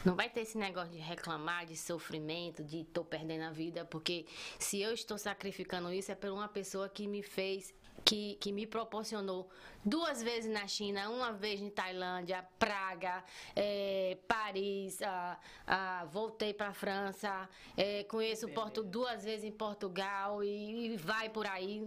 [0.06, 4.26] Não vai ter esse negócio de reclamar, de sofrimento, de tô perdendo a vida, porque
[4.60, 7.74] se eu estou sacrificando isso é por uma pessoa que me fez,
[8.06, 9.50] que, que me proporcionou
[9.84, 13.24] duas vezes na China, uma vez em Tailândia, Praga,
[13.56, 20.94] eh, Paris, ah, ah, voltei para França, eh, conheço Porto duas vezes em Portugal e,
[20.94, 21.84] e vai por aí.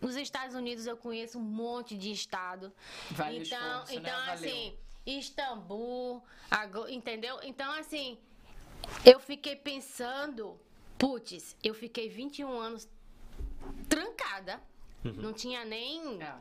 [0.00, 2.72] Nos Estados Unidos eu conheço um monte de estado.
[3.10, 4.00] Vale então, esforço, né?
[4.00, 4.89] então Valeu.
[5.18, 6.22] Istambul,
[6.88, 7.38] entendeu?
[7.42, 8.18] Então, assim,
[9.04, 10.58] eu fiquei pensando,
[10.98, 12.88] putz, eu fiquei 21 anos
[13.88, 14.60] trancada.
[15.02, 16.34] Não tinha nem, É.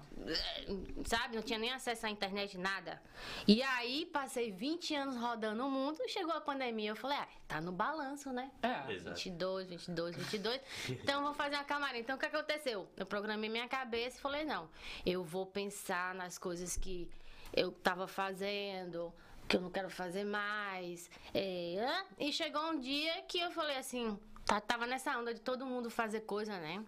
[1.06, 3.02] sabe, não tinha nem acesso à internet, nada.
[3.48, 7.62] E aí, passei 20 anos rodando o mundo, chegou a pandemia, eu falei, ah, tá
[7.62, 8.52] no balanço, né?
[8.62, 8.92] É.
[8.92, 9.16] Exato.
[9.16, 10.62] 22, 22, 22.
[10.90, 12.00] Então, vou fazer uma camarim.
[12.00, 12.86] Então, o que aconteceu?
[12.98, 14.70] Eu programei minha cabeça e falei, não,
[15.06, 17.08] eu vou pensar nas coisas que
[17.54, 19.14] eu tava fazendo,
[19.48, 21.10] que eu não quero fazer mais.
[21.34, 25.66] É, e chegou um dia que eu falei assim, tá- tava nessa onda de todo
[25.66, 26.84] mundo fazer coisa, né?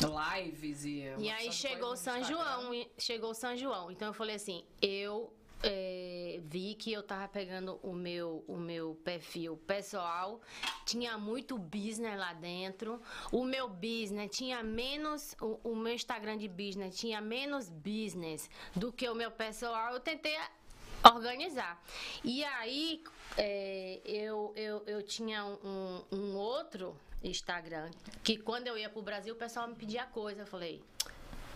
[0.00, 1.04] Lives e.
[1.18, 3.90] E aí chegou São João, chegou São João.
[3.90, 5.32] Então eu falei assim, eu
[5.64, 10.40] é, vi que eu tava pegando o meu, o meu perfil pessoal,
[10.84, 13.00] tinha muito business lá dentro.
[13.32, 18.92] O meu business tinha menos, o, o meu Instagram de business tinha menos business do
[18.92, 19.94] que o meu pessoal.
[19.94, 20.36] Eu tentei
[21.02, 21.82] organizar.
[22.22, 23.02] E aí
[23.36, 27.90] é, eu, eu, eu tinha um, um outro Instagram
[28.22, 30.42] que quando eu ia pro Brasil o pessoal me pedia coisa.
[30.42, 30.82] Eu falei.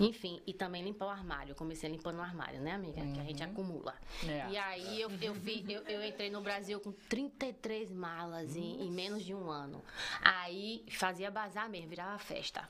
[0.00, 1.52] Enfim, e também limpar o armário.
[1.52, 3.00] Eu comecei limpando o armário, né, amiga?
[3.00, 3.94] Que a gente acumula.
[4.26, 4.50] É.
[4.50, 8.90] E aí eu, eu, vi, eu, eu entrei no Brasil com 33 malas em, em
[8.90, 9.82] menos de um ano.
[10.20, 12.68] Aí fazia bazar mesmo, virava festa.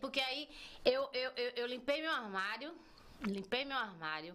[0.00, 0.48] Porque aí
[0.84, 2.72] eu, eu, eu, eu limpei meu armário,
[3.26, 4.34] limpei meu armário,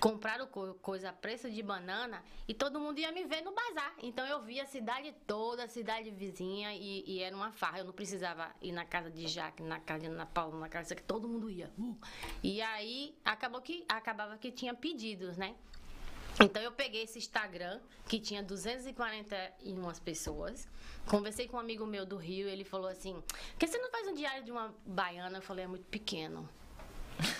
[0.00, 3.94] compraram co- coisa a preço de banana e todo mundo ia me ver no bazar.
[4.02, 7.78] Então eu via a cidade toda, a cidade vizinha e, e era uma farra.
[7.80, 10.94] Eu não precisava ir na casa de Jaque, na casa de Ana Paula, na casa
[10.94, 11.70] que todo mundo ia.
[11.78, 11.96] Uh.
[12.42, 15.54] E aí acabou que acabava que tinha pedidos, né?
[16.40, 20.68] Então eu peguei esse Instagram que tinha 241 pessoas.
[21.06, 24.06] Conversei com um amigo meu do Rio, ele falou assim: "Por que você não faz
[24.06, 26.48] um diário de uma baiana?" Eu falei: "É muito pequeno".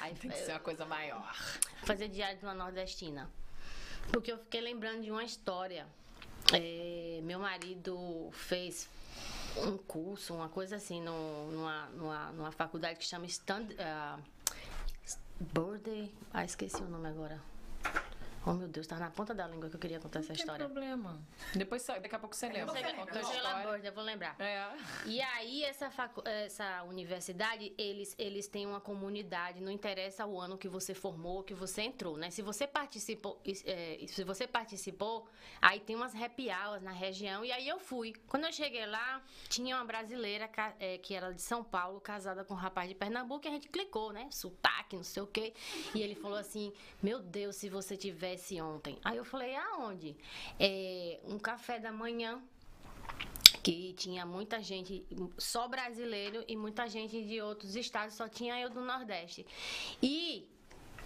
[0.01, 1.35] Aí Tem que ser uma coisa maior.
[1.85, 3.31] fazer diário de uma nordestina.
[4.13, 5.87] Porque eu fiquei lembrando de uma história.
[6.53, 8.89] É, meu marido fez
[9.57, 13.67] um curso, uma coisa assim, no- numa, numa, numa faculdade que chama Stand.
[13.79, 14.19] ah,
[15.41, 16.09] Border.
[16.33, 17.41] Ah, esqueci o nome agora.
[18.51, 20.43] Oh meu Deus, tá na ponta da língua que eu queria contar essa Não tem
[20.45, 20.65] história.
[20.65, 21.21] problema.
[21.55, 22.67] Depois, daqui a pouco você lembra.
[22.73, 23.21] você lembra, não.
[23.21, 23.63] História.
[23.67, 24.37] Border, eu vou lembrar.
[24.41, 24.73] É.
[25.05, 30.57] E aí, essa, facu- essa universidade, eles, eles têm uma comunidade, não interessa o ano
[30.57, 32.31] que você formou, que você entrou, né?
[32.31, 35.29] Se você participou, é, se você participou,
[35.61, 38.15] aí tem umas happy hours na região, e aí eu fui.
[38.29, 40.49] Quando eu cheguei lá, tinha uma brasileira
[40.81, 43.69] é, que era de São Paulo, casada com um rapaz de Pernambuco, e a gente
[43.69, 44.27] clicou, né?
[44.31, 45.53] Sotaque, não sei o quê.
[45.95, 46.73] E ele falou assim:
[47.03, 48.99] Meu Deus, se você tivesse ontem.
[49.05, 50.17] Aí eu falei: Aonde?
[50.59, 52.43] É, um café da manhã
[53.63, 55.05] que tinha muita gente,
[55.37, 59.47] só brasileiro e muita gente de outros estados, só tinha eu do Nordeste.
[60.03, 60.49] E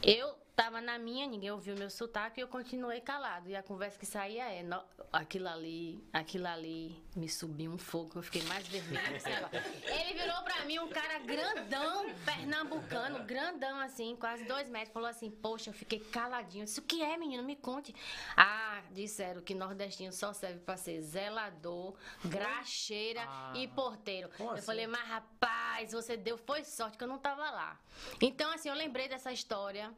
[0.02, 3.48] eu tava na minha, ninguém ouviu meu sotaque e eu continuei calado.
[3.48, 4.82] E a conversa que saía é: no-
[5.12, 9.50] aquilo ali, aquilo ali, me subiu um fogo, eu fiquei mais lá.
[10.00, 15.30] Ele virou pra mim um cara grandão, pernambucano, grandão assim, quase dois metros, falou assim:
[15.30, 16.62] Poxa, eu fiquei caladinho.
[16.62, 17.42] Eu disse: O que é, menino?
[17.42, 17.94] Me conte.
[18.36, 21.94] Ah, disseram que nordestino só serve pra ser zelador,
[22.24, 23.22] graxeira
[23.54, 24.30] e porteiro.
[24.38, 24.62] Eu assim?
[24.62, 27.78] falei, mas rapaz, você deu, foi sorte que eu não tava lá.
[28.20, 29.92] Então, assim, eu lembrei dessa história.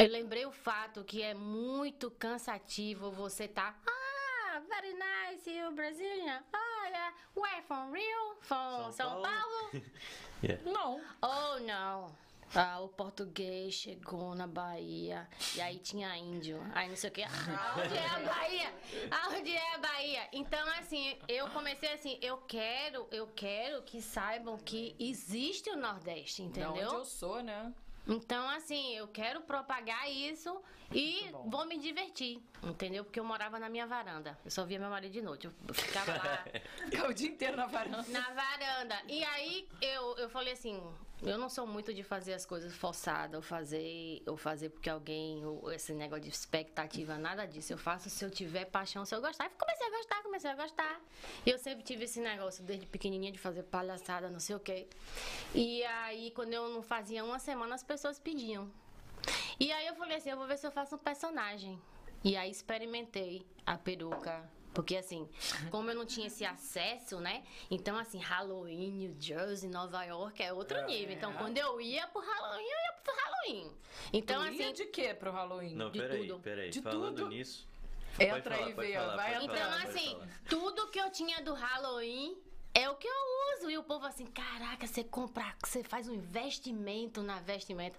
[0.00, 3.76] Eu lembrei o fato que é muito cansativo você tá.
[3.86, 6.42] Ah, very nice, you Brazilian.
[6.54, 7.14] Ah, yeah.
[7.36, 8.34] where from Rio?
[8.40, 9.22] From São São, Paulo.
[9.70, 9.84] Paulo?
[10.42, 10.70] Yeah.
[10.72, 10.98] Não.
[11.20, 12.16] Oh, não.
[12.54, 16.58] Ah, o português chegou na Bahia e aí tinha índio.
[16.74, 17.22] Aí não sei o que.
[17.22, 18.74] Aonde é a Bahia?
[19.10, 20.28] Aonde é a Bahia?
[20.32, 26.40] Então, assim, eu comecei assim, eu quero, eu quero que saibam que existe o Nordeste,
[26.40, 26.98] Da onde entendeu?
[27.00, 27.70] eu sou, né?
[28.10, 30.60] Então, assim, eu quero propagar isso
[30.92, 33.04] e vou me divertir, entendeu?
[33.04, 34.36] Porque eu morava na minha varanda.
[34.44, 35.46] Eu só via meu marido de noite.
[35.46, 36.44] Eu ficava lá
[36.90, 38.04] Ficar o dia inteiro na varanda.
[38.08, 39.00] na varanda.
[39.06, 40.82] E aí eu, eu falei assim,
[41.22, 45.44] eu não sou muito de fazer as coisas forçadas, ou fazer, ou fazer porque alguém,
[45.44, 47.72] ou esse negócio de expectativa, nada disso.
[47.72, 49.46] Eu faço se eu tiver paixão, se eu gostar.
[49.46, 51.00] E comecei a gostar, comecei a gostar.
[51.44, 54.88] E eu sempre tive esse negócio desde pequenininha de fazer palhaçada, não sei o quê.
[55.54, 58.70] E aí quando eu não fazia uma semana, as pessoas pediam.
[59.58, 61.78] E aí eu falei assim, eu vou ver se eu faço um personagem.
[62.24, 64.48] E aí experimentei a peruca.
[64.72, 65.28] Porque assim,
[65.70, 67.42] como eu não tinha esse acesso, né?
[67.70, 71.14] Então, assim, Halloween, New Jersey, Nova York é outro nível.
[71.14, 73.72] Então, quando eu ia pro Halloween, eu ia pro Halloween.
[74.12, 75.74] Então, tu ia assim, de quê pro Halloween?
[75.74, 76.40] Não, De peraí, tudo.
[76.40, 76.70] peraí.
[76.70, 77.28] De Falando tudo.
[77.28, 77.68] nisso.
[78.18, 80.18] Entra aí, falar, pode vê, vai pode Então, assim,
[80.48, 82.36] tudo que eu tinha do Halloween
[82.74, 83.70] é o que eu uso.
[83.70, 87.98] E o povo assim, caraca, você compra, você faz um investimento na vestimenta.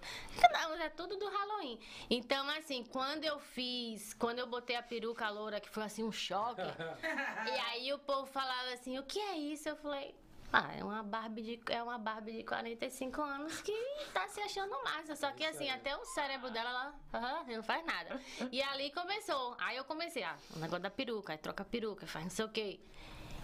[0.52, 1.78] Não, é tudo do Halloween.
[2.10, 6.12] Então, assim, quando eu fiz, quando eu botei a peruca loura, que foi assim um
[6.12, 6.60] choque,
[7.46, 9.68] e aí o povo falava assim, o que é isso?
[9.68, 10.14] Eu falei.
[10.54, 13.72] Ah, é uma Barbie de, é uma Barbie de 45 anos que
[14.12, 15.16] tá se achando massa.
[15.16, 18.20] Só que assim, até o cérebro dela, ela aham, não faz nada.
[18.50, 19.56] E ali começou.
[19.58, 22.44] Aí eu comecei, ah, o negócio da peruca, aí troca a peruca, faz não sei
[22.44, 22.80] o quê.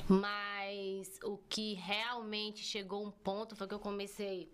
[0.08, 4.50] Mas o que realmente chegou um ponto foi que eu comecei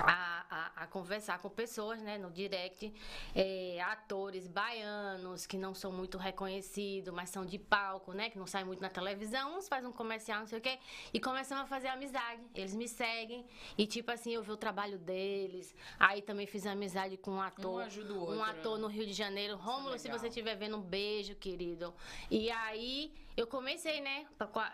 [0.00, 2.92] a, a, a conversar com pessoas, né, no direct,
[3.34, 8.46] é, atores baianos que não são muito reconhecidos, mas são de palco, né, que não
[8.46, 10.78] saem muito na televisão, uns fazem um comercial, não sei o quê,
[11.12, 12.42] e começamos a fazer amizade.
[12.54, 13.46] Eles me seguem
[13.76, 15.74] e tipo assim, eu vi o trabalho deles.
[15.98, 18.82] Aí também fiz amizade com um ator, ajuda o outro, um ator né?
[18.82, 20.18] no Rio de Janeiro, Rômulo, se legal.
[20.18, 21.94] você estiver vendo um beijo, querido.
[22.30, 24.26] E aí eu comecei, né,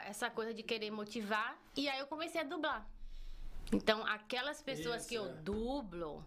[0.05, 2.96] essa coisa de querer motivar, e aí eu comecei a dublar.
[3.73, 5.33] Então, aquelas pessoas Isso, que eu é.
[5.35, 6.25] dublo,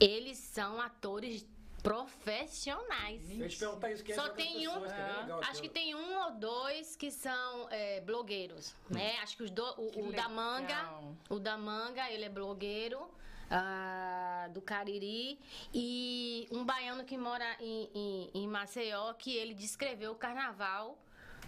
[0.00, 1.46] eles são atores
[1.82, 3.30] profissionais.
[3.38, 5.94] Eu te perguntar isso, quem Só tem um- que é legal, Acho que eu- tem
[5.94, 9.16] um ou dois que são é, blogueiros, né?
[9.22, 10.28] Acho que os do, o, Que o da.
[10.28, 10.90] Manga,
[11.28, 13.08] o da Manga, ele é blogueiro.
[13.50, 15.40] ah, do Cariri
[15.72, 20.98] e um baiano que mora em, em, em Maceió que ele descreveu o carnaval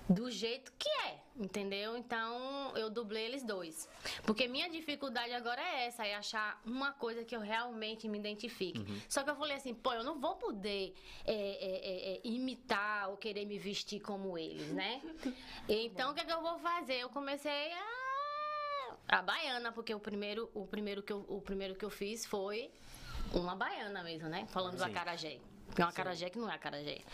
[0.09, 1.97] do jeito que é, entendeu?
[1.97, 3.89] Então eu dublei eles dois.
[4.25, 8.85] Porque minha dificuldade agora é essa, é achar uma coisa que eu realmente me identifique.
[9.09, 10.95] Só que eu falei assim, pô, eu não vou poder
[11.25, 15.01] é, é, é, é, imitar ou querer me vestir como eles, né?
[15.69, 16.97] Então o que, é que eu vou fazer?
[16.97, 21.85] Eu comecei a, a baiana, porque o primeiro, o, primeiro que eu, o primeiro que
[21.85, 22.71] eu fiz foi
[23.33, 24.47] uma baiana mesmo, né?
[24.49, 24.91] Falando do Sim.
[24.91, 25.39] acarajé.
[25.71, 26.99] Porque é uma acarajé que não é acarajé.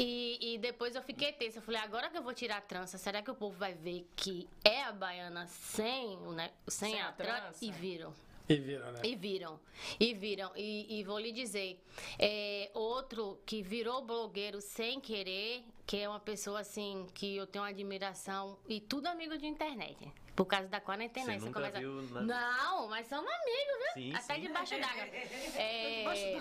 [0.00, 1.58] E, e depois eu fiquei tensa.
[1.58, 4.06] Eu falei, agora que eu vou tirar a trança, será que o povo vai ver
[4.14, 7.40] que é a baiana sem, o ne- sem, Sem a, a trança?
[7.40, 7.64] trança?
[7.64, 8.14] E viram.
[8.48, 9.00] E viram, né?
[9.02, 9.60] E viram,
[9.98, 11.84] e viram, e, e vou lhe dizer,
[12.16, 17.64] é, outro que virou blogueiro sem querer, que é uma pessoa assim, que eu tenho
[17.64, 19.98] uma admiração, e tudo amigo de internet,
[20.38, 21.36] por causa da quarentena.
[21.36, 22.00] Você começa- viu?
[22.22, 23.92] Não, mas somos amigos, viu?
[23.94, 24.40] Sim, Até sim.
[24.42, 25.08] debaixo d'água.
[25.58, 26.40] É,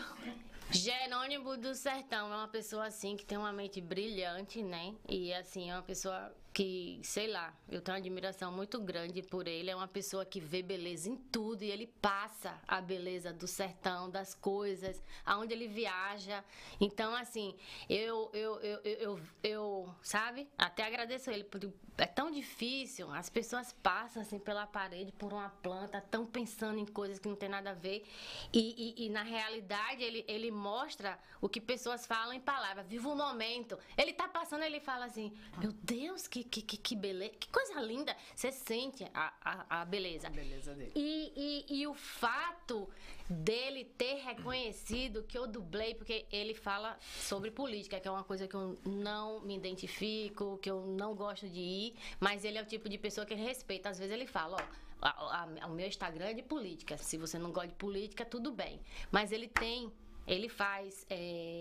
[0.70, 4.93] Jerônimo do Sertão é uma pessoa assim que tem uma mente brilhante, né?
[5.10, 9.48] E assim, é uma pessoa que, sei lá, eu tenho uma admiração muito grande por
[9.48, 9.70] ele.
[9.72, 14.10] É uma pessoa que vê beleza em tudo e ele passa a beleza do sertão,
[14.10, 16.43] das coisas, aonde ele viaja.
[16.82, 17.56] Então, assim,
[17.89, 20.48] eu, eu, eu, eu, eu, eu, sabe?
[20.58, 21.43] Até agradeço ele.
[21.45, 21.62] Por,
[21.98, 26.86] é tão difícil, as pessoas passam assim pela parede por uma planta, estão pensando em
[26.86, 28.06] coisas que não tem nada a ver.
[28.54, 32.86] E, e- e, na realidade ele, ele mostra o que pessoas falam em palavras.
[32.88, 33.78] Viva o momento.
[33.98, 37.80] Ele tá passando, ele fala assim: Meu Deus, que, que, que, que beleza, que coisa
[37.82, 38.16] linda.
[38.36, 40.28] Você sente a, a, a beleza.
[40.28, 40.91] A beleza dele.
[40.95, 42.88] E, e, e o fato
[43.30, 48.48] dele ter reconhecido que eu dublei, porque ele fala sobre política, que é uma coisa
[48.48, 52.66] que eu não me identifico, que eu não gosto de ir, mas ele é o
[52.66, 53.90] tipo de pessoa que respeita.
[53.90, 54.88] Às vezes ele fala, ó.
[55.00, 56.98] a- a- o meu Instagram é de política.
[56.98, 58.80] Se você não gosta de política, tudo bem.
[59.12, 59.92] Mas ele tem
[60.26, 61.16] ele faz, é,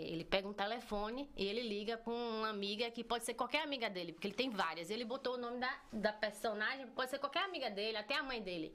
[0.08, 3.88] ele pega um telefone e ele liga com uma amiga que pode ser qualquer amiga
[3.88, 4.90] dele, porque ele tem várias.
[4.90, 8.42] Ele botou o nome da, da personagem, pode ser qualquer amiga dele, até a mãe
[8.42, 8.74] dele.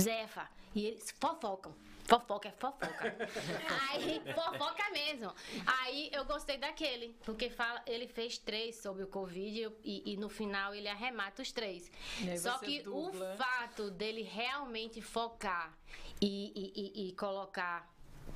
[0.00, 0.48] Zefa.
[0.74, 1.74] E eles fofocam.
[2.12, 3.16] Fofoca é fofoca.
[3.90, 5.32] Aí, fofoca mesmo.
[5.66, 10.28] Aí eu gostei daquele, porque fala, ele fez três sobre o Covid e, e no
[10.28, 11.90] final ele arremata os três.
[12.38, 13.32] Só que dubla.
[13.32, 15.72] o fato dele realmente focar
[16.20, 16.72] e, e-
[17.06, 17.90] e- e colocar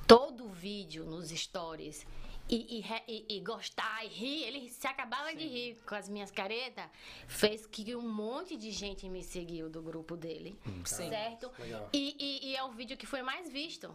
[0.07, 2.05] todo o vídeo nos stories
[2.49, 6.31] e, e e- e gostar e rir, ele se acabava de rir com as minhas
[6.31, 6.85] caretas,
[7.27, 11.09] fez que um monte de gente me seguiu do grupo dele, Sim.
[11.09, 11.51] certo?
[11.59, 11.89] Legal.
[11.93, 13.93] E, e- e é o vídeo que foi mais visto.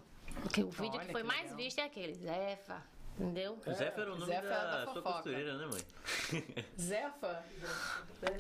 [0.53, 1.57] Que o vídeo Olha que foi que mais legal.
[1.57, 2.83] visto é aquele, Zefa,
[3.19, 3.59] entendeu?
[3.67, 5.13] O Zé era o nome Zefa da, é da sua fofoca.
[5.13, 6.65] costureira, né, mãe?
[6.79, 7.45] Zefa,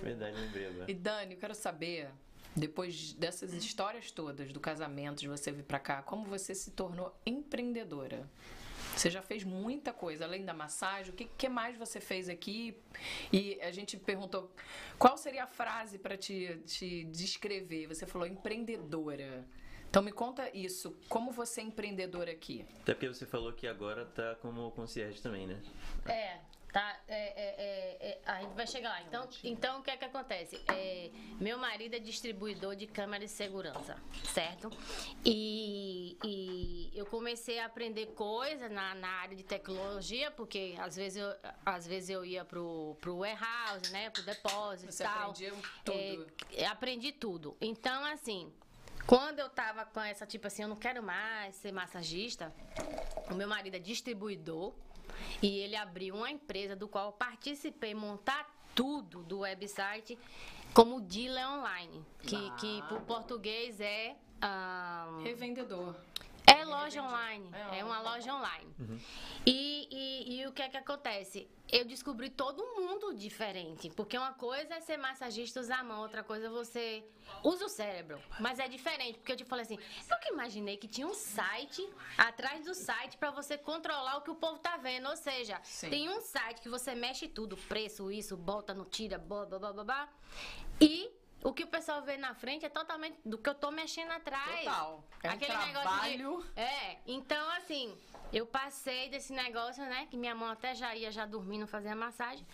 [0.02, 0.90] Verdade, lembrei agora.
[0.90, 2.08] E Dani, eu quero saber,
[2.56, 7.14] depois dessas histórias todas do casamento, de você vir pra cá, como você se tornou
[7.26, 8.28] empreendedora?
[8.96, 11.12] Você já fez muita coisa, além da massagem.
[11.12, 12.76] O que, que mais você fez aqui?
[13.32, 14.50] E a gente perguntou
[14.98, 17.86] qual seria a frase para te, te descrever.
[17.86, 19.44] Você falou empreendedora.
[19.88, 20.96] Então me conta isso.
[21.08, 22.64] Como você é empreendedora aqui?
[22.80, 25.60] Até porque você falou que agora tá como concierge também, né?
[26.06, 26.40] É,
[26.72, 26.98] tá.
[27.06, 29.02] é, é, é, é, a gente vai chegar lá.
[29.02, 30.60] Então, então o que é que acontece?
[30.68, 33.96] É, meu marido é distribuidor de câmera de segurança,
[34.32, 34.70] certo?
[35.24, 41.18] E, e eu comecei a aprender coisas na, na área de tecnologia, porque às vezes
[41.18, 44.10] eu, às vezes eu ia pro, pro warehouse, né?
[44.10, 45.30] Pro depósito Você e tal.
[45.30, 45.52] aprendia
[45.84, 46.26] tudo.
[46.54, 47.56] É, aprendi tudo.
[47.60, 48.52] Então, assim,
[49.06, 52.52] quando eu tava com essa, tipo assim, eu não quero mais ser massagista,
[53.30, 54.72] o meu marido é distribuidor
[55.42, 60.18] e ele abriu uma empresa do qual eu participei montar tudo do website
[60.72, 64.16] como dealer online, que, que por português é.
[64.40, 65.94] ah, Revendedor.
[66.62, 67.50] É loja online.
[67.52, 68.74] É, É uma loja online.
[69.46, 71.48] E, e, e o que é que acontece?
[71.70, 73.90] Eu descobri todo mundo diferente.
[73.90, 77.04] Porque uma coisa é ser massagista usar a mão, outra coisa é você
[77.42, 78.20] usa o cérebro.
[78.40, 79.78] Mas é diferente, porque eu te falei assim,
[80.10, 84.30] eu que imaginei que tinha um site atrás do site pra você controlar o que
[84.30, 85.08] o povo tá vendo.
[85.08, 85.90] Ou seja, Sim.
[85.90, 89.72] tem um site que você mexe tudo, preço, isso, bota, não tira, blá, blá, blá,
[89.72, 90.08] blá, blá.
[90.80, 91.10] E
[91.42, 94.64] o que o pessoal vê na frente é totalmente do que eu tô mexendo atrás.
[94.64, 95.04] Total.
[95.22, 96.42] É um Aquele trabalho.
[96.54, 96.60] de...
[96.60, 97.96] É, então assim,
[98.32, 100.06] eu passei desse negócio, né?
[100.10, 102.46] Que minha mão até já ia já dormindo fazer a massagem.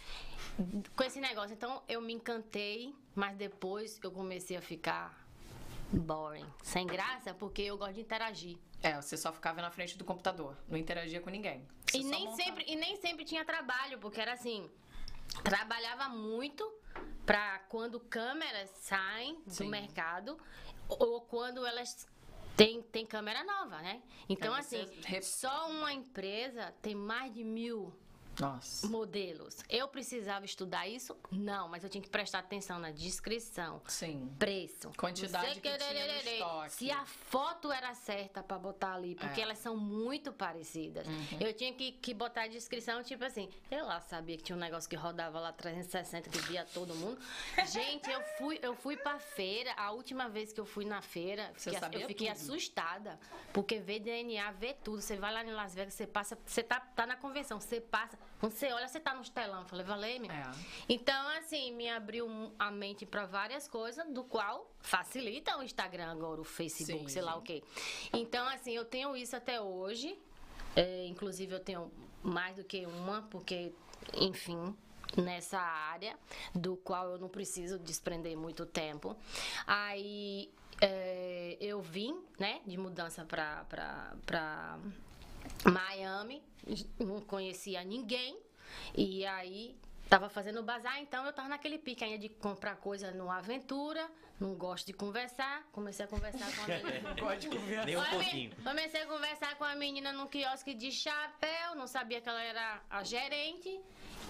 [0.97, 1.53] Com esse negócio.
[1.55, 5.27] Então eu me encantei, mas depois eu comecei a ficar
[5.93, 6.47] boring.
[6.63, 8.59] Sem graça, porque eu gosto de interagir.
[8.83, 11.67] É, você só ficava na frente do computador, não interagia com ninguém.
[11.91, 12.37] Você E nem, montava.
[12.37, 14.71] sempre, e nem sempre tinha trabalho, porque era assim.
[15.43, 16.65] Trabalhava muito
[17.27, 19.69] pra quando câmeras saem do Sim.
[19.69, 20.39] mercado
[20.89, 22.07] ou quando elas
[22.57, 24.03] têm tem câmera nova, né?
[24.29, 27.93] Então, você assim, só uma empresa tem mais de mil
[28.41, 28.87] Nossa.
[28.89, 29.57] modelos.
[29.69, 31.17] Eu precisava estudar isso?
[31.31, 33.81] Não, mas eu tinha que prestar atenção na descrição.
[33.87, 34.33] Sim.
[34.39, 34.91] Preço.
[34.97, 36.69] Quantidade sei que tinha.
[36.69, 39.45] Se a foto era certa pra botar ali, porque É.
[39.45, 41.07] elas são muito parecidas.
[41.07, 41.39] Uhum.
[41.41, 44.61] Eu tinha que, que botar a descrição, tipo assim, eu lá sabia que tinha um
[44.61, 47.19] negócio que rodava lá 360, que via todo mundo.
[47.67, 51.53] Gente, eu fui, eu fui pra feira, a última vez que eu fui na feira,
[51.57, 52.37] fiquei- eu fiquei tudo.
[52.37, 53.19] assustada.
[53.53, 55.01] Porque vê DNA, vê tudo.
[55.01, 58.19] Você vai lá em Las Vegas, você passa, você tá, tá na convenção, você passa,
[58.39, 59.61] quando você olha, você tá nos telão.
[59.61, 60.09] Eu falei, valeu.
[60.09, 60.43] É.
[60.89, 66.41] Então, assim, me abriu a mente pra várias coisas, do qual facilita o Instagram agora,
[66.41, 67.63] o Facebook, Sim, sei lá o quê.
[68.13, 70.19] Então, assim, eu tenho isso até hoje.
[70.77, 71.93] É, inclusive, eu tenho
[72.23, 73.73] mais do que uma, porque,
[74.15, 74.77] enfim,
[75.17, 76.17] nessa área,
[76.55, 79.17] do qual eu não preciso desprender muito tempo.
[79.67, 80.53] Aí.
[80.81, 84.79] é, eu vim, né, de mudança pra
[85.65, 86.41] Miami,
[86.99, 88.39] não conhecia ninguém,
[88.95, 89.77] e aí
[90.09, 94.55] tava fazendo bazar, então eu tava naquele pique ainda de comprar coisa no Aventura, não
[94.55, 97.15] gosto de conversar, comecei a conversar com a menina.
[97.19, 97.85] Pode conversar.
[97.87, 98.57] Nem um pouquinho.
[98.63, 102.81] Comecei a conversar com a menina no quiosque de chapéu, não sabia que ela era
[102.89, 103.81] a gerente.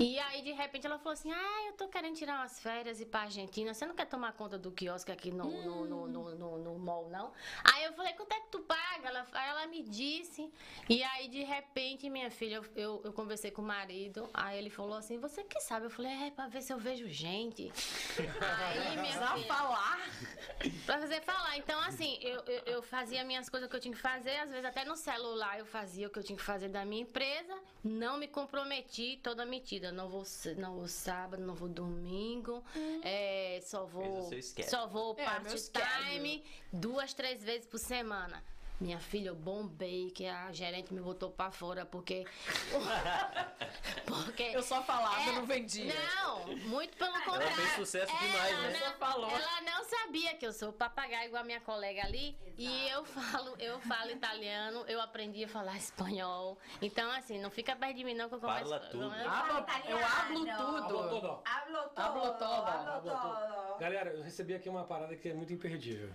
[0.01, 3.02] E aí, de repente, ela falou assim: Ah, eu tô querendo tirar umas férias e
[3.02, 3.74] ir pra Argentina.
[3.74, 7.09] Você não quer tomar conta do quiosque aqui no, no, no, no, no- no mall,
[7.10, 7.32] não?
[7.64, 9.09] Aí eu falei: Quanto é que tu paga?
[9.09, 10.52] Ela, aí ela me disse.
[10.89, 14.30] E aí, de repente, minha filha, eu, eu, eu conversei com o marido.
[14.32, 15.86] Aí ele falou assim: Você que sabe?
[15.86, 17.72] Eu falei: É, pra ver se eu vejo gente.
[18.18, 19.48] aí, minha Precisava filha.
[19.52, 19.97] falar.
[20.84, 21.56] Pra fazer falar.
[21.56, 24.64] Então, assim, eu, eu, eu fazia minhas coisas que eu tinha que fazer, às vezes
[24.64, 28.18] até no celular eu fazia o que eu tinha que fazer da minha empresa, não
[28.18, 29.92] me comprometi, toda metida.
[29.92, 30.24] Não vou,
[30.56, 32.64] não vou sábado, não vou domingo,
[33.02, 34.28] é, só vou.
[34.68, 38.42] Só vou É, part-time, duas, três vezes por semana.
[38.80, 42.24] Minha filha, eu bombei, que a gerente me botou pra fora, porque.
[44.06, 45.92] porque Eu só falava, é, não vendia.
[46.16, 47.56] Não, muito pelo Ela contrário.
[47.56, 48.78] fez sucesso demais, ela né?
[48.80, 49.30] não- Você falou.
[49.30, 52.38] Ela não sabia que eu sou papagaio igual a minha colega ali.
[52.56, 56.56] E eu falo, eu falo italiano, eu aprendi a falar espanhol.
[56.80, 58.64] Então, assim, não fica perto de mim, não, que eu começo.
[58.64, 59.05] Fala tudo.
[59.05, 61.42] Hablo- eu hablo tudo.
[61.44, 61.96] Hablo todo.
[61.96, 62.68] Hablo todo.
[62.68, 63.78] Hablo todo.
[63.78, 66.10] Galera, eu recebi aqui uma parada que é muito imperdível.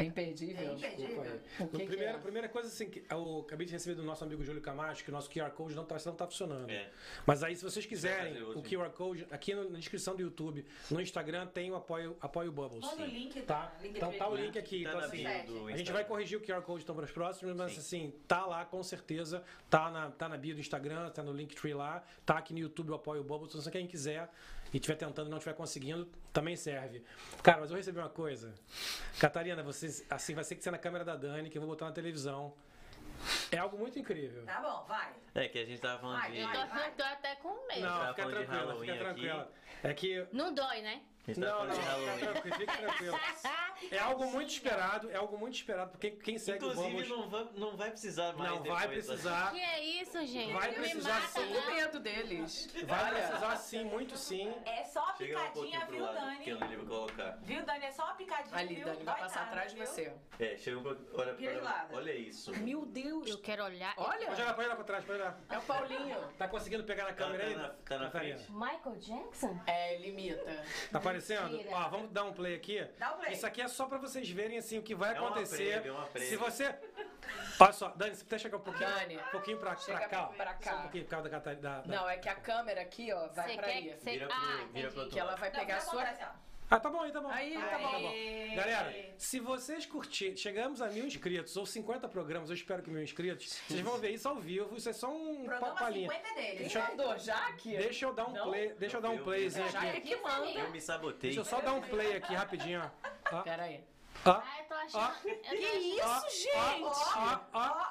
[0.00, 0.70] É imperdível.
[0.70, 1.40] É imperdível.
[1.60, 2.18] O que primeira, é?
[2.18, 5.12] primeira coisa assim, que eu acabei de receber do nosso amigo Júlio Camacho, que o
[5.12, 6.70] nosso QR Code não tá, não tá funcionando.
[6.70, 6.90] É.
[7.26, 11.46] Mas aí, se vocês quiserem, o QR Code, aqui na descrição do YouTube, no Instagram
[11.48, 12.80] tem o apoio, apoio Bubbles.
[12.80, 13.74] Manda o link, Tá?
[13.82, 14.84] link Então tá o link aqui.
[14.84, 17.72] Tá então, assim, a gente vai corrigir o QR Code então para os próximos, mas
[17.72, 17.78] Sim.
[17.78, 21.74] assim, tá lá com certeza, tá na, tá na bio do Instagram, tá no Linktree
[21.74, 24.30] lá, tá aqui no YouTube o apoio Bubbles, então se quem quiser
[24.72, 27.04] e estiver tentando e não estiver conseguindo, também serve.
[27.42, 28.54] Cara, mas eu recebi uma coisa.
[29.18, 31.86] Catarina, você, assim, vai ser que ser na câmera da Dani, que eu vou botar
[31.86, 32.54] na televisão.
[33.52, 34.44] É algo muito incrível.
[34.46, 35.12] Tá bom, vai.
[35.34, 36.38] É que a gente tava falando Vai, de.
[36.38, 37.80] Eu A tô, tô até com medo.
[37.82, 38.98] Não, fica tranquila, fica aqui.
[38.98, 39.52] tranquila.
[39.82, 41.02] É que Não dói, né?
[41.34, 42.66] Tava Não, não, fica Halloween.
[42.66, 43.20] tranquilo.
[43.90, 47.28] É algo muito esperado, é algo muito esperado, porque quem segue o Inclusive, Bubbles não
[47.30, 48.50] vai, não vai precisar mais.
[48.50, 49.50] não vai depois, precisar.
[49.52, 50.52] Que é isso, gente?
[50.52, 51.46] Vai precisar mata, sim.
[51.48, 51.74] Com não.
[51.74, 52.68] medo deles.
[52.86, 54.54] Vai precisar sim, muito sim.
[54.66, 56.38] É só um picadinha, pro viu, lado, Dani?
[56.44, 57.38] que eu não colocar.
[57.42, 57.84] Viu, Dani?
[57.84, 58.84] É só uma picadinha, Ali, viu?
[58.84, 60.12] Dani, vai Dói passar nada, atrás de você.
[60.38, 61.08] É, chega um pouquinho.
[61.14, 62.52] Olha, de olha, isso.
[62.58, 63.28] Meu Deus.
[63.28, 63.94] Eu quero olhar.
[63.94, 65.38] Pode Olha, olhar, pode olhar pra trás, pode olhar.
[65.48, 66.16] é o Paulinho.
[66.38, 67.56] Tá conseguindo pegar na Tá, câmera tá aí?
[67.56, 68.50] na, tá na frente.
[68.52, 69.60] Michael Jackson?
[69.66, 70.64] É, limita.
[70.92, 71.50] Tá aparecendo?
[71.56, 71.76] Mentira.
[71.76, 72.86] Ó, vamos dar um play aqui.
[72.98, 73.32] Dá um play.
[73.32, 75.56] Isso aqui é só pra vocês verem assim o que vai É uma acontecer.
[75.70, 76.28] prévia, é uma prévia.
[76.28, 76.74] Se você.
[77.60, 80.22] Olha só, Dani, você até chegar um pouquinho, Dani, um pouquinho pra, pra cá.
[80.22, 80.26] ó.
[80.34, 80.70] pra cá.
[80.72, 81.62] Só um pouquinho por causa da Catarina.
[81.62, 83.82] Da, da- Não, é que a câmera aqui, ó, vai Você pra quer aí.
[83.90, 84.10] que você.
[84.12, 86.02] Vira pro- Ah, vira pro outro Que ela vai Não, pegar a sua.
[86.02, 86.49] ó.
[86.72, 87.28] Ah, tá bom aí, tá bom.
[87.30, 88.12] Aí, tá tá bom, tá bom.
[88.54, 93.02] Galera, se vocês curtirem, chegamos a mil inscritos ou 50 programas, eu espero que mil
[93.02, 96.08] inscritos, vocês vão ver isso ao vivo, isso é só um Programa papalinha.
[96.08, 96.58] 50 é dele.
[96.58, 97.76] Deixa eu- Mandou, Jaque?
[97.76, 98.48] Deixa eu dar um Não?
[98.48, 100.00] play, deixa eu dar um playzinho Já é aqui.
[100.02, 100.46] que manda.
[100.60, 101.30] Eu me sabotei.
[101.30, 102.80] Deixa eu só dar um play aqui rapidinho,
[103.32, 103.36] ó.
[103.38, 103.84] Ó, Pera aí.
[104.24, 105.02] ó, Ah, eu tô achando.
[105.24, 105.28] Ó.
[105.28, 105.64] eu tô Que
[106.00, 106.84] achando- isso, gente?
[106.84, 107.86] ó, ó,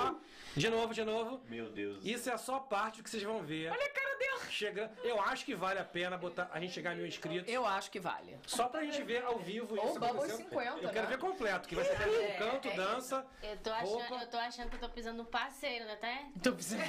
[0.00, 0.14] ó.
[0.58, 1.40] De novo, de novo.
[1.48, 2.04] Meu Deus.
[2.04, 3.70] Isso é só parte do que vocês vão ver.
[3.70, 4.38] Olha a cara dela.
[4.50, 7.52] Chega, eu acho que vale a pena botar a gente chegar a mil inscritos.
[7.52, 8.38] Eu acho que vale.
[8.46, 10.36] Só pra gente ver ao vivo Ou isso acontecendo.
[10.48, 11.16] 50, Eu quero né?
[11.16, 13.26] ver completo, que vai ser É, canto, é dança.
[13.42, 14.14] Eu tô, achando, Roupa.
[14.24, 15.92] eu tô achando que eu tô pisando no parceiro, né?
[15.92, 16.26] Até?
[16.42, 16.82] Tô precisando.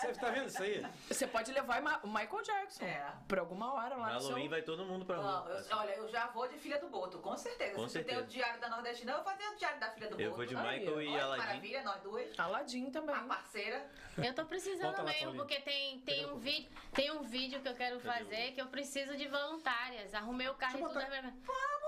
[0.00, 0.86] Você tá vendo isso aí?
[1.08, 2.84] Você pode levar o Michael Jackson.
[2.84, 3.12] É.
[3.28, 4.50] Por alguma hora lá no Halloween seu...
[4.50, 7.36] vai todo mundo pra Não, eu- olha, eu já vou de Filha do Boto, com
[7.36, 7.74] certeza.
[7.74, 8.22] Com Se você tem certeza.
[8.22, 10.22] o Diário da Nordestina, eu vou fazer o Diário da Filha do Boto.
[10.22, 11.46] Eu vou de Aí, Michael e Aladdin.
[11.46, 12.38] maravilha, nós duas.
[12.38, 13.14] Aladdin também.
[13.14, 13.90] A parceira.
[14.18, 17.74] Eu tô precisando lá, mesmo, porque tem, tem, um vídeo, tem um vídeo que eu
[17.74, 20.12] quero fazer que eu preciso de voluntárias.
[20.14, 20.94] Arrumei o carro e tudo.
[20.94, 21.32] botar-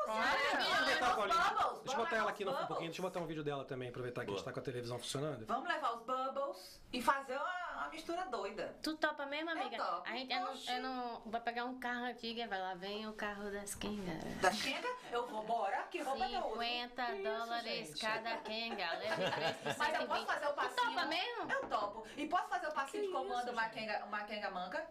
[0.06, 1.38] Olha, Deixa eu botar, os Paulinho.
[1.38, 2.88] bubbles, Deixa eu botar vamos ela aqui no um pouquinho.
[2.90, 4.98] Deixa eu botar um vídeo dela também, aproveitar que a gente tá com a televisão
[4.98, 5.46] funcionando.
[5.46, 8.74] Vamos levar os bubbles e fazer uma, uma mistura doida.
[8.82, 9.77] Tu topa mesmo, amiga?
[9.77, 10.02] topo.
[10.09, 10.40] A gente eu
[10.82, 14.19] não, eu vai pegar um carro antigo e vai lá, vem o carro das Kenga.
[14.40, 16.61] Da Xenga, eu vou, bora, que roupa que eu uso.
[16.61, 18.01] 50 dólares gente?
[18.01, 18.90] cada Kenga.
[18.98, 20.27] Leve 3 por Mas eu posso 120.
[20.27, 20.94] fazer o Tu passinho.
[20.94, 21.52] topa mesmo?
[21.52, 22.06] Eu topo.
[22.16, 24.86] E posso fazer o passinho de comando uma Kenga, uma Kenga manca?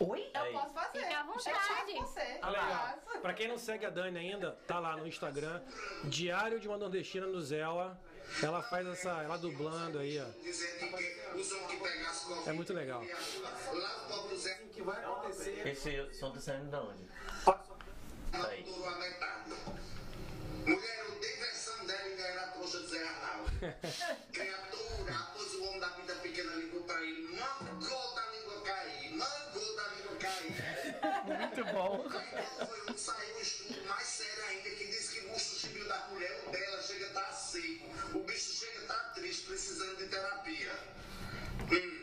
[0.00, 0.30] Oi?
[0.34, 0.52] Eu Aí.
[0.52, 1.00] posso fazer.
[1.02, 1.56] Fica à Eu vontade.
[1.58, 2.38] faço você.
[2.42, 2.98] Ah, legal.
[3.20, 5.62] Pra quem não segue a Dani ainda, tá lá no Instagram,
[6.04, 7.98] Diário de uma Nordestina no Zéua.
[8.42, 10.26] Ela faz essa, ela dublando aí, ó.
[12.46, 13.02] É muito legal.
[13.02, 13.06] O
[13.74, 17.04] O Esse som tá saindo de onde?
[18.32, 18.64] não Aí.
[20.66, 23.50] Mulher, eu dei versão dela e ganhei a trouxa de Zé Arnaldo.
[24.32, 29.76] Criatura, após o homem da vida pequena ligou pra ele, mancou da língua cair, mancou
[29.76, 30.54] da língua cair.
[31.24, 32.06] Muito bom.
[32.10, 35.88] Aí quando foi um, saiu um estudo mais sério ainda que diz que o chibio
[35.88, 36.71] da mulher, o dela
[37.12, 38.18] chega a estar seco.
[38.18, 40.72] O bicho chega a estar triste, precisando de terapia.
[41.70, 42.02] Hum.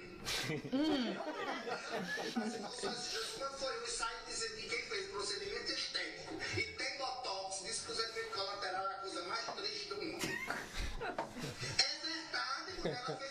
[2.36, 7.64] Mas informações quando foi o ensaio dizendo que quem fez procedimento estético e tem botox,
[7.64, 10.27] diz que os efeitos colaterais é a coisa mais triste do mundo.
[11.77, 13.28] É verdade, porque ela fez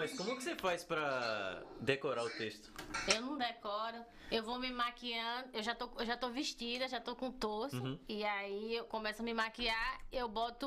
[0.00, 2.72] mas como que você faz pra decorar o texto?
[3.14, 4.02] Eu não decoro,
[4.32, 7.76] eu vou me maquiando, eu já tô, eu já tô vestida, já tô com torso,
[7.76, 7.98] Uhum.
[8.08, 10.66] e aí eu começo a me maquiar, eu boto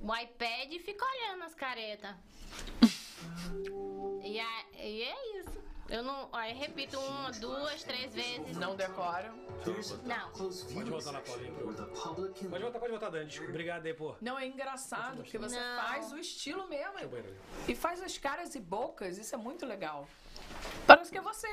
[0.00, 2.16] o iPad e fico olhando as caretas.
[4.24, 5.59] e, a- e é isso.
[5.90, 6.28] Eu não.
[6.32, 8.56] Aí repito uma, duas, três vezes.
[8.56, 9.34] Não decoro.
[10.04, 10.30] Não.
[10.30, 11.54] Pode voltar lá, Paulinho.
[11.54, 13.40] Pode voltar, pode voltar, Dani.
[13.40, 14.14] Obrigado aí, pô.
[14.20, 15.82] Não, é engraçado, porque você Não.
[15.82, 16.98] faz o estilo mesmo.
[17.00, 17.36] Eu.
[17.66, 20.06] E faz as caras e bocas, isso é muito legal.
[20.86, 21.48] Parece que é você.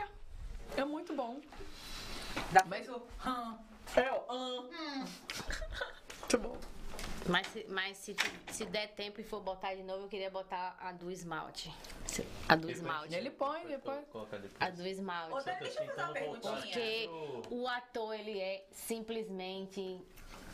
[0.76, 1.42] É muito bom.
[2.52, 3.58] Da fez o hum.
[3.96, 5.06] É o hum.
[6.20, 6.58] Muito bom.
[7.30, 8.16] Mas, se, mas se,
[8.52, 11.74] se der tempo e for botar de novo, eu queria botar a do esmalte.
[12.48, 13.14] A do esmalte.
[13.14, 14.00] Ele põe, ele põe.
[14.00, 14.52] Depois.
[14.60, 15.34] A do esmalte.
[15.34, 16.54] Ô, deixa eu fazer uma perguntinha.
[16.54, 17.10] Porque
[17.50, 20.02] o ator, ele é simplesmente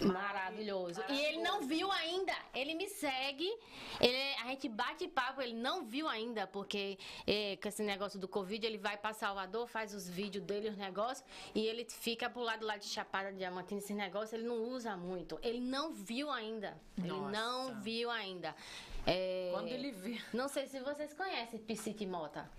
[0.02, 1.02] maravilhoso.
[1.10, 2.34] E ele não viu ainda.
[2.54, 3.52] Ele me segue.
[4.00, 6.98] Ele, a gente bate papo, ele não viu ainda, porque
[7.28, 10.78] é, com esse negócio do Covid, ele vai pra Salvador, faz os vídeos dele, os
[10.78, 14.96] negócios, e ele fica pro lado lá de Chapada Diamantina, esse negócio, ele não usa
[14.98, 15.40] muito.
[15.42, 16.78] Ele não viu ainda.
[16.98, 17.32] Ele Nossa.
[17.32, 18.56] não viu ainda.
[19.06, 20.20] É, Quando ele vê.
[20.34, 22.50] Não sei se vocês conhecem Piscite Mota.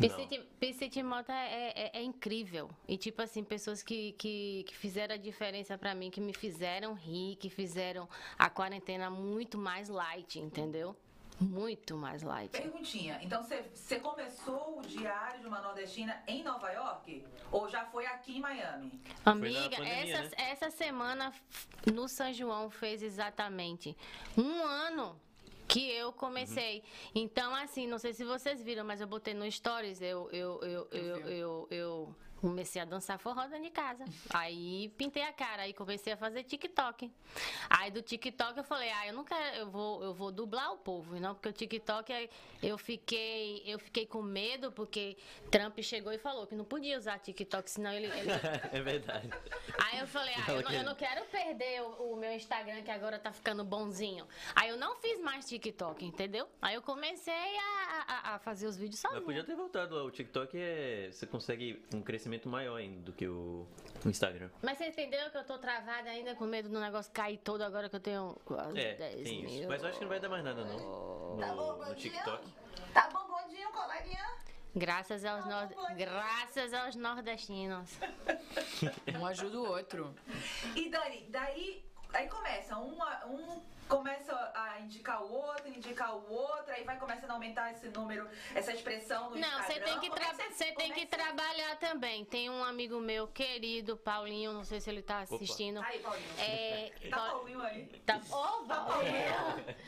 [0.00, 0.46] Não.
[0.60, 2.70] Piscite Mota é, é- é incrível.
[2.86, 6.94] E, tipo assim, pessoas que, que, que fizeram a diferença pra mim, que me fizeram
[6.94, 8.08] rir, que fizeram
[8.38, 10.94] a quarentena muito mais light, entendeu?
[11.38, 12.50] Muito mais light.
[12.50, 13.18] Perguntinha.
[13.22, 17.22] Então você você começou o diário de uma nordestina em Nova York?
[17.52, 18.98] Ou já foi aqui em Miami?
[19.22, 20.30] Amiga, pandemia, essa, né?
[20.38, 21.30] essa semana
[21.92, 23.94] no São João fez exatamente
[24.36, 25.20] um ano
[25.66, 26.82] que eu comecei.
[27.14, 30.88] Então, assim, não sei se vocês viram, mas eu botei no Stories, eu, eu, eu,
[30.90, 31.38] eu, vi.
[31.38, 34.04] eu, eu comecei a dançar forró dentro de casa.
[34.30, 37.10] Aí pintei a cara, aí comecei a fazer TikTok.
[37.68, 40.76] Aí do TikTok eu falei, ah, eu não quero, eu vou, eu vou dublar o
[40.78, 42.28] povo, não, porque o TikTok
[42.62, 45.16] eu fiquei, eu fiquei com medo porque
[45.50, 48.30] Trump chegou e falou que não podia usar TikTok, senão ele- ele
[48.72, 49.28] é verdade.
[49.84, 52.90] Aí eu falei, ah, eu não, eu não quero perder o, o meu Instagram que
[52.90, 54.26] agora tá ficando bonzinho.
[54.54, 56.48] Aí eu não fiz mais TikTok, entendeu?
[56.60, 59.24] Aí eu comecei a, a- a fazer os vídeos Mas sozinha.
[59.26, 60.04] podia ter voltado lá.
[60.04, 61.08] O TikTok é.
[61.10, 63.66] Você consegue um crescimento maior ainda do que o
[64.04, 64.50] Instagram.
[64.62, 67.88] Mas você entendeu que eu tô travada ainda com medo do negócio cair todo agora
[67.88, 69.54] que eu tenho quase É, 10 tem isso.
[69.58, 69.68] mil.
[69.68, 71.36] Mas eu acho que não vai dar mais nada, não.
[71.38, 72.44] Tá bom, No, no bom TikTok.
[72.44, 72.54] dia?
[72.94, 74.26] Tá bom, bom dia, coleguinha?
[74.74, 75.74] Graças aos, nord...
[75.96, 77.90] Graças aos nordestinos.
[79.18, 80.14] Um ajuda o outro.
[80.74, 86.72] E Dani, daí aí começa, uma, um começa a indicar o outro, indicar o outro,
[86.72, 90.10] aí vai começando a aumentar esse número, essa expressão no Não, você tem que, é
[90.10, 92.24] tra- você- tem é que trabalhar também.
[92.24, 95.80] Tem um amigo meu querido, Paulinho, não sei se ele tá assistindo.
[95.82, 96.28] Aí, Paulinho.
[96.40, 97.86] É, Tá Paul- Paulinho aí.
[98.04, 99.14] tá, Ô, Paulinho!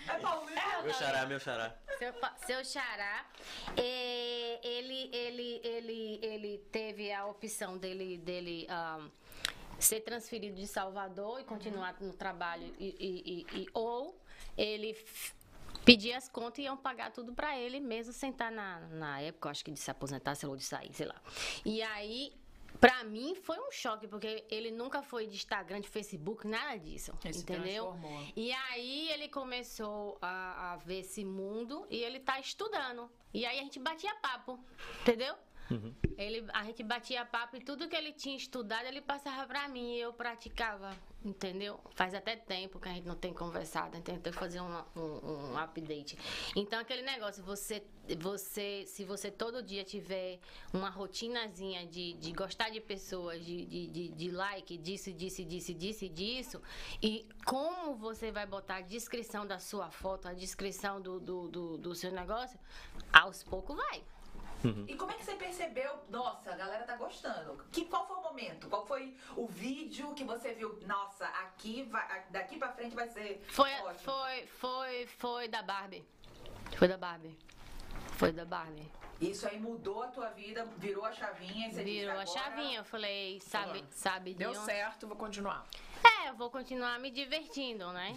[0.08, 0.58] É Paulinho.
[0.84, 1.74] Meu xará, meu xará.
[1.98, 3.26] Seu, pa- seu xará,
[3.76, 9.08] é, ele, ele, ele, ele teve a opção dele, dele ahn,
[9.78, 14.20] ser transferido de Salvador e continuar no trabalho, e, e- e- e- ou
[14.56, 14.96] ele
[15.84, 19.64] pedir as contas e iam pagar tudo pra ele, mesmo sentar na, na época, acho
[19.64, 21.14] que de se aposentar, sei lá, de sair, sei lá.
[21.64, 22.32] E aí,
[22.80, 27.12] pra mim, foi um choque, porque ele nunca foi de Instagram, de Facebook, nada disso.
[27.54, 27.84] Entendeu?
[28.36, 33.10] E aí ele começou a, a ver esse mundo e ele tá estudando.
[33.32, 34.58] E aí a gente batia papo,
[35.00, 35.34] entendeu?
[36.16, 39.94] Ele, a gente batia papo e tudo que ele tinha estudado ele passava pra mim
[39.94, 41.78] e eu praticava, entendeu?
[41.94, 45.52] Faz até tempo que a gente não tem conversado, então tem que fazer um, um,
[45.52, 46.18] um update.
[46.56, 47.82] Então aquele negócio, você,
[48.18, 50.38] você, se você todo dia tiver
[50.72, 55.74] uma rotinazinha de, de gostar de pessoas, de, de, de, de like, disso, disso, disso,
[55.74, 56.62] disso, disso,
[57.02, 61.78] e como você vai botar a descrição da sua foto, a descrição do, do, do,
[61.78, 62.58] do seu negócio,
[63.12, 64.02] aos poucos vai.
[64.86, 65.98] E como é que você percebeu?
[66.08, 67.62] Nossa, a galera tá gostando.
[67.70, 68.68] Que, qual foi o momento?
[68.68, 70.78] Qual foi o vídeo que você viu?
[70.86, 73.98] Nossa, aqui vai, daqui pra frente vai ser Foi, ótimo.
[74.12, 76.04] foi, foi, foi da Barbie.
[76.76, 77.36] Foi da Barbie.
[78.16, 78.90] Foi da Barbie.
[79.20, 82.50] Isso aí mudou a tua vida, virou a chavinha e você Virou a disse, agora...
[82.56, 82.78] chavinha.
[82.80, 84.60] Eu falei, sabe, sabe de Deu onde?
[84.60, 85.66] certo, vou continuar.
[86.04, 88.16] É, eu vou continuar me divertindo, né?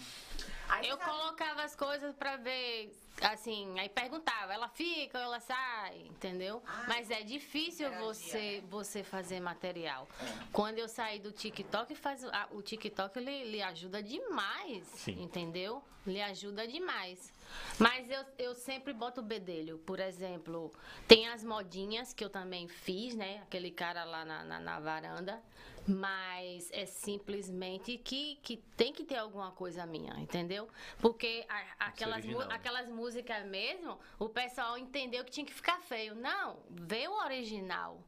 [0.70, 5.40] Aí Eu sabe- colocava as coisas pra ver, assim, aí perguntava, ela fica ou ela
[5.40, 6.62] sai, entendeu?
[6.66, 8.68] Ah, Mas é difícil você né?
[8.70, 10.08] você fazer material.
[10.52, 15.22] Quando eu saí do TikTok, faz, a- o TikTok ele, ele ajuda demais, Sim.
[15.22, 15.84] entendeu?
[16.08, 17.32] Ele ajuda demais.
[17.80, 19.78] Mas eu, eu sempre boto o bedelho.
[19.80, 20.72] Por exemplo,
[21.08, 23.40] tem as modinhas que eu também fiz, né?
[23.44, 25.42] Aquele cara lá na, na, na varanda.
[25.88, 30.70] Mas é simplesmente que, que tem que ter alguma coisa minha, entendeu?
[31.00, 36.14] Porque a- aquelas, mu- aquelas músicas mesmo, o pessoal entendeu que tinha que ficar feio.
[36.14, 38.00] Não, vê o original.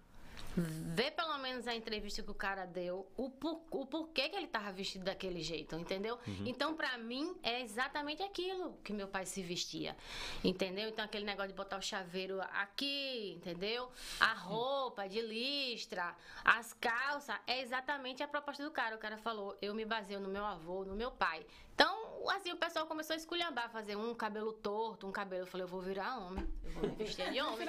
[0.55, 4.47] Vê pelo menos a entrevista que o cara deu, o, por, o porquê que ele
[4.47, 6.19] tava vestido daquele jeito, entendeu?
[6.45, 9.95] Então, pra mim, é exatamente aquilo que meu pai se vestia,
[10.43, 10.89] entendeu?
[10.89, 13.89] Então, aquele negócio de botar o chaveiro aqui, entendeu?
[14.19, 18.95] A roupa de listra, as calças, é exatamente a proposta do cara.
[18.95, 21.45] O cara falou, eu me baseio no meu avô, no meu pai.
[21.73, 25.43] Então, assim, o pessoal começou a esculhambar, fazer um cabelo torto, um cabelo.
[25.43, 27.67] Eu falei, eu vou virar homem, eu vou me vestir de homem.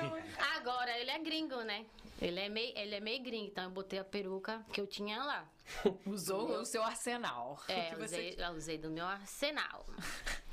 [0.57, 1.87] Agora, ele é gringo, né?
[2.21, 5.23] Ele é, meio, ele é meio gringo, então eu botei a peruca que eu tinha
[5.23, 5.49] lá.
[6.07, 7.59] Usou o seu arsenal.
[7.69, 8.49] É, usei, você...
[8.57, 9.87] usei do meu arsenal.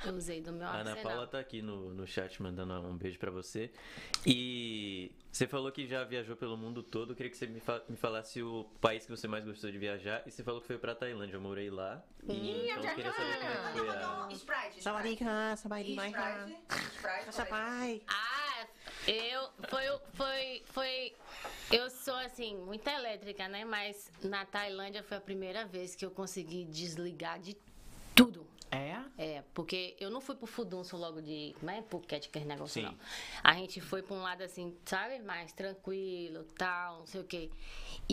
[0.05, 3.19] Eu usei do meu A Ana Paula tá aqui no, no chat mandando um beijo
[3.19, 3.71] para você.
[4.25, 7.11] E você falou que já viajou pelo mundo todo.
[7.11, 9.77] Eu queria que você me, fa me falasse o país que você mais gostou de
[9.77, 10.23] viajar.
[10.25, 11.35] E você falou que foi pra Tailândia.
[11.35, 12.03] Eu morei lá.
[12.23, 14.27] E, Ih, então eu queria saber como é que foi a...
[14.31, 15.99] Sprite, Sprite.
[15.99, 17.29] Sprite.
[17.29, 18.05] Sprite.
[18.07, 18.67] Ah,
[19.07, 19.49] eu...
[19.69, 21.15] Foi, foi, foi...
[21.71, 23.63] Eu sou, assim, muito elétrica, né?
[23.63, 27.57] Mas na Tailândia foi a primeira vez que eu consegui desligar de
[28.15, 28.45] tudo.
[28.71, 29.01] É?
[29.17, 31.53] É, porque eu não fui pro Fudunço logo de.
[31.61, 32.87] Não é Phuket, aquele negócio Sim.
[32.87, 32.97] não.
[33.43, 35.19] A gente foi pra um lado assim, sabe?
[35.19, 37.49] Mais tranquilo, tal, não sei o quê.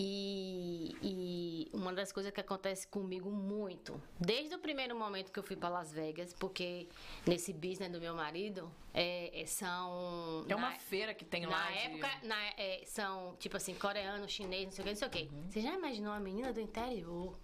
[0.00, 5.42] E, e uma das coisas que acontece comigo muito, desde o primeiro momento que eu
[5.42, 6.86] fui pra Las Vegas, porque
[7.26, 10.44] nesse business do meu marido, é, é- são.
[10.48, 11.70] É uma na- feira que tem na lá.
[11.72, 15.08] de- época, na- é, são, tipo assim, coreano, chinês, não sei o que, não sei
[15.08, 15.30] o que.
[15.50, 17.36] Você já imaginou uma menina do interior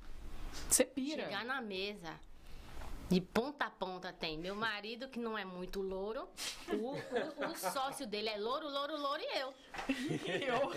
[0.70, 1.24] Você pira.
[1.24, 2.18] chegar na mesa?
[3.10, 6.28] De ponta a ponta tem meu marido, que não é muito louro,
[6.68, 9.54] o, o- o sócio dele é louro, louro, louro e eu.
[10.48, 10.72] Eu-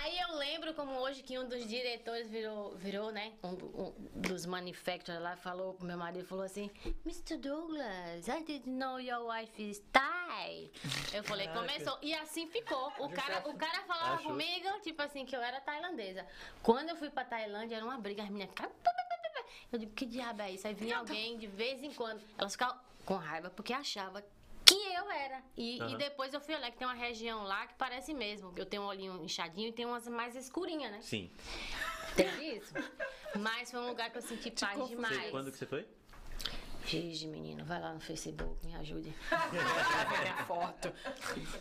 [0.00, 3.32] Aí eu lembro como hoje que um dos diretores virou, virou né?
[3.42, 6.70] Um, um dos manufacturers lá falou pro meu marido, falou assim,
[7.04, 7.36] Mr.
[7.36, 10.70] Douglas, I didn't know your wife is Thai.
[11.12, 11.98] Eu falei, começou.
[12.02, 12.92] E assim ficou.
[12.98, 16.24] O cara, o cara falava comigo, tipo assim, que eu era tailandesa.
[16.62, 18.74] Quando eu fui pra Tailândia, era uma briga, as meninas ficavam.
[19.72, 20.66] Eu digo, que diabo é isso?
[20.66, 22.22] Aí vinha alguém de vez em quando.
[22.38, 24.24] Elas ficavam com raiva porque achava
[24.64, 25.42] que eu era.
[25.56, 25.96] E, e Aham.
[25.96, 28.52] depois eu fui olhar que tem uma região lá que parece mesmo.
[28.56, 31.00] Eu tenho um olhinho inchadinho e tem umas mais escurinhas, né?
[31.00, 31.30] Sim.
[32.16, 32.74] Tem isso?
[33.38, 35.16] Mas foi um lugar que eu senti paz demais.
[35.16, 35.86] Você- quando que você foi?
[36.86, 39.10] Gigi, menino, vai lá no Facebook, me ajude.
[39.50, 40.92] Ver minha foto.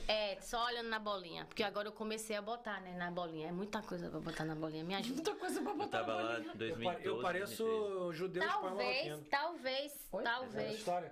[0.08, 1.46] É, só olhando na bolinha.
[1.46, 3.48] Porque agora eu comecei a botar, né, na bolinha.
[3.48, 4.84] É muita coisa pra botar na bolinha.
[4.84, 5.16] Me ajuda.
[5.16, 6.40] Muita coisa pra botar na bolinha.
[6.40, 6.84] em Eu, 2012.
[6.84, 8.18] pare- eu pareço 2013.
[8.18, 10.24] judeu espanhol Talvez, talvez, Oi?
[10.24, 10.78] Essa talvez.
[10.78, 11.12] história.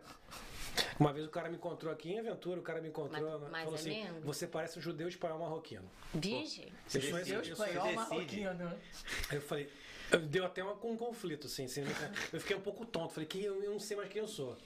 [1.00, 3.48] Uma vez o cara me encontrou aqui em Aventura, o cara me encontrou, Mas- né,
[3.52, 4.22] mas falou é assim, mesmo?
[4.22, 5.90] você parece um judeu espanhol marroquino.
[6.14, 6.72] Vige.
[6.88, 7.50] Você Eu sou esse- decide.
[7.52, 8.80] eu sou Espanhol marroquino.
[9.30, 9.72] Aí eu falei,
[10.20, 11.84] deu até uma, um conflito, assim, assim,
[12.32, 14.58] eu fiquei um pouco tonto, falei, que eu, eu não sei mais quem eu sou.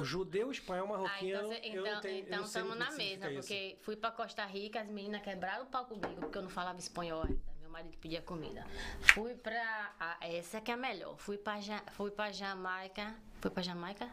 [0.00, 2.94] O judeu, espanhol, Ah, marroquino, então, eu então, eu então estamos muito na o que
[2.94, 3.48] significa mesma, isso.
[3.48, 6.78] porque fui pra Costa Rica, as meninas quebraram o pau comigo, porque eu não falava
[6.78, 7.50] espanhol ainda.
[7.60, 8.66] Meu marido pedia comida.
[9.14, 9.94] Fui pra.
[10.00, 11.16] ah, essa que é a melhor.
[11.18, 13.14] Fui pra, Ja- fui pra Jamaica.
[13.40, 14.08] Fui pra Jamaica?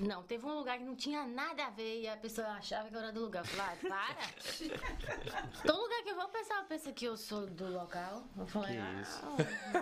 [0.00, 2.94] Não, teve um lugar que não tinha nada a ver e a pessoa achava que
[2.94, 3.40] eu era do lugar.
[3.44, 5.62] Eu falei, ah, para.
[5.66, 8.24] Todo lugar que eu vou, o pessoal pensa que eu sou do local.
[8.36, 9.22] Eu falei, Que ah, isso.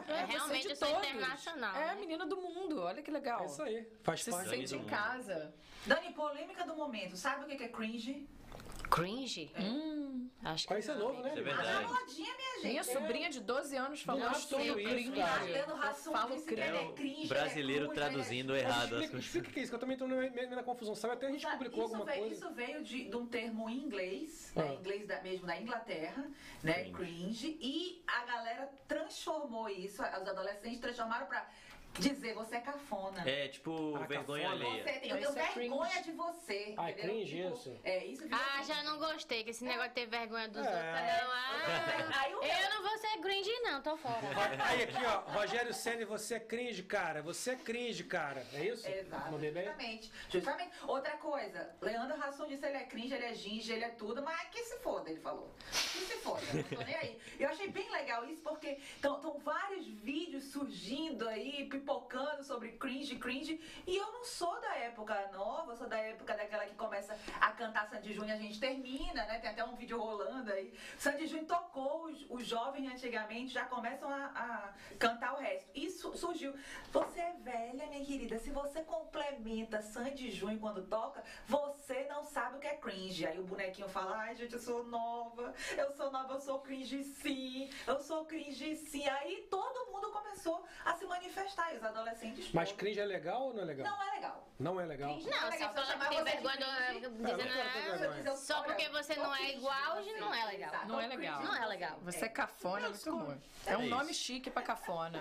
[0.08, 1.06] é, realmente eu sou todos.
[1.06, 1.76] internacional.
[1.76, 2.00] É a né?
[2.00, 3.42] menina do mundo, olha que legal.
[3.42, 3.86] É isso aí.
[4.02, 4.50] Faz Você se parte.
[4.50, 5.54] Dani sente em casa.
[5.86, 7.16] Dani, polêmica do momento.
[7.16, 8.28] Sabe o que é cringe?
[8.90, 9.52] Cringe?
[9.58, 10.28] Hum.
[10.42, 11.28] Acho que Mas isso é novo, né?
[11.34, 11.86] Isso é A verdade.
[11.86, 12.66] modinha, minha gente.
[12.68, 15.12] Minha sobrinha de 12 anos falou Não, estou sei no isso, cringe.
[15.20, 15.46] cara.
[15.48, 16.60] Eu Hassum falo que cringe.
[16.62, 19.70] É é o cringe, brasileiro é traduzindo é- errado as explica, o que é isso,
[19.70, 20.94] que eu também tô meio, meio na confusão.
[20.94, 22.34] Sabe, até a gente publicou isso alguma veio, coisa.
[22.34, 24.74] Isso veio de, de um termo em inglês, né, Ah.
[24.74, 26.30] inglês da, mesmo da Inglaterra,
[26.62, 26.72] né?
[26.84, 26.92] Cringe.
[26.94, 27.58] Cringe.
[27.60, 31.46] E a galera transformou isso, os adolescentes transformaram pra
[31.98, 33.28] dizer você é cafona.
[33.28, 34.64] É tipo Ah, vergonha cafona.
[34.66, 34.82] alheia.
[34.84, 36.02] Você tem, eu tenho é vergonha cringe.
[36.04, 36.74] de você.
[36.76, 37.10] Ah, é entendeu?
[37.10, 37.80] cringe isso?
[37.84, 38.68] É, isso virou Ah, cringe.
[38.68, 40.70] já não gostei, que esse negócio de ter vergonha dos É.
[40.70, 40.84] outros.
[41.24, 41.50] Não, ah,
[42.20, 44.20] Aí o eu não vou ser cringe, não, tô fora.
[44.64, 47.22] Aí aqui, ó, Rogério Senna, você é cringe, cara.
[47.22, 48.46] Você é cringe, cara.
[48.54, 48.84] É isso?
[48.84, 48.98] Bem?
[48.98, 50.12] Exatamente.
[50.28, 50.70] Justamente.
[50.86, 54.48] Outra coisa, Leandro Hassum disse ele é cringe, ele é ginge, ele é tudo, mas
[54.50, 55.50] que se foda, ele falou.
[55.70, 57.18] Que se foda, não tô nem aí.
[57.38, 63.60] Eu achei bem legal isso porque estão vários vídeos surgindo aí, pipocando sobre cringe, cringe,
[63.86, 67.88] e eu não sou da época nova, sou da época daquela que começa a cantar
[67.88, 69.38] Sandy Júnior, a gente termina, né?
[69.38, 70.72] Tem até um vídeo rolando aí.
[70.98, 75.70] Sandy Júnior tocou, os, os jovens antigamente já começam a, a cantar o resto.
[75.74, 76.54] Isso surgiu.
[76.92, 78.38] Você é velha, minha querida.
[78.38, 83.26] Se você complementa Sandy Júnior quando toca, você não sabe o que é cringe.
[83.26, 85.54] Aí o bonequinho fala: Ai, gente, eu sou nova.
[85.76, 87.70] Eu sou nova, eu sou cringe sim.
[87.86, 89.08] Eu sou cringe sim.
[89.08, 91.69] Aí todo mundo começou a se manifestar.
[91.82, 92.52] Adolescentes.
[92.52, 93.86] Mas cringe é legal ou não é legal?
[93.86, 94.49] Não é legal.
[94.60, 95.18] Não é legal?
[95.18, 96.56] Não, é só Se que tem vergonha,
[96.92, 98.22] dizendo, não ah, vergonha.
[98.26, 100.86] eu- só porque você não é igual, não é legal.
[100.86, 101.42] Não é legal.
[101.42, 101.98] Não é legal.
[102.02, 103.40] Você é cafona, é muito ruim.
[103.66, 105.18] É um É nome chique pra cafona.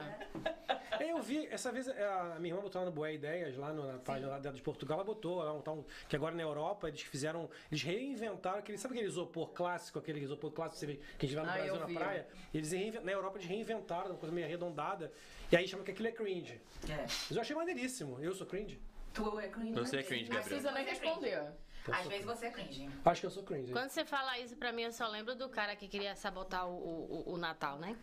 [1.00, 3.72] É, Eu vi, essa vez é, a minha irmã botou lá no Boé Ideias, lá
[3.72, 6.44] no- na página lá dela de Portugal, ela botou lá um, tal- que agora na
[6.44, 10.86] Europa eles fizeram, eles reinventaram aquele, sabe aquele isopor clássico, aquele isopor clássico que você
[10.86, 11.94] vê- que a gente vai no Ah, Brasil na vi.
[11.94, 12.28] praia?
[12.54, 12.72] Eles
[13.04, 15.12] na Europa eles reinventaram uma coisa meio arredondada,
[15.50, 16.62] e aí chama que aquilo é cringe.
[16.90, 16.96] É.
[17.04, 18.78] Mas eu achei maneiríssimo, eu sou cringe.
[19.14, 19.74] Tu é cringe.
[19.74, 20.36] Você é às cringe, vezes.
[20.36, 21.06] Não precisa nem Você é cringe.
[21.30, 21.54] responder.
[21.92, 22.90] Às vezes você é cringe.
[23.06, 23.72] Acho que eu sou cringe.
[23.72, 26.72] Quando você fala isso pra mim, eu só lembro do cara que queria sabotar o,
[26.74, 27.96] o, o- o Natal, né?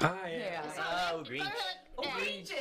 [0.00, 0.36] Ah, é.
[0.54, 0.62] É.
[0.78, 1.52] Ah, o Grinch.
[1.96, 2.10] O É.
[2.12, 2.54] cringe.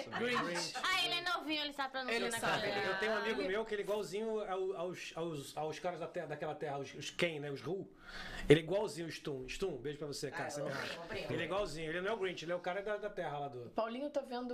[0.84, 2.85] Ah, ele é novinho, ele sabe pronunciar Ele sabe, cara.
[2.85, 6.07] Eu tenho um amigo meu que ele é igualzinho ao- aos, aos, aos caras da
[6.07, 7.49] terra, daquela terra, os, os Ken, né?
[7.51, 7.88] Os Ru.
[8.47, 9.45] Ele é igualzinho o Stum.
[9.47, 10.45] Stum, beijo pra você, cara.
[10.45, 10.99] Ah, você me acha.
[11.34, 13.39] Ele é igualzinho, ele não é o Grinch, ele é o cara da, da terra
[13.39, 13.72] lá do.
[13.72, 14.53] Paulinho tá vendo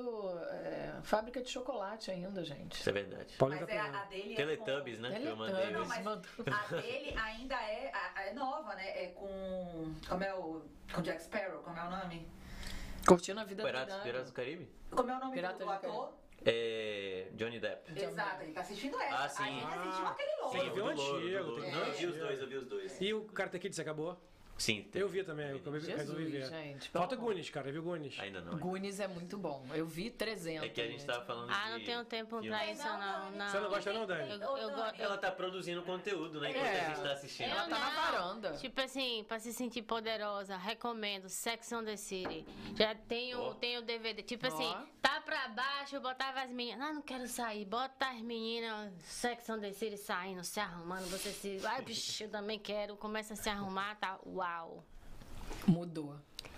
[0.49, 2.79] é, fábrica de chocolate ainda, gente.
[2.79, 3.35] Isso é verdade.
[3.37, 5.01] Paulinho Mas tá é, a dele é Teletubbies, com...
[5.03, 5.09] né?
[5.09, 5.53] Que eu Teletubbies.
[5.55, 5.71] mandei.
[5.73, 6.31] Não, mas mandou.
[6.53, 9.03] a dele ainda é, a- é nova, né?
[9.03, 9.93] É com...
[10.07, 10.61] Como é o...
[10.93, 12.27] Com Jack Sparrow, como é o nome?
[13.07, 14.69] Curtindo a vida Piratas, do Piratas do Caribe?
[14.91, 16.13] Como é o nome Piratas do, ator?
[16.45, 17.27] É.
[17.33, 17.99] Johnny Depp.
[17.99, 19.15] Exato, ele tá assistindo essa.
[19.17, 19.43] Ah, sim.
[19.43, 20.51] A gente assistiu Ah, aquele louco.
[20.51, 21.63] sim, viu do louro, antigo, do tem louro.
[21.65, 23.01] que Não, eu vi os dois, eu vi os dois.
[23.01, 24.17] E o Karate Kid, você acabou?
[24.59, 26.45] Sim, Eu vi também, eu resolvi Jesus, ver.
[26.49, 26.89] gente.
[26.89, 27.15] Falta.
[27.15, 28.19] Goonies, cara, viu Goonies?
[28.19, 28.57] Ainda não.
[28.57, 29.65] Goonies é muito bom.
[29.73, 30.63] Eu vi 300.
[30.65, 32.49] É que a gente tava falando Ah, de não tenho tempo filme.
[32.49, 33.31] pra isso, não.
[33.31, 33.49] não.
[33.49, 34.31] Você não gosta não, Dani?
[34.31, 34.69] Eu, eu.
[34.97, 36.49] Ela tá produzindo conteúdo, né?
[36.51, 36.79] Enquanto É.
[36.85, 37.49] a gente tá assistindo.
[37.49, 38.51] Ela tá na varanda.
[38.57, 42.45] Tipo assim, pra se sentir poderosa, recomendo Sex on the City.
[42.75, 44.21] Já tenho, tenho DVD.
[44.23, 44.49] Tipo Ó.
[44.49, 46.81] assim, tá pra baixo, eu botava as meninas.
[46.81, 47.63] Ah, não quero sair.
[47.65, 51.09] Bota as meninas, Sex on the City saindo, se arrumando.
[51.09, 51.59] Você se.
[51.65, 52.97] Ai, bicho, eu também quero.
[52.97, 54.19] Começa a se arrumar, tá?
[54.25, 54.48] Uau.
[55.67, 56.15] Mudou.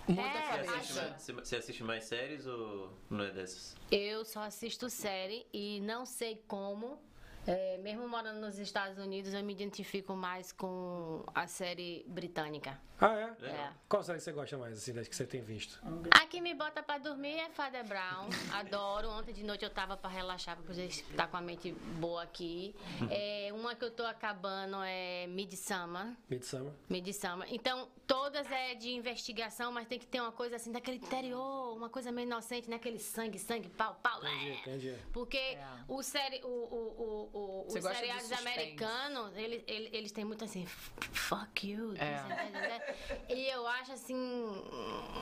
[0.08, 3.76] Muda É, Você assiste, mais, você assiste mais séries ou não é dessas?
[3.92, 7.00] Eu só assisto série e não sei como.
[7.48, 12.80] É, mesmo morando nos Estados Unidos, eu me identifico mais com a série britânica.
[13.00, 13.44] Ah, é?
[13.44, 13.74] Legal.
[13.90, 15.82] Qual série você gosta mais, assim, das que você tem visto?
[16.12, 18.30] A que me bota pra dormir é Father Brown.
[18.54, 19.10] Adoro.
[19.10, 22.76] Ontem de noite eu tava pra relaxar, pra poder estar com a mente boa aqui.
[23.10, 26.16] É, uma que eu tô acabando é Midsummer.
[26.30, 26.74] Midsummer.
[26.88, 27.48] Midsummer.
[27.52, 31.90] Então, todas é de investigação, mas tem que ter uma coisa assim daquele interior, uma
[31.90, 32.76] coisa meio inocente, né?
[32.76, 34.20] Aquele sangue, sangue, pau, pau.
[34.20, 34.60] Entendi, é.
[34.60, 34.96] entendi.
[35.12, 35.58] Porque
[35.88, 40.64] o série, o, o, o, o, os seriados americanos, eles, eles, eles têm muito assim,
[40.64, 41.94] "F- fuck you.
[41.96, 43.34] É.
[43.34, 44.16] E eu acho assim,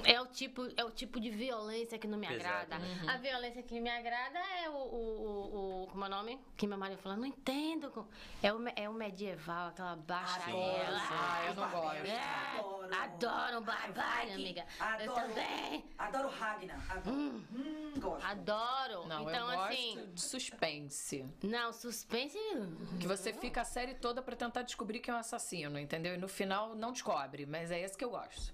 [0.05, 2.83] é o tipo, é o tipo de violência que não me Pesado, agrada.
[2.85, 3.09] Uhum.
[3.09, 6.39] A violência que me agrada é o, o, o, o- como é o nome?
[6.57, 8.07] Que meu marido falou, não entendo.
[8.41, 10.55] É o, é o medieval, aquela baixaria.
[11.11, 12.05] Ah, eu não gosto.
[12.05, 12.19] É,
[12.59, 12.93] Adoro.
[12.93, 14.65] adoro um amiga.
[14.79, 15.13] Eu Adoro.
[15.27, 15.85] também.
[15.97, 16.91] Adoro Ragnar.
[16.91, 17.15] Adoro.
[17.17, 18.25] Hum, gosto.
[18.25, 19.07] Adoro.
[19.07, 20.09] Não, então, eu gosto assim.
[20.13, 21.25] de suspense.
[21.43, 21.98] Não, suspense.
[22.99, 26.13] Que você fica a série toda pra tentar descobrir quem é o assassino, entendeu?
[26.15, 28.53] E no final não descobre, mas é esse que eu gosto.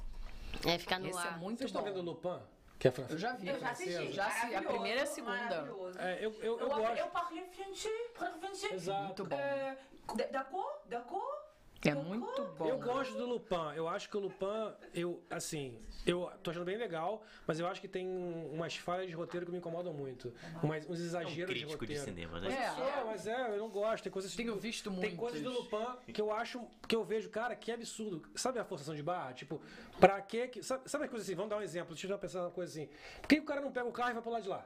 [0.65, 1.38] É ficar no Esse é ar.
[1.39, 1.89] muito Vocês estão bom.
[1.89, 2.39] vendo Lupin?
[2.80, 3.47] Que é Fran- Eu já vi.
[3.47, 4.11] Eu já assisti.
[4.11, 4.55] Já assisti.
[4.55, 5.38] A primeira e a segunda.
[5.38, 5.99] maravilhoso.
[5.99, 6.97] É, eu, eu, eu Eu, gosto.
[6.97, 8.73] eu parlei francês, francês.
[8.73, 9.03] Exato.
[9.03, 9.35] Muito bom.
[9.38, 9.77] É,
[10.15, 10.73] d- D'accord?
[10.89, 11.44] D'accord?
[11.86, 12.68] É muito bom.
[12.68, 13.74] Eu gosto do Lupin.
[13.76, 17.80] Eu acho que o Lupin, eu, assim, eu tô achando bem legal, mas eu acho
[17.80, 18.07] que tem
[18.52, 20.34] umas falhas de roteiro que me incomodam muito.
[20.64, 22.03] Umas, uns É um exageros de crítico de roteiro.
[22.03, 22.56] cinema, Mas né?
[22.56, 22.99] É.
[22.99, 24.03] é, mas é, eu não gosto.
[24.03, 25.18] Tem coisas Tenho visto Tem muitos.
[25.20, 28.22] coisas do Lupin que eu acho, que eu vejo, cara, que absurdo.
[28.36, 29.34] Sabe a forçação de barra?
[29.34, 29.62] Tipo,
[29.99, 30.64] pra quê que.
[30.64, 31.36] Sabe, sabe a coisa assim?
[31.36, 31.94] Vamos dar um exemplo.
[31.94, 32.90] Deixa eu pensar uma coisa assim.
[33.22, 34.66] Por que o cara não pega o carro e vai pro lado de lá?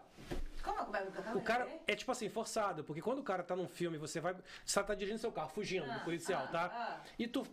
[0.64, 3.44] Como é que vai o O cara é tipo assim, forçado, porque quando o cara
[3.44, 4.36] tá num filme, você vai.
[4.66, 6.72] Você tá dirigindo seu carro, fugindo do Ah, policial, ah, tá?
[6.74, 7.10] ah.
[7.18, 7.46] E tu.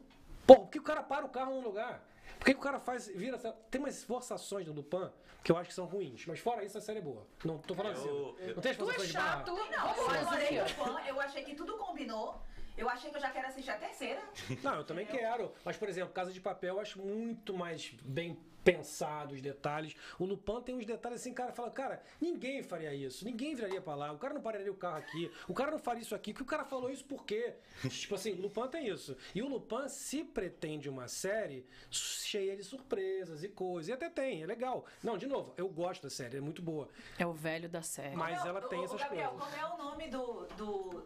[0.46, 2.02] Pô, por que o cara para o carro num lugar?
[2.38, 3.08] Por que o cara faz.
[3.08, 3.38] Vira.
[3.70, 5.10] Tem umas forçações no Lupin
[5.42, 6.26] que eu acho que são ruins.
[6.26, 7.26] Mas fora isso, a série é boa.
[7.44, 8.08] Não tô falando assim.
[8.54, 9.36] Não tem as Tu é forçações de barra?
[9.38, 9.52] chato.
[9.54, 12.42] Não, eu adorei o fã, eu achei que tudo combinou.
[12.76, 14.20] Eu achei que eu já quero assistir a terceira.
[14.62, 15.50] Não, eu também quero.
[15.64, 19.94] Mas, por exemplo, Casa de Papel eu acho muito mais bem pensado os detalhes.
[20.18, 23.94] O Lupin tem uns detalhes assim, cara, fala, cara, ninguém faria isso, ninguém viraria pra
[23.94, 26.42] lá, o cara não pararia o carro aqui, o cara não faria isso aqui, que
[26.42, 27.54] o cara falou isso por quê?
[27.88, 29.16] tipo assim, Lupin tem isso.
[29.32, 34.42] E o Lupin se pretende uma série cheia de surpresas e coisas, e até tem,
[34.42, 34.84] é legal.
[35.02, 36.88] Não, de novo, eu gosto da série, é muito boa.
[37.18, 38.16] É o velho da série.
[38.16, 39.54] Mas ela tem o- essas Gabriel, coisas.
[39.54, 41.02] como é o nome do, do,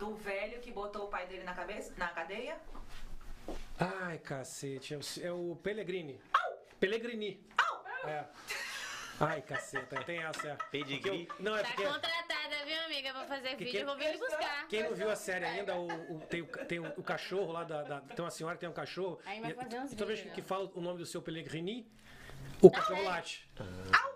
[0.00, 2.58] do velho que botou o pai dele na cabeça, na cadeia?
[3.78, 6.20] Ai, cacete, é o- é o Pellegrini.
[6.80, 7.40] Pellegrini.
[8.04, 8.24] É.
[9.20, 10.48] Ai, caceta, tem essa.
[10.48, 10.56] é.
[10.70, 11.26] Pedigree.
[11.26, 11.82] Porque eu- Não, é Tá porque...
[11.84, 13.12] contratada, viu, amiga?
[13.12, 14.68] Pra fazer Que vídeo, eu vou vir buscar.
[14.68, 17.64] Quem não viu a série ainda, o, o- tem, o, tem o, o cachorro lá
[17.64, 19.18] da, da- Tem uma senhora que tem um cachorro.
[19.26, 20.46] Aí vai e- fazer uns e toda vez que, né?
[20.46, 21.90] fala o nome do seu Pellegrini,
[22.62, 23.50] o cachorro late.
[23.58, 24.07] Aí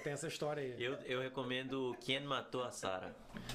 [0.00, 0.82] tem essa história aí.
[0.82, 3.12] Eu, eu recomendo Quem Matou a Sarah.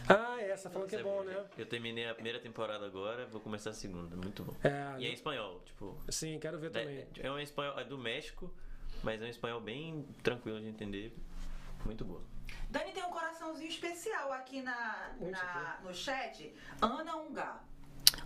[0.07, 1.45] Ah, é, essa falando que é Essa bom, né?
[1.57, 4.15] Eu terminei a primeira temporada agora, vou começar a segunda.
[4.15, 4.55] Muito bom.
[4.63, 5.97] É, E é em espanhol, tipo.
[6.09, 7.07] sim, quero ver também.
[7.17, 8.53] É, é um espanhol é do México,
[9.03, 11.15] mas é um espanhol bem tranquilo de entender.
[11.85, 12.21] Muito boa.
[12.69, 16.53] Dani tem um coraçãozinho especial aqui na, na- no chat.
[16.81, 17.63] Ana Ungá.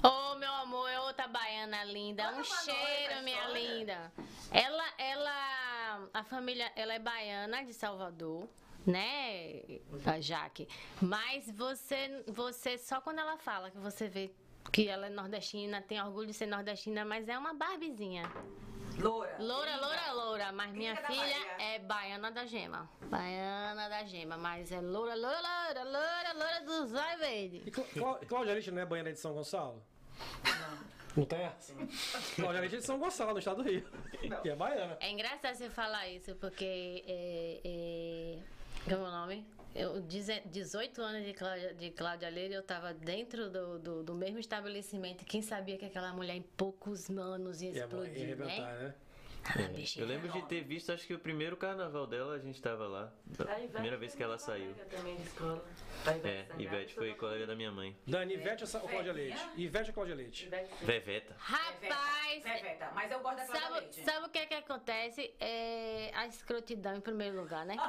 [0.03, 2.23] Ô, meu amor, é outra baiana linda.
[2.23, 3.59] Conta Um pra nós cheiro, minha história.
[3.77, 4.11] linda.
[4.51, 8.47] Ela, ela, a família, ela é baiana de Salvador,
[8.85, 9.61] né,
[10.05, 10.67] a Jaque?
[11.01, 14.31] Mas você, você, só quando ela fala que você vê
[14.71, 18.29] que ela é nordestina, tem orgulho de ser nordestina, mas é uma barbizinha.
[18.99, 19.35] Loura.
[19.39, 20.51] Loura, loura, loura.
[20.51, 21.51] Mas minha filha Bahia.
[21.57, 22.87] é baiana da gema.
[23.05, 24.37] Baiana da gema.
[24.37, 27.63] Mas é loura, loura, loura, loura, loura do zóio verde.
[27.65, 29.83] E Clá- Clá- Cláudia Leite não é banheira de São Gonçalo?
[31.15, 31.73] Não tem essa?
[32.63, 33.87] É de São Gonçalo, no estado do Rio.
[34.43, 34.97] E é baiana.
[34.99, 37.03] É engraçado você falar isso, porque.
[37.07, 38.37] É, é,
[38.85, 39.45] como é o nome?
[39.75, 44.13] Eu, deze- 18 anos de Cláudia, de Cláudia Leite, eu tava dentro do, do, do
[44.15, 45.25] mesmo estabelecimento.
[45.25, 48.45] Quem sabia que aquela mulher em poucos anos ia é bom, ia explodir, né?
[48.79, 48.95] né?
[49.45, 50.05] Ah, bichinha.
[50.05, 53.11] Eu lembro de ter visto, acho que o primeiro carnaval dela a gente tava lá.
[53.39, 54.73] A primeira vez que ela saiu.
[54.89, 55.63] também de escola.
[56.23, 57.95] É, Ivete foi colega da minha mãe.
[58.05, 59.39] Dani, Ivete ou Sa- ou Cláudia Leite?
[59.55, 60.49] Ivete ou Cláudia Leite?
[60.81, 61.35] Veveta.
[61.37, 64.03] Rapaz, Veveta, mas eu gosto da Cláudia sabe, Leite.
[64.03, 65.33] sabe o que é que acontece?
[65.39, 67.75] É a escrotidão em primeiro lugar, né?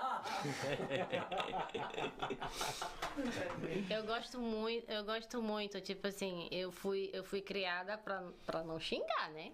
[3.91, 8.63] Eu gosto muito, eu gosto muito, tipo assim, eu fui, eu fui criada pra, pra
[8.63, 9.53] não xingar, né?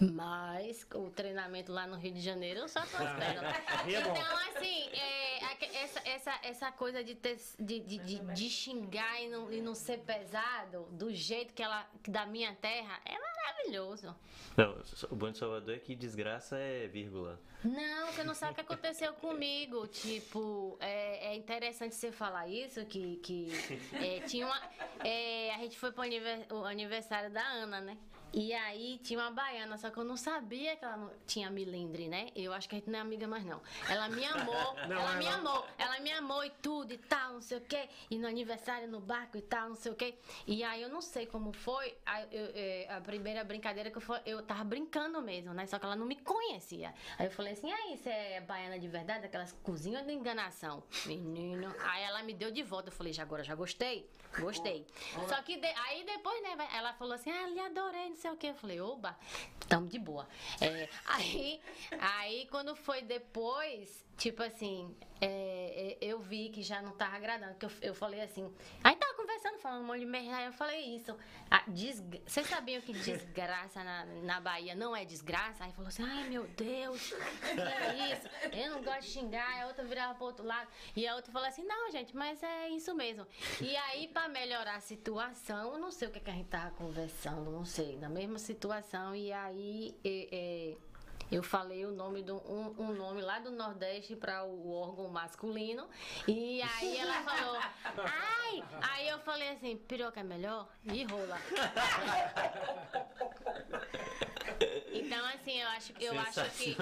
[0.00, 3.44] Mas o treinamento lá no Rio de Janeiro eu só tô esperando.
[3.46, 3.98] É.
[4.00, 9.28] Então, assim, é, essa, essa, essa coisa de, ter, de, de, de, de xingar e
[9.28, 14.14] não, e não ser pesado, do jeito que ela, da minha terra, é maravilhoso.
[14.56, 17.40] Não, o bom de Salvador é que desgraça é vírgula.
[17.64, 19.86] Não, você não sabe o que aconteceu comigo.
[19.88, 23.48] Tipo, é, é interessante você falar isso, que, que
[23.94, 24.60] é, tinha uma.
[25.04, 27.98] é, a gente foi pro aniver- o aniversário da Ana, né?
[28.32, 32.08] E aí tinha uma baiana, só que eu não sabia que ela não tinha milindre,
[32.08, 32.28] né?
[32.36, 33.60] Eu acho que a gente não é amiga mais, não.
[33.88, 37.34] Ela me amou, Não, ela me ela- amou, ela me amou e tudo e tal,
[37.34, 37.88] não sei o quê.
[38.10, 40.14] E no aniversário no barco e tal, não sei o quê.
[40.46, 41.96] E aí eu não sei como foi.
[42.04, 45.66] A, eu- é, a primeira brincadeira que eu, fui, eu tava brincando mesmo, né?
[45.66, 46.94] Só que ela não me conhecia.
[47.18, 49.24] Aí eu falei assim: aí, você é baiana de verdade?
[49.24, 50.82] Aquelas cozinhas de enganação.
[51.06, 51.74] Menino.
[51.80, 52.88] Aí ela me deu de volta.
[52.88, 54.08] Eu falei: já agora já gostei?
[54.38, 54.86] Gostei.
[55.28, 58.36] Só que de- aí depois, né, ela falou assim: ah, lhe adorei, não sei o
[58.36, 58.48] quê.
[58.48, 59.16] Eu falei: oba,
[59.68, 60.28] tamo de boa.
[60.60, 61.60] É, aí,
[61.98, 67.54] aí, quando foi depois, tipo assim, é, é, eu vi que já não tava agradando.
[67.56, 68.52] Que eu, eu falei assim.
[68.84, 70.36] Aí tava conversando, falando um monte de merda.
[70.36, 71.14] Aí eu falei isso.
[71.50, 75.64] A desgra- Vocês sabiam que desgraça na, na Bahia não é desgraça?
[75.64, 78.28] Aí falou assim: ai meu Deus, que é isso?
[78.56, 79.46] Eu não gosto de xingar.
[79.54, 80.68] Aí a outra virava pro outro lado.
[80.96, 83.26] E a outra falou assim: não, gente, mas é isso mesmo.
[83.60, 87.50] E aí, pra melhorar a situação, não sei o que, que a gente tava conversando,
[87.50, 89.14] não sei, na mesma situação.
[89.14, 89.94] E aí.
[90.04, 90.87] é, é,
[91.30, 95.88] Eu falei o nome do um, um nome lá do Nordeste para o órgão masculino.
[96.26, 97.60] E aí ela falou,
[97.96, 98.64] ai!
[98.80, 100.68] Aí eu falei assim, piroca é melhor?
[100.84, 101.38] E rola.
[104.90, 106.76] Então, assim, eu acho, eu acho que.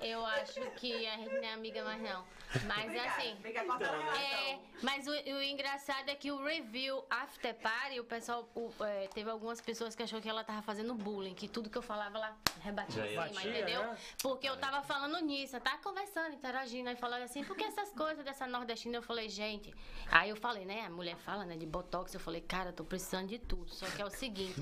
[0.00, 2.24] Eu acho que a gente não é amiga mais não.
[2.66, 3.32] Mas Obrigada, assim.
[3.34, 8.04] obrigada por essa É, mas o, o engraçado é que o review after party, o
[8.04, 11.68] pessoal o, é, teve algumas pessoas que achou que ela tava fazendo bullying, que tudo
[11.68, 13.28] que eu falava ela rebatia em ia.
[13.28, 13.87] cima, entendeu?
[14.22, 18.24] Porque eu tava falando nisso, eu tava conversando, interagindo, aí falando assim, porque essas coisas
[18.24, 19.74] dessa nordestina, eu falei, gente.
[20.10, 20.86] Aí eu falei, né?
[20.86, 23.72] A mulher fala, né, de botox, eu falei, cara, eu tô precisando de tudo.
[23.74, 24.60] Só que é o seguinte,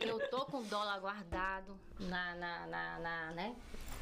[0.00, 3.56] eu tô com dólar guardado na, na, na, na né?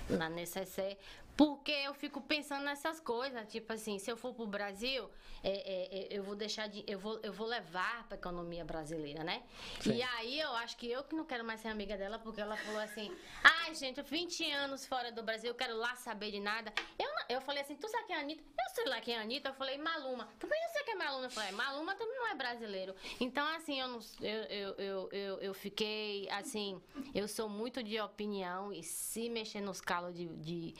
[0.08, 0.96] Na necessaire.
[1.36, 5.10] Porque eu fico pensando nessas coisas, tipo assim, se eu for pro Brasil,
[5.42, 6.82] é, é, é, eu vou deixar de.
[6.86, 9.42] Eu vou, eu vou levar pra economia brasileira, né?
[9.84, 12.56] E aí eu acho que eu que não quero mais ser amiga dela, porque ela
[12.56, 13.14] falou assim,
[13.44, 16.72] ai, gente, 20 anos fora do Brasil, eu quero lá saber de nada.
[16.98, 18.42] Eu, não- eu falei assim, tu sabe quem é a Anitta?
[18.58, 20.28] Eu sei lá quem é a Anitta, eu falei, Maluma.
[20.38, 21.26] Também eu sei quem é Maluma.
[21.26, 22.94] Eu falei, Maluma também não é brasileiro.
[23.20, 23.98] Então, assim, eu não.
[24.20, 26.80] Eu, eu, eu, eu, eu fiquei assim,
[27.14, 30.74] eu sou muito de opinião, e se mexer nos calos de, de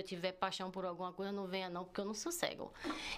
[0.00, 2.72] eu tiver paixão por alguma coisa, não venha não, porque eu não sossego.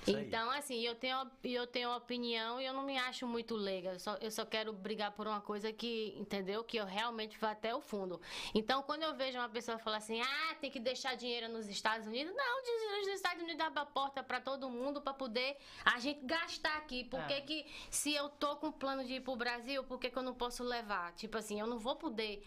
[0.06, 3.92] Então, assim, eu tenho, eu tenho opinião e eu não me acho muito leiga.
[3.92, 6.62] Eu só, eu só quero brigar por uma coisa que, entendeu?
[6.64, 8.20] Que eu realmente vá até o fundo.
[8.54, 12.06] Então, quando eu vejo uma pessoa falar assim, ah, tem que deixar dinheiro nos Estados
[12.06, 12.60] Unidos, não,
[13.02, 17.04] os Estados Unidos abrem a porta para todo mundo para poder a gente gastar aqui.
[17.04, 17.40] Por que, É.
[17.40, 20.34] que se eu tô com plano de ir pro Brasil, por que, que eu não
[20.34, 21.12] posso levar?
[21.14, 22.44] Tipo assim, eu não vou poder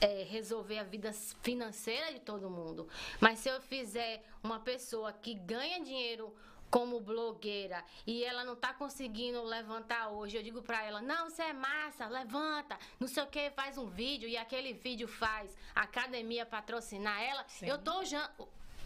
[0.00, 2.88] é, resolver a vida financeira de todo mundo.
[3.20, 6.36] Mas se eu fizer uma pessoa que ganha dinheiro
[6.70, 11.42] como blogueira e ela não tá conseguindo levantar hoje, eu digo pra ela: "Não, você
[11.44, 12.78] é massa, levanta".
[13.00, 17.44] Não sei o que, faz um vídeo e aquele vídeo faz a academia patrocinar ela.
[17.48, 17.66] Sim.
[17.66, 18.30] Eu tô já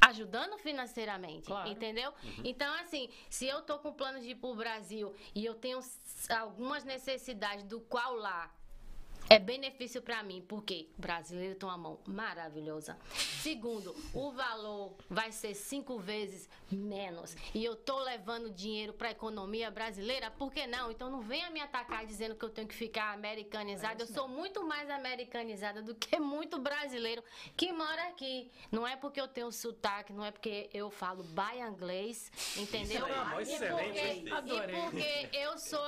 [0.08, 1.68] ajudando financeiramente, Claro.
[1.68, 2.14] entendeu?
[2.44, 5.80] Então assim, se eu tô com plano de ir pro Brasil e eu tenho
[6.42, 8.48] algumas necessidades do qual lá
[9.28, 12.96] é benefício pra mim, porque o brasileiro tem uma mão maravilhosa.
[13.42, 17.36] Segundo, o valor vai ser cinco vezes menos.
[17.52, 20.90] E eu tô levando dinheiro pra economia brasileira, por que não?
[20.92, 24.02] Então não venha me atacar dizendo que eu tenho que ficar americanizada.
[24.02, 27.22] Eu sou muito mais americanizada do que muito brasileiro
[27.56, 28.50] que mora aqui.
[28.70, 32.98] Não é porque eu tenho sotaque, não é porque eu falo baianglês, entendeu?
[32.98, 33.12] Isso aí.
[33.16, 34.20] Ah, E excelente.
[34.20, 34.76] porque- Adorei.
[34.76, 35.84] E porque eu sou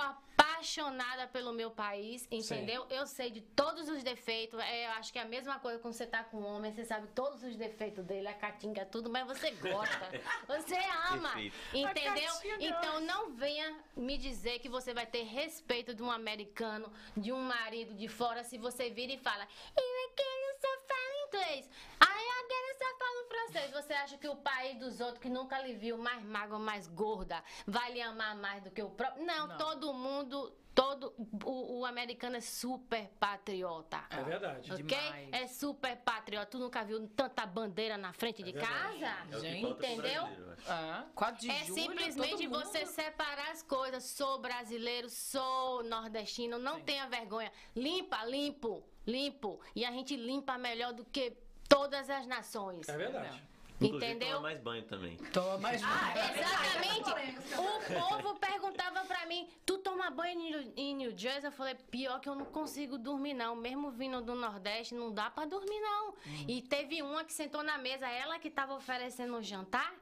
[0.59, 2.85] apaixonada pelo meu país, entendeu?
[2.91, 4.59] Eu sei de todos os defeitos.
[4.61, 6.85] É, eu acho que é a mesma coisa quando você tá com um homem, você
[6.85, 10.09] sabe todos os defeitos dele, a catinga, tudo, mas você gosta.
[10.49, 10.77] Você
[11.11, 11.31] ama.
[11.31, 11.57] Perfeito.
[11.75, 12.33] Entendeu?
[12.33, 12.65] Caatinga.
[12.65, 17.41] Então não venha me dizer que você vai ter respeito de um americano, de um
[17.41, 21.71] marido de fora, se você vira e fala, eu quero só falar inglês.
[22.01, 23.71] Aí agora só falo francês.
[23.73, 27.43] Você acha que o país dos outros que nunca lhe viu mais magro, mais gorda,
[27.67, 29.25] vai lhe amar mais do que o próprio?
[29.25, 29.59] Não, Não.
[29.59, 30.48] todo mundo,
[30.79, 31.13] todo
[31.45, 34.05] o, o americano é super patriota.
[34.11, 34.73] É verdade.
[34.73, 34.85] Ok?
[34.85, 35.29] Demais.
[35.33, 36.47] É super patriota.
[36.47, 39.01] Tu nunca viu tanta bandeira na frente de verdade.
[39.01, 39.37] casa?
[39.37, 40.23] É Gente, entendeu?
[40.69, 44.05] Ah, 4 de É julho, simplesmente você separar as coisas.
[44.05, 47.51] Sou brasileiro, sou nordestino, não tenha vergonha.
[47.75, 49.61] Limpa, limpo, limpo.
[49.75, 51.37] E a gente limpa melhor do que
[51.69, 52.89] todas as nações.
[52.89, 53.43] É verdade.
[53.81, 54.29] Inclusive, Entendeu?
[54.37, 55.17] toma mais banho também.
[55.33, 57.05] Toma mais Ah, Exatamente.
[57.05, 57.69] que eu tô-
[57.99, 61.47] O povo perguntava pra mim, tu toma banho em New- Jersey?
[61.49, 63.55] Eu falei, pior que eu não consigo dormir não.
[63.55, 66.15] Mesmo vindo do Nordeste, não dá pra dormir não.
[66.49, 69.95] E teve uma que sentou na mesa, ela que tava oferecendo o jantar.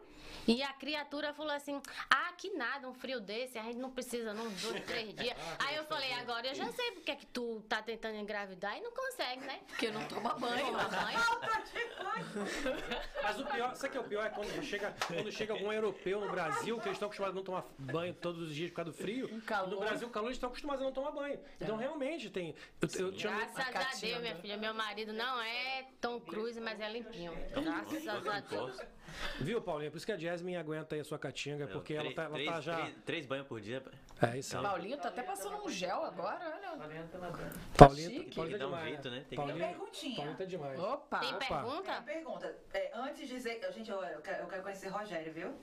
[0.47, 4.33] E a criatura falou assim: Ah, que nada, um frio desse, a gente não precisa,
[4.33, 5.37] não, dois, três dias.
[5.59, 8.81] Aí eu falei: Agora eu já sei porque é que tu tá tentando engravidar e
[8.81, 9.61] não consegue, né?
[9.69, 10.67] Porque não toma banho.
[10.67, 11.19] Toma banho.
[13.23, 14.27] Mas o pior, sabe o que é o pior?
[14.27, 17.45] É quando chega, quando chega algum europeu no Brasil, que eles estão acostumados a não
[17.45, 19.29] tomar banho todos os dias por causa do frio.
[19.33, 19.71] Um calor.
[19.71, 21.41] No Brasil, o calor, eles estão acostumados a não tomar banho.
[21.61, 22.55] Então, realmente, tem.
[22.81, 24.01] Eu, eu tinha- Graças A a.
[24.01, 24.57] Deus, minha filha.
[24.57, 27.33] Meu marido não é Tom Cruise, mas é limpinho.
[27.53, 28.79] Graças a Deus.
[29.41, 29.91] Viu, Paulinha?
[29.91, 32.51] Por isso que a Jasmine aguenta aí a sua catinga, porque ela tá, ela três,
[32.51, 32.77] tá já.
[32.77, 33.83] Três, três banhos por dia.
[34.21, 34.63] É isso aí.
[34.63, 36.67] Paulinho tá até passando um gel agora, olha.
[37.77, 38.35] Paulinha, chique.
[38.35, 39.17] Paulinha Tem que dar um demais, jeito, né?
[39.17, 39.79] Tem que Paulinha, dar um jeito.
[39.79, 40.17] Perguntinha.
[40.17, 40.81] Paulinha tá demais.
[40.81, 41.19] Opa.
[41.19, 41.39] Tem Opa.
[41.39, 42.03] Tem pergunta?
[42.03, 42.57] pergunta.
[42.73, 43.73] É, antes de dizer.
[43.73, 45.55] Gente, eu, eu quero, eu quero conhecer Rogério, viu?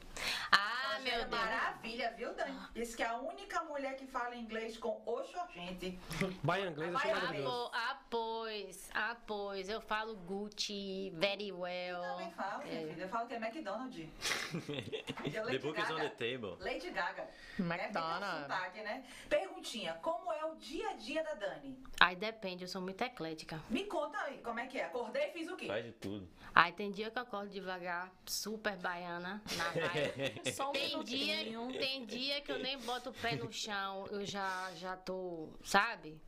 [0.52, 1.30] Ah, Ah, meu Deus.
[1.30, 2.58] Maravilha, viu, Dani?
[2.74, 6.00] Disse que é a única mulher que fala inglês com o gente.
[6.44, 7.72] Baian inglês, eu Baian maravilhoso.
[7.74, 12.02] Ah, ah, pois, ah, pois, eu falo Gucci, very well.
[12.02, 12.88] Também fala, minha É.
[12.88, 13.04] filha.
[13.04, 14.10] Eu falo que é McDonald's.
[15.54, 16.58] The book is on the table.
[16.60, 17.28] Lady Gaga.
[17.60, 18.40] McDonald's.
[18.40, 19.04] É, sotaque, né?
[19.30, 21.78] Perguntinha, como é o dia a dia da Dani?
[22.00, 23.62] Ai, depende, eu sou muito eclética.
[23.70, 24.86] Me conta aí, como é que é?
[24.86, 25.68] Acordei e fiz o quê?
[25.68, 26.28] Faz de tudo.
[26.54, 30.52] Ai, tem dia que eu acordo devagar, super baiana, na vibe.
[30.54, 31.36] Só um Tem dia,
[31.80, 36.20] tem dia que eu nem boto o pé no chão, eu já, já tô, sabe?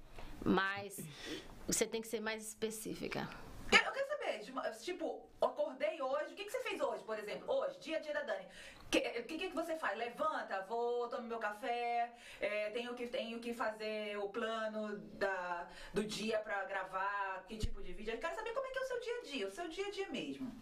[0.43, 0.97] Mas
[1.67, 3.27] você tem que ser mais específica.
[3.71, 7.53] Eu eu quero saber, tipo, acordei hoje, o que, que você fez hoje, por exemplo?
[7.53, 8.45] Hoje, dia a dia da Dani.
[8.85, 9.97] O que, que, que você faz?
[9.97, 16.03] Levanta, vou, tomo meu café, é, tenho, que, tenho que fazer o plano da, do
[16.03, 18.13] dia pra gravar, que tipo de vídeo.
[18.13, 19.87] Eu quero saber como é que é o seu dia a dia, o seu dia
[19.87, 20.55] a dia mesmo.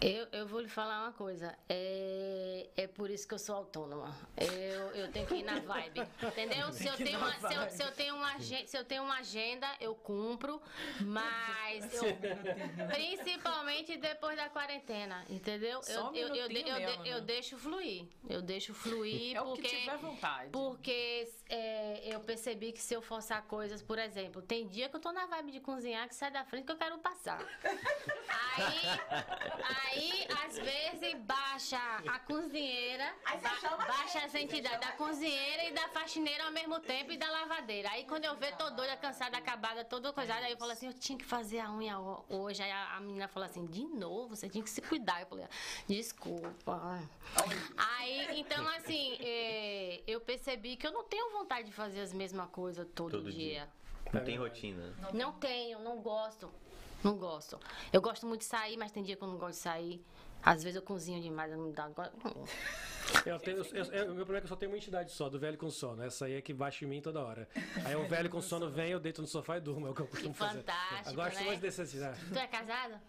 [0.00, 4.16] Eu, eu vou lhe falar uma coisa, é, é por isso que eu sou autônoma.
[4.36, 6.72] Eu, eu tenho que ir na vibe, entendeu?
[6.72, 9.66] Se eu, tenho uma, se, eu, se, eu tenho uma, se eu tenho uma agenda,
[9.80, 10.62] eu cumpro,
[11.00, 12.04] mas eu,
[12.94, 15.82] principalmente depois da quarentena, entendeu?
[15.82, 17.24] Só Eu, um eu, eu, eu, mesmo, eu né?
[17.26, 19.76] deixo fluir, eu deixo fluir É o que porque...
[19.76, 20.50] tiver vontade.
[20.52, 25.00] Porque é, eu percebi que se eu forçar coisas, por exemplo, tem dia que eu
[25.00, 27.44] tô na vibe de cozinhar que sai da frente que eu quero passar.
[28.58, 28.74] Aí,
[29.62, 29.87] aí
[30.44, 35.64] às vezes, baixa a cozinheira, Aí ba- baixa gente, essa você entidade chama da cozinheira
[35.64, 37.90] e da faxineira ao mesmo tempo e da lavadeira.
[37.90, 40.94] Aí quando eu ver, tô doida, cansada, acabada, toda coisada, aí eu falo assim, eu
[40.94, 42.62] tinha que fazer a unha ho- hoje.
[42.62, 45.20] Aí a, a menina falou assim, de novo, você tinha que se cuidar.
[45.22, 45.46] Eu falei,
[45.86, 47.02] desculpa.
[47.76, 52.48] Aí, então assim, é, eu percebi que eu não tenho vontade de fazer as mesmas
[52.50, 53.32] coisas todo, Todo dia.
[53.32, 53.68] dia.
[54.12, 54.94] Não tem rotina.
[55.12, 56.50] Não tenho, não gosto.
[57.02, 57.58] Não gosto.
[57.92, 60.04] Eu gosto muito de sair, mas tem dia que eu não gosto de sair.
[60.42, 61.90] Às vezes eu cozinho demais, eu não dá.
[63.24, 65.28] Eu tenho, eu- eu- o meu problema é que eu só tenho uma entidade só,
[65.28, 66.02] do velho com sono.
[66.02, 67.48] Essa aí é que baixa em mim toda hora.
[67.84, 70.00] Aí o velho com sono vem, eu deito no sofá e durmo, é o que
[70.02, 70.58] eu costumo fazer.
[70.58, 71.44] fantástico, Eu gosto né?
[71.46, 72.18] mais desse cidade.
[72.32, 73.02] Tu é casada?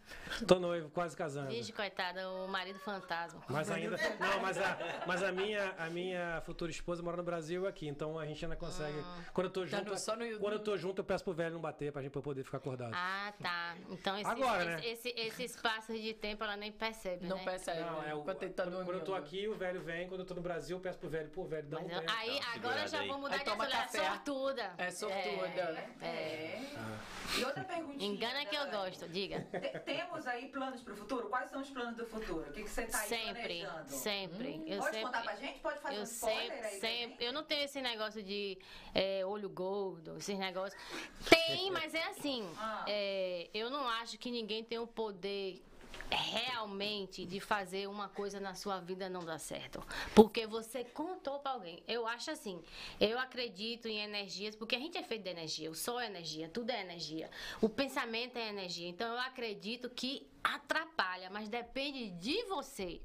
[0.47, 1.49] Tô noivo, quase casando.
[1.49, 3.41] Vixe, coitada, o marido fantasma.
[3.49, 3.97] Mas ainda.
[4.19, 4.77] Não, mas a,
[5.07, 8.43] mas a minha, a minha futura esposa mora no Brasil eu aqui, então a gente
[8.43, 8.97] ainda consegue.
[9.33, 9.97] Quando eu tô Tá junto.
[9.99, 10.39] só no.
[10.39, 12.43] Quando eu tô junto, eu peço pro velho não bater pra gente pra eu poder
[12.43, 12.91] ficar acordado.
[12.93, 13.75] Ah, tá.
[13.89, 14.91] Então esse, Agora, esse, né?
[14.91, 17.43] esse, esse espaço de tempo ela nem percebe, Não né?
[17.45, 17.79] percebe.
[17.81, 20.35] Não, é o, tá quando, quando eu tô aqui, o velho vem, quando eu tô
[20.35, 22.11] no Brasil, eu peço pro velho, pô, velho, dá Mas um tempo.
[22.15, 23.07] aí, agora já aí.
[23.07, 23.63] vou mudar Aí de assunto.
[23.63, 24.73] Ela é sortuda.
[24.77, 25.89] É sortuda.
[26.01, 26.61] É.
[27.37, 28.05] E outra perguntinha.
[28.11, 29.41] Engana que eu gosto, diga.
[29.51, 31.27] Te- Temos aí planos pro futuro?
[31.29, 32.47] Quais são os planos do futuro?
[32.49, 33.89] O que, que você tá aí Sempre, planejando?
[33.89, 34.63] sempre.
[34.67, 35.59] Eu Pode sempre, contar pra gente?
[35.59, 37.25] Pode fazer um Eu spoiler sempre, sempre.
[37.25, 38.57] Eu não tenho esse negócio de
[38.93, 40.79] é, olho gordo, esses negócios.
[41.29, 42.47] Tem, mas é assim.
[42.57, 42.85] Ah.
[42.87, 45.61] é, eu não acho que ninguém tem o poder
[46.11, 49.81] realmente de fazer uma coisa na sua vida não dar certo.
[50.15, 51.83] Porque você contou pra alguém.
[51.87, 52.61] Eu acho assim,
[52.99, 56.49] eu acredito em energias, porque a gente é feito de energia, o sol é energia,
[56.49, 57.29] tudo é energia.
[57.61, 58.89] O pensamento é energia.
[58.89, 63.01] Então eu acredito que atrapalha, mas depende de você.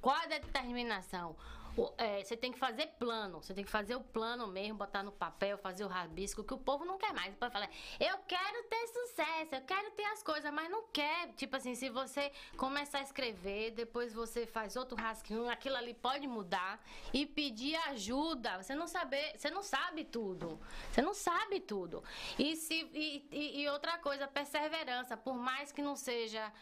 [0.00, 1.36] Qual a determinação?
[1.80, 5.02] O- é, você tem que fazer plano, você tem que fazer o plano mesmo, botar
[5.02, 7.34] no papel, fazer o rabisco, que o povo não quer mais.
[7.36, 11.28] Pode falar, eu quero ter sucesso, eu quero ter as coisas, mas não quer.
[11.34, 16.26] Tipo assim, se você começar a escrever, depois você faz outro rascunho, aquilo ali pode
[16.26, 18.62] mudar e pedir ajuda.
[18.62, 20.60] Você não saber, você não sabe tudo.
[20.92, 22.02] Você não sabe tudo.
[22.38, 26.52] E, se, e, e- e outra coisa, perseverança, por mais que não seja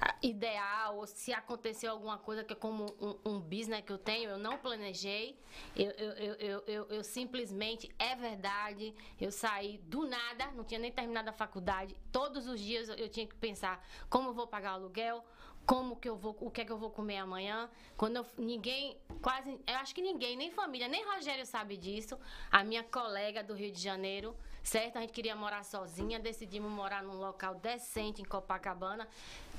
[0.00, 3.98] ah, ideal, ou se aconteceu alguma coisa que é como um, um business que eu
[3.98, 5.34] tenho, eu não planejei,
[5.74, 11.30] eu, eu, eu, eu, simplesmente, é verdade, eu saí do nada, não tinha nem terminado
[11.30, 14.74] a faculdade, todos os dias eu, eu tinha que pensar como eu vou pagar o
[14.74, 15.24] aluguel,
[15.64, 17.68] como que eu vou, o que é que eu vou comer amanhã.
[17.94, 22.18] Quando eu, ninguém, quase, eu acho que ninguém, nem família, nem Rogério sabe disso.
[22.50, 24.96] A minha colega do Rio de Janeiro, certo?
[24.96, 29.06] A gente queria morar sozinha, decidimos morar num local decente em Copacabana.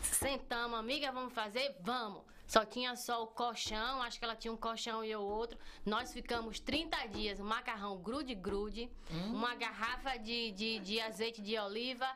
[0.01, 1.75] Sentamos, amiga, vamos fazer?
[1.81, 2.23] Vamos.
[2.49, 5.55] Só tinha só o colchão, acho que ela tinha um colchão e eu outro.
[5.85, 8.89] Nós ficamos 30 dias, um macarrão grude-grude,
[9.27, 12.07] uma garrafa de, de, de azeite de oliva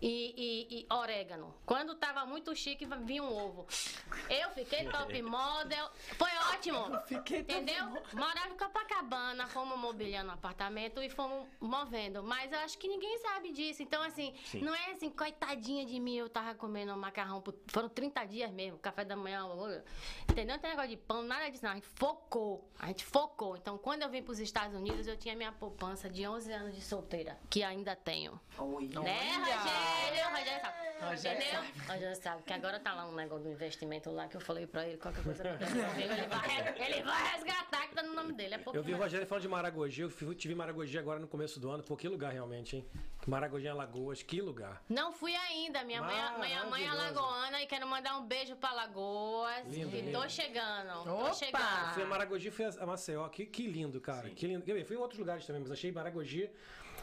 [0.00, 0.34] e,
[0.70, 1.54] e- e orégano.
[1.66, 3.66] Quando tava muito chique, vinha um ovo.
[4.28, 5.90] Eu fiquei top model.
[6.16, 6.98] Foi ótimo.
[7.06, 7.84] Fiquei top Entendeu?
[8.14, 12.22] Morava em Copacabana, fomos mobiliando o apartamento e fomos movendo.
[12.22, 13.82] Mas eu acho que ninguém sabe disso.
[13.82, 14.60] Então, assim, Sim.
[14.60, 17.40] não é assim, coitadinha de mim, eu tava comendo macarrão.
[17.40, 19.40] por- Foram 30 dias mesmo, café da manhã.
[20.30, 20.54] Entendeu?
[20.54, 21.72] Não tem negócio de pão, nada disso, não.
[21.72, 22.68] A gente focou.
[22.78, 23.56] A gente focou.
[23.56, 26.80] Então, quando eu vim pros Estados Unidos, eu tinha minha poupança de 11 anos de
[26.82, 28.40] solteira, que ainda tenho.
[28.58, 28.88] Oi.
[28.88, 29.89] Né, Rogério?
[30.08, 30.80] Ele, o Rogério sabe.
[31.00, 31.60] Rogério Entendeu?
[31.60, 34.66] O Rogério sabe que agora tá lá um negócio do investimento lá que eu falei
[34.66, 38.14] pra ele, qualquer coisa que acontecer comigo, ele vai, ele vai resgatar que tá no
[38.14, 38.54] nome dele.
[38.54, 41.58] É pouco Eu vi o Rogério falando de Maragogi, eu tive Maragogi agora no começo
[41.58, 41.82] do ano.
[41.82, 42.86] Pô, que lugar realmente, hein?
[43.26, 44.82] Maragogi em Alagoas, que lugar.
[44.88, 45.84] Não fui ainda.
[45.84, 49.66] Minha mãe, minha mãe é alagoana e quero mandar um beijo pra Lagoas.
[49.66, 50.30] Lindo, e tô lindo.
[50.30, 51.00] chegando.
[51.00, 51.28] Opa!
[51.28, 51.94] Tô chegando.
[51.94, 53.28] Fui a Maragogi, fui a Maceió.
[53.28, 54.30] Que, que lindo, cara.
[54.30, 54.64] Que lindo.
[54.64, 56.50] Ver, fui em outros lugares também, mas achei Maragogi.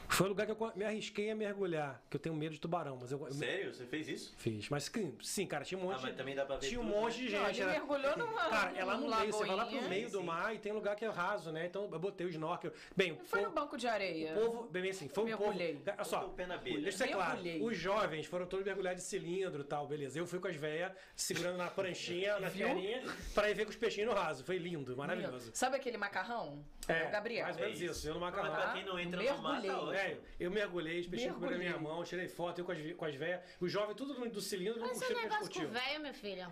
[0.10, 2.98] Foi o lugar que eu me arrisquei a mergulhar, que eu tenho medo de tubarão,
[3.00, 3.74] mas eu, Sério?
[3.74, 4.34] Você fez isso?
[4.38, 4.68] fiz.
[4.70, 6.18] Mas sim, sim, cara, tinha um monte Ah, mas de.
[6.18, 7.28] também dá pra ver Tinha um tudo, monte né?
[7.28, 7.56] de Não, gente.
[7.62, 10.24] ele era- mergulhou numa Cara, é lá no meio, você vai lá pro meio do
[10.24, 11.66] mar e tem lugar que é raso, né?
[11.68, 12.72] Então eu botei o snorkel.
[12.96, 14.32] Bem, Foi foi no banco de areia.
[14.32, 15.44] o povo, bem assim, foi um povo.
[15.54, 15.82] Mergulhei.
[15.86, 17.62] Olha só, deixa eu ser claro, Mergulhei.
[17.62, 20.18] os jovens foram todos mergulhar de cilindro e tal, beleza.
[20.18, 23.04] Eu fui com as velhas segurando na pranchinha, na perninha,
[23.36, 24.44] pra ir ver com os peixinhos no raso.
[24.44, 25.52] Foi lindo, maravilhoso.
[25.54, 26.64] Sabe aquele macarrão?
[26.88, 27.44] É, o Gabriel.
[27.46, 27.94] Mais ou menos É isso.
[27.94, 28.56] isso, eu no Mas macarrão.
[28.56, 29.92] pra quem não entra no ótimo.
[29.92, 33.16] Velho, eu mergulhei, peixinhos comigo na minha mão, tirei foto, eu com as, com as
[33.16, 33.42] velhas.
[33.60, 35.82] Os jovens, tudo do, cilindro, não Mas esse curtiram o que negócio com curtiu.
[35.82, 36.48] velho, meu filho.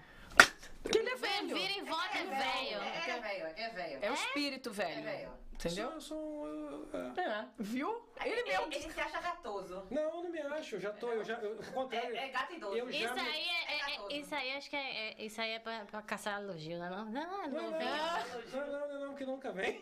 [0.83, 1.55] Porque ele é Vem, velho.
[1.55, 2.81] vira e volta, é É velho.
[2.83, 3.99] é velho, é velho.
[4.03, 4.99] É o espírito velho.
[4.99, 5.31] É velho.
[5.55, 5.89] Entendeu?
[5.91, 7.21] Eu sou, eu sou- eu- é.
[7.21, 7.45] É.
[7.57, 8.05] Viu?
[8.23, 8.65] Ele Ele, mesmo.
[8.73, 9.87] ele se acha gatoso.
[9.89, 12.15] Não, eu não me acho, eu já tô, eu já, eu, ao contrário.
[12.15, 12.75] É, é gato idoso.
[12.77, 14.11] Eu já Isso me- aí é, é- gatoso.
[14.15, 16.89] isso aí acho que é, é- isso aí é pra, pra caçar elogio, não é
[16.89, 17.05] não?
[17.05, 17.87] Não, Não, não, não, vem.
[17.87, 19.81] não, não, não, não, que nunca vem.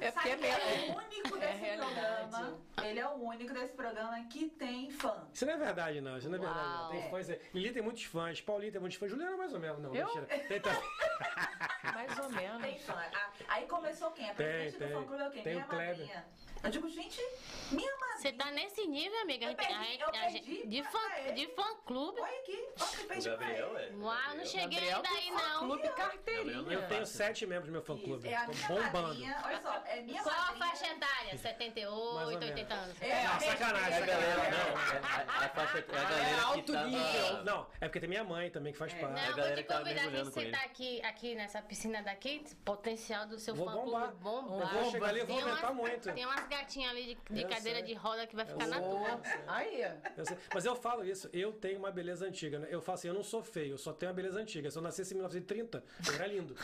[0.00, 2.28] É porque é- ele é o único é desse realidade.
[2.28, 2.58] programa.
[2.82, 5.26] Ele é o único desse programa que tem fã.
[5.32, 6.16] Isso não é verdade, não.
[6.18, 6.90] Isso não é verdade, não.
[6.90, 7.28] Tem fãs.
[7.54, 9.94] Lili tem muitos fãs, Paulinho tem muitos fãs, Juliana mais ou menos, não.
[9.94, 10.06] Eu?
[10.06, 10.26] Mentira.
[10.26, 10.70] Tem, tá-
[11.94, 12.62] Mais ou menos.
[12.62, 12.94] Tem fã.
[13.14, 14.30] Ah, Aí começou quem?
[14.30, 15.08] A presidente Tem, do fã tem.
[15.08, 15.42] clube é quem?
[15.42, 15.88] Tem minha o Kleber.
[15.98, 16.24] madrinha.
[16.60, 17.20] Eu digo, gente,
[17.70, 18.18] minha madrinha.
[18.18, 19.46] Você tá nesse nível, amiga?
[19.46, 21.32] A Eu a perdi- gente- eu a perdi gente- de, fã, ele.
[21.32, 22.20] de fã clube.
[22.20, 23.90] Olha aqui, olha O perdi Gabriel é.
[23.92, 25.58] Uau, não cheguei Gabriel ainda aí, não.
[25.60, 26.62] Clube carteirinha.
[26.62, 28.28] não Eu tenho sete membros do meu fã Isso, clube.
[28.28, 28.90] É a minha bombando.
[29.08, 29.40] madrinha.
[29.44, 30.66] Olha só, é minha Qual a madrinha.
[30.66, 31.16] faixa etária?
[31.28, 32.42] Mais ou 78, menos.
[32.42, 33.02] 80 anos.
[33.02, 34.58] É, Ah, sacanagem, É a galera, não.
[34.58, 36.88] É a, a faixa, é a galera alto tava...
[36.88, 37.44] nível.
[37.44, 39.12] Não, é porque tem minha mãe também que faz parte.
[39.14, 43.38] Não, a vou te convidar a gente sentar aqui, aqui nessa piscina daqui, potencial do
[43.38, 44.08] seu Vou fã bombar.
[44.08, 44.74] clube bombar.
[44.74, 46.12] Eu vou chegar ali e vou Tem aumentar umas- muito.
[46.12, 47.82] Tem umas gatinhas ali de, de cadeira sei.
[47.86, 49.20] de roda que vai ficar Eu na tua.
[49.46, 49.82] Aí.
[49.82, 50.24] Eu.
[50.52, 52.58] Mas eu falo isso, eu tenho uma beleza antiga.
[52.58, 52.68] né?
[52.70, 54.70] Eu falo assim, eu não sou feio, eu só tenho uma beleza antiga.
[54.70, 56.56] Se eu nascesse em 1930, eu era lindo.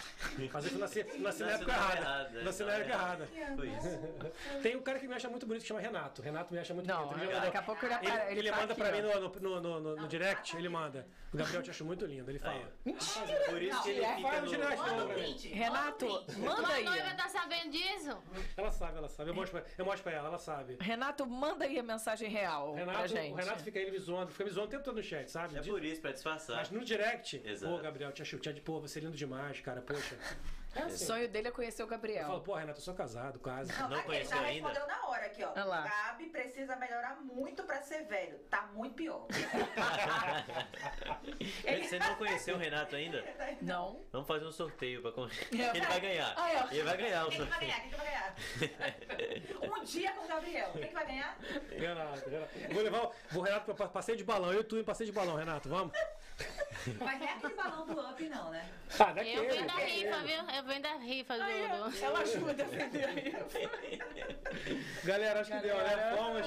[0.53, 2.43] Mas eu nasci, nasci na época errada.
[2.43, 3.28] Nasci na época errada.
[4.62, 6.23] Tem um cara que me acha muito bonito que chama Renato.
[6.23, 7.24] Renato me acha muito Não, bonito.
[7.24, 9.20] Ele, daqui mandou- a pouco ele ele, ele ele tá manda aqui, pra mim no,
[9.20, 11.07] no, no, no- no direct, ele manda.
[11.32, 12.73] O Gabriel te acha muito lindo, ele fala.
[12.85, 15.04] Por isso que ele fica vai no.
[15.07, 15.49] Manda Não, print.
[15.49, 16.41] Renato, manda print.
[16.41, 16.85] manda Tua aí.
[16.85, 18.19] noiva tá sabendo disso?
[18.57, 19.31] Ela sabe, ela sabe.
[19.31, 20.77] Eu mostro pra, eu mostro pra ela, ela sabe.
[20.81, 23.33] Renato, manda aí a mensagem real pra Renato, gente.
[23.33, 25.57] o Renato fica aí me zoando, fica me zoando o tempo todo no chat, sabe?
[25.57, 26.57] É por isso, pra disfarçar.
[26.57, 27.73] Mas no direct, Exato.
[27.75, 30.17] pô, Gabriel, te acho, te pô, você é lindo demais, cara, poxa.
[30.77, 31.05] É O assim.
[31.07, 32.41] sonho dele é conhecer o Eu falo, Gabriel.
[32.41, 33.71] pô, Renato, eu sou casado, quase.
[33.73, 34.69] Não aqui, ele conheceu já ainda?
[34.69, 35.51] respondeu na hora aqui, ó.
[35.53, 35.83] Olha lá.
[35.83, 38.39] Gabi precisa melhorar muito pra ser velho.
[38.51, 39.27] Tá muito pior.
[41.85, 43.25] Você não conheceu o Renato ainda?
[43.63, 44.05] Não.
[44.13, 45.13] Vamos fazer um sorteio pra.
[45.75, 46.35] Ele vai ganhar.
[46.37, 46.67] Ah, é.
[46.75, 47.71] Ele vai ganhar o Quem que vai sorteio.
[47.71, 47.81] ganhar?
[47.81, 48.35] Quem que vai ganhar?
[49.81, 50.71] Um dia com o Gabriel.
[50.73, 51.39] Quem que vai ganhar?
[51.71, 52.55] Renato, Renato.
[52.73, 54.53] Vou levar o o Renato pra passeio de balão.
[54.53, 55.93] Eu e tu em passeio de balão, Renato, vamos?
[57.01, 58.69] Mas não é aquele balão do up, não, né?
[58.98, 59.39] Ah, daquele.
[59.39, 59.90] Eu venho da daquele.
[60.05, 60.51] rifa, viu?
[60.56, 61.40] Eu venho da rifa do.
[61.90, 63.35] do- ela ajuda a defender aí.
[65.05, 65.82] Galera, acho que deu, né?
[65.85, 66.47] Galera, Fomos.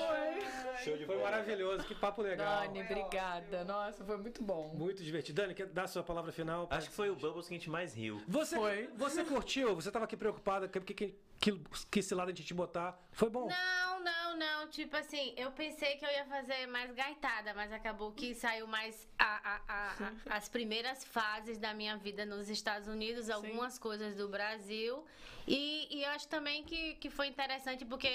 [0.83, 1.31] Show de Foi bola.
[1.31, 2.61] maravilhoso, que papo legal.
[2.67, 3.63] Dani, obrigada.
[3.63, 4.67] Nossa, foi muito bom.
[4.75, 5.41] Muito divertido.
[5.41, 6.67] Dani, quer dar a sua palavra final?
[6.69, 8.21] Acho que foi o Bubbles que a gente mais riu.
[8.27, 8.87] Você, Foi.
[8.95, 9.73] você curtiu?
[9.75, 11.61] Você tava aqui preocupada que, que, que,
[11.91, 12.97] que esse lado a gente te botar.
[13.11, 13.47] Foi bom?
[13.49, 14.67] Não, não, não.
[14.69, 19.09] Tipo assim, eu pensei que eu ia fazer mais gaitada, mas acabou que saiu mais
[19.17, 24.15] a- a- a- a- as primeiras fases da minha vida nos Estados Unidos, algumas coisas
[24.15, 25.03] do Brasil.
[25.47, 28.13] E, e eu acho também que, que foi interessante porque.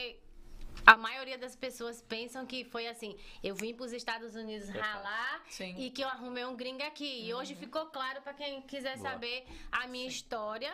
[0.86, 3.14] A maioria das pessoas pensam que foi assim,
[3.44, 5.74] eu vim para os Estados Unidos ralar Sim.
[5.78, 7.26] e que eu arrumei um gringo aqui.
[7.26, 9.10] E hoje ficou claro para quem quiser Boa.
[9.10, 10.72] saber a minha história.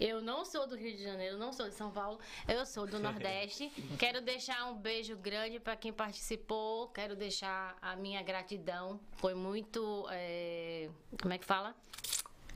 [0.00, 2.98] Eu não sou do Rio de Janeiro, não sou de São Paulo, eu sou do
[3.00, 3.70] Nordeste.
[3.98, 9.00] Quero deixar um beijo grande para quem participou, quero deixar a minha gratidão.
[9.16, 10.06] Foi muito.
[10.10, 10.88] é,
[11.20, 11.74] como é que fala?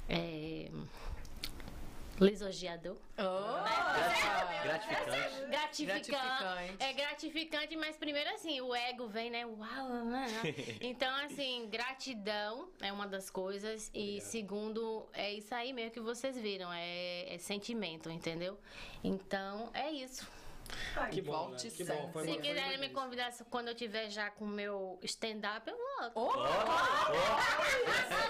[0.09, 0.71] É,
[2.21, 2.97] lisonjeador.
[3.19, 3.63] Oh,
[4.63, 5.47] Gratificante.
[5.49, 6.11] Gratificante.
[6.11, 6.77] Gratificante.
[6.79, 9.45] É gratificante, mas primeiro assim, o ego vem, né?
[9.47, 10.27] Uau, né?
[10.81, 13.91] Então, assim, gratidão é uma das coisas.
[13.95, 16.73] E segundo, é isso aí mesmo que vocês viram.
[16.73, 18.59] É, é sentimento, entendeu?
[19.03, 20.27] Então, é isso.
[21.11, 21.73] Que bom, Volte né?
[21.77, 22.11] que bom.
[22.13, 26.23] Foi Se quiserem me convidar quando eu tiver já com o meu stand-up, eu vou.
[26.25, 26.33] Ô,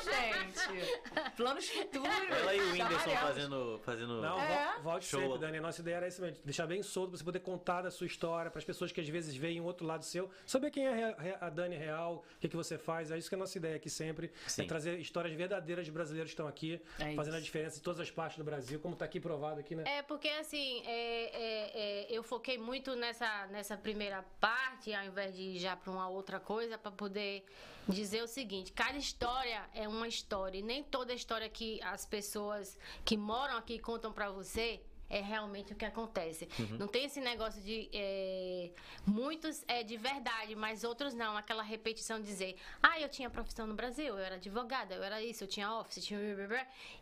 [0.03, 1.33] gente!
[1.37, 2.09] Planos futuros.
[2.31, 3.81] Ela e o Whindersson fazendo.
[3.85, 4.21] fazendo...
[4.21, 4.75] Não, É?
[4.77, 5.21] vo- volte Show.
[5.21, 5.59] sempre, Dani.
[5.59, 8.07] A nossa ideia era essa mesmo, deixar bem solto pra você poder contar da sua
[8.07, 11.37] história, para as pessoas que às vezes veem um outro lado seu, saber quem é
[11.41, 13.11] a Dani real, o que, que você faz.
[13.11, 14.33] É isso que é a nossa ideia aqui sempre.
[14.47, 14.63] Sim.
[14.63, 17.45] É trazer histórias verdadeiras de brasileiros que estão aqui, É fazendo a isso.
[17.47, 19.85] diferença em todas as partes do Brasil, como tá aqui provado aqui, né?
[19.87, 25.35] É, porque assim, é, é, é, eu foquei muito nessa, nessa primeira parte, ao invés
[25.35, 27.45] de ir já para uma outra coisa, para poder
[27.89, 32.79] dizer o seguinte: cada história é uma história, e nem toda história que as pessoas
[33.05, 34.81] que moram aqui contam para você.
[35.11, 36.49] É realmente o que acontece.
[36.79, 37.91] Não tem esse negócio de.
[37.93, 38.71] é,
[39.05, 41.37] muitos é de verdade, mas outros não.
[41.37, 45.23] Aquela repetição de dizer: ah, eu tinha profissão no Brasil, eu era advogada, eu era
[45.23, 46.19] isso, eu tinha office, tinha.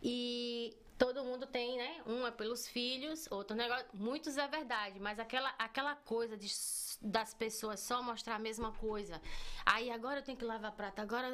[0.03, 1.99] E todo mundo tem, né?
[2.05, 3.87] Um é pelos filhos, outro negócio.
[3.91, 6.47] Muitos é verdade, mas aquela, aquela coisa de,
[7.01, 9.19] das pessoas só mostrar a mesma coisa.
[9.65, 11.27] Aí agora eu tenho que lavar prata, agora.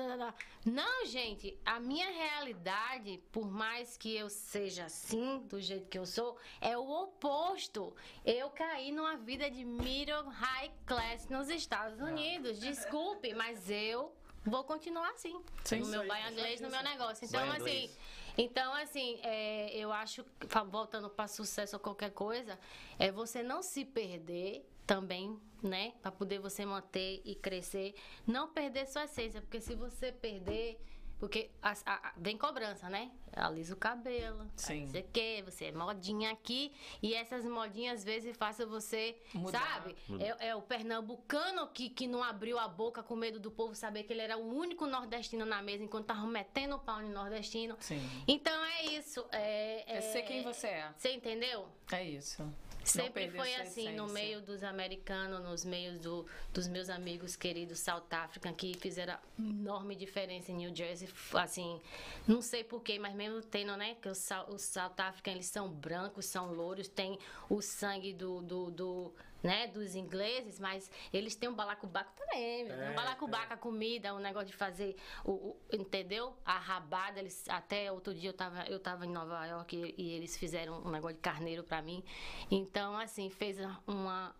[0.65, 6.05] Não, gente, a minha realidade, por mais que eu seja assim, do jeito que eu
[6.05, 7.93] sou, é o oposto.
[8.23, 12.57] Eu caí numa vida de middle high class nos Estados Unidos.
[12.57, 14.15] Desculpe, mas eu.
[14.45, 15.43] Vou continuar assim.
[15.65, 15.81] Sim.
[15.81, 17.25] no meu isso inglês, no meu negócio.
[17.25, 17.89] Então, assim.
[18.37, 20.23] Então, assim, é, eu acho,
[20.69, 22.59] voltando para sucesso ou qualquer coisa,
[22.99, 25.93] é você não se perder também, né?
[26.01, 27.95] Para poder você manter e crescer.
[28.25, 30.79] Não perder sua essência, porque se você perder.
[31.19, 33.11] Porque a- a- vem cobrança, né?
[33.45, 34.81] Alisa o cabelo, Sim.
[34.85, 39.15] não sei o quê, você é modinha aqui, e essas modinhas às vezes fazem você,
[39.33, 39.59] Mudar.
[39.59, 39.95] sabe?
[40.19, 44.03] É, é o pernambucano que, que não abriu a boca com medo do povo saber
[44.03, 47.75] que ele era o único nordestino na mesa enquanto tava metendo o pau no nordestino.
[47.79, 48.01] Sim.
[48.27, 49.25] Então é isso.
[49.31, 50.93] É, É ser quem você é.
[50.97, 51.67] Você entendeu?
[51.91, 52.43] É isso.
[52.83, 58.05] Sempre foi assim, no meio dos americanos, nos meios do, dos meus amigos queridos South
[58.11, 61.09] African, que fizeram enorme diferença em New Jersey.
[61.33, 61.81] Assim,
[62.25, 63.95] não sei porquê, mas mesmo tendo, né?
[63.95, 64.93] Que os, os South
[65.25, 67.17] eles são brancos, são louros, tem
[67.49, 69.13] o sangue do, do, do,
[69.43, 72.67] né, dos ingleses, mas eles têm um balacobaco também.
[72.69, 76.35] É, um balacobaco, a comida, o negócio de fazer, o, o- entendeu?
[76.45, 80.11] A rabada, eles, até outro dia eu tava, eu tava em Nova York e, e
[80.11, 82.03] eles fizeram um negócio de carneiro pra mim.
[82.49, 84.35] Então, assim, fez uma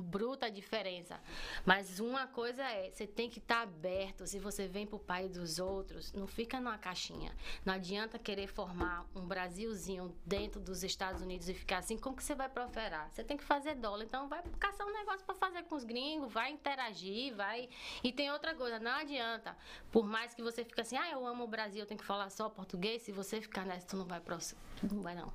[0.00, 1.20] bruta diferença.
[1.64, 4.26] Mas uma coisa é, você tem que estar aberto.
[4.26, 7.34] Se você vem pro pai dos outros, não fica numa caixinha.
[7.64, 12.22] Não adianta querer formar um Brasilzinho dentro dos Estados Unidos e ficar assim, como que
[12.22, 13.10] você vai prosperar?
[13.10, 14.04] Você tem que fazer dólar.
[14.04, 17.68] Então vai caçar um negócio para fazer com os gringos, vai interagir, vai.
[18.02, 19.56] E tem outra coisa, não adianta.
[19.90, 22.30] Por mais que você fique assim, ah, eu amo o Brasil, eu tenho que falar
[22.30, 24.54] só português, se você ficar nessa, tu não vai pros...
[24.82, 25.32] Não vai não.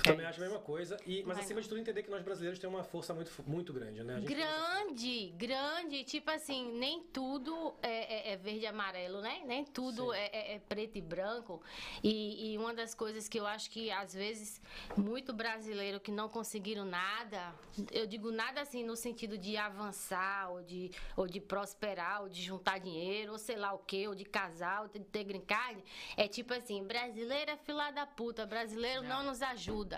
[0.00, 0.96] Eu também acho a mesma coisa.
[1.06, 3.72] E, mas Vai acima de tudo, entender que nós brasileiros temos uma força muito, muito
[3.72, 4.20] grande, né?
[4.20, 6.04] Grande, grande.
[6.04, 9.42] Tipo assim, nem tudo é, é- é verde e amarelo, né?
[9.44, 11.62] Nem tudo é, é- é preto e branco.
[12.02, 14.60] E, e uma das coisas que eu acho que, às vezes,
[14.96, 17.54] muito brasileiro que não conseguiram nada,
[17.92, 22.42] eu digo nada assim no sentido de avançar, ou de, ou de prosperar, ou de
[22.42, 25.82] juntar dinheiro, ou sei lá o quê, ou de casar, ou de ter green card,
[26.16, 29.89] é tipo assim, brasileiro é fila da puta, brasileiro não nos ajuda.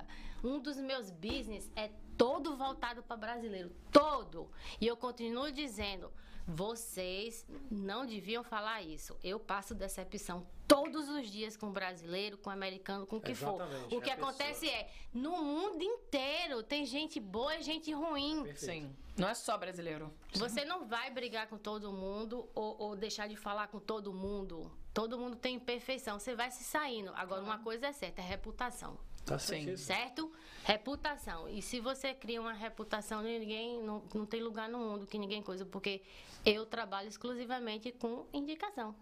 [0.43, 4.51] Um dos meus business é todo voltado para brasileiro, todo.
[4.81, 6.12] E eu continuo dizendo,
[6.47, 9.16] vocês não deviam falar isso.
[9.23, 13.60] Eu passo decepção todos os dias com brasileiro, com americano, com o que for.
[13.60, 14.31] Exatamente, O que é a pessoa.
[14.32, 18.44] acontece é, no mundo inteiro tem gente boa e gente ruim.
[18.44, 18.86] Perfeito.
[18.86, 18.97] Sim.
[19.16, 20.10] Não é só brasileiro.
[20.35, 24.73] Você não vai brigar com todo mundo ou, ou deixar de falar com todo mundo.
[24.94, 26.19] Todo mundo tem imperfeição.
[26.19, 27.12] Você vai se saindo.
[27.14, 28.98] Agora, uma coisa é certa, é reputação.
[29.24, 29.77] Tá Sim.
[29.77, 30.31] Certo?
[30.65, 31.49] Reputação.
[31.49, 35.43] E se você cria uma reputação, ninguém não, não tem lugar no mundo que ninguém
[35.43, 36.03] coisa, porque
[36.44, 38.94] eu trabalho exclusivamente com indicação.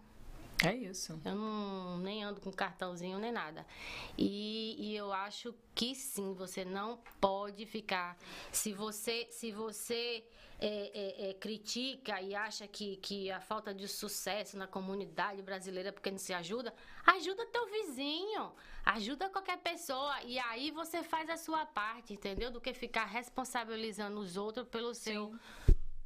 [0.63, 1.19] É isso.
[1.25, 3.65] Eu não nem ando com cartãozinho nem nada.
[4.15, 8.15] E, e eu acho que sim, você não pode ficar.
[8.51, 10.23] Se você, se você
[10.61, 15.89] é, é, é, critica e acha que, que a falta de sucesso na comunidade brasileira
[15.89, 16.71] é porque não se ajuda,
[17.03, 18.53] ajuda teu vizinho,
[18.85, 20.21] ajuda qualquer pessoa.
[20.21, 22.51] E aí você faz a sua parte, entendeu?
[22.51, 25.33] Do que ficar responsabilizando os outros pelo seu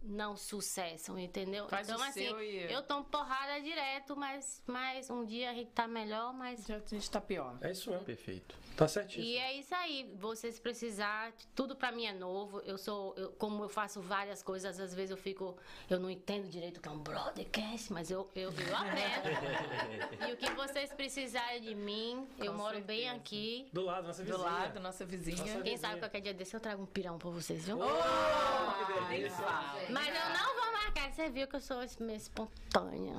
[0.02, 1.68] não sucesso, entendeu?
[1.68, 5.54] Faz então, o assim, seu e- eu tomo porrada direto, mas, mas um dia a
[5.54, 6.66] gente tá melhor, mas.
[6.66, 7.58] Já a gente tá pior.
[7.60, 8.06] É isso mesmo.
[8.06, 8.56] Perfeito.
[8.76, 9.24] Tá certíssimo.
[9.26, 12.60] E é isso aí, vocês precisar, tudo pra mim é novo.
[12.66, 15.56] Eu sou, eu- como eu faço várias coisas, às vezes eu fico,
[15.90, 20.28] eu não entendo direito o que é um broadcast, mas eu, eu, eu aprendo.
[20.30, 23.16] e o que vocês precisarem de mim, eu Com moro bem certeza.
[23.16, 23.70] aqui.
[23.72, 24.46] Do lado, nossa Do vizinha.
[24.52, 25.38] lado, nossa vizinha.
[25.38, 25.98] Nossa Quem sabe vizinha.
[26.00, 27.80] qualquer dia desse eu trago um pirão pra vocês, viu?
[27.80, 29.46] Oh, que delícia.
[29.90, 33.14] Mas eu não vou marcar, você viu que eu sou meio espontânea.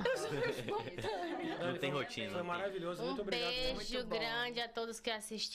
[1.59, 2.31] Não tem rotina.
[2.31, 3.01] Foi maravilhoso.
[3.01, 3.49] Muito Um obrigado.
[3.49, 4.19] beijo Muito bom.
[4.19, 5.46] grande a todos que assistiram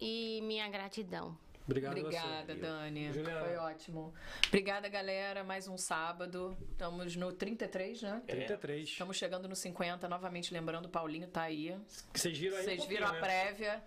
[0.00, 1.36] e minha gratidão.
[1.64, 2.18] Obrigado a você.
[2.18, 3.12] Obrigada, Dani.
[3.12, 3.40] Juliana.
[3.40, 4.14] Foi ótimo.
[4.48, 5.44] Obrigada, galera.
[5.44, 6.56] Mais um sábado.
[6.72, 8.22] Estamos no 33, né?
[8.26, 8.88] 33.
[8.88, 10.08] Estamos chegando no 50.
[10.08, 11.76] Novamente lembrando, o Paulinho tá aí.
[12.12, 13.20] Vocês viram aí um Vocês pouquinho, viram a né?
[13.20, 13.84] prévia.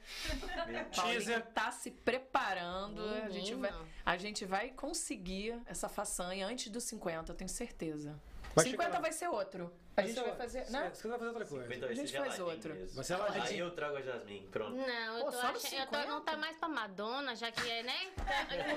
[0.95, 3.01] Paulinho tá se preparando.
[3.23, 3.73] A gente, vai,
[4.05, 8.19] a gente vai conseguir essa façanha antes dos 50, eu tenho certeza.
[8.55, 9.01] Vai 50 chegar lá.
[9.01, 9.71] vai ser outro.
[9.97, 10.69] A gente vai fazer.
[10.69, 10.91] Né?
[10.93, 11.65] Se quiser fazer outra coisa.
[11.73, 12.87] Então vai A gente faz outro.
[12.93, 13.43] Vai geladinho.
[13.43, 14.75] Aí eu trago a Jasmine, pronto.
[14.75, 15.55] Não, eu Pô, tô achando.
[15.55, 16.05] Eu tô, 50?
[16.07, 18.11] não tá mais pra Madonna, já que é, né?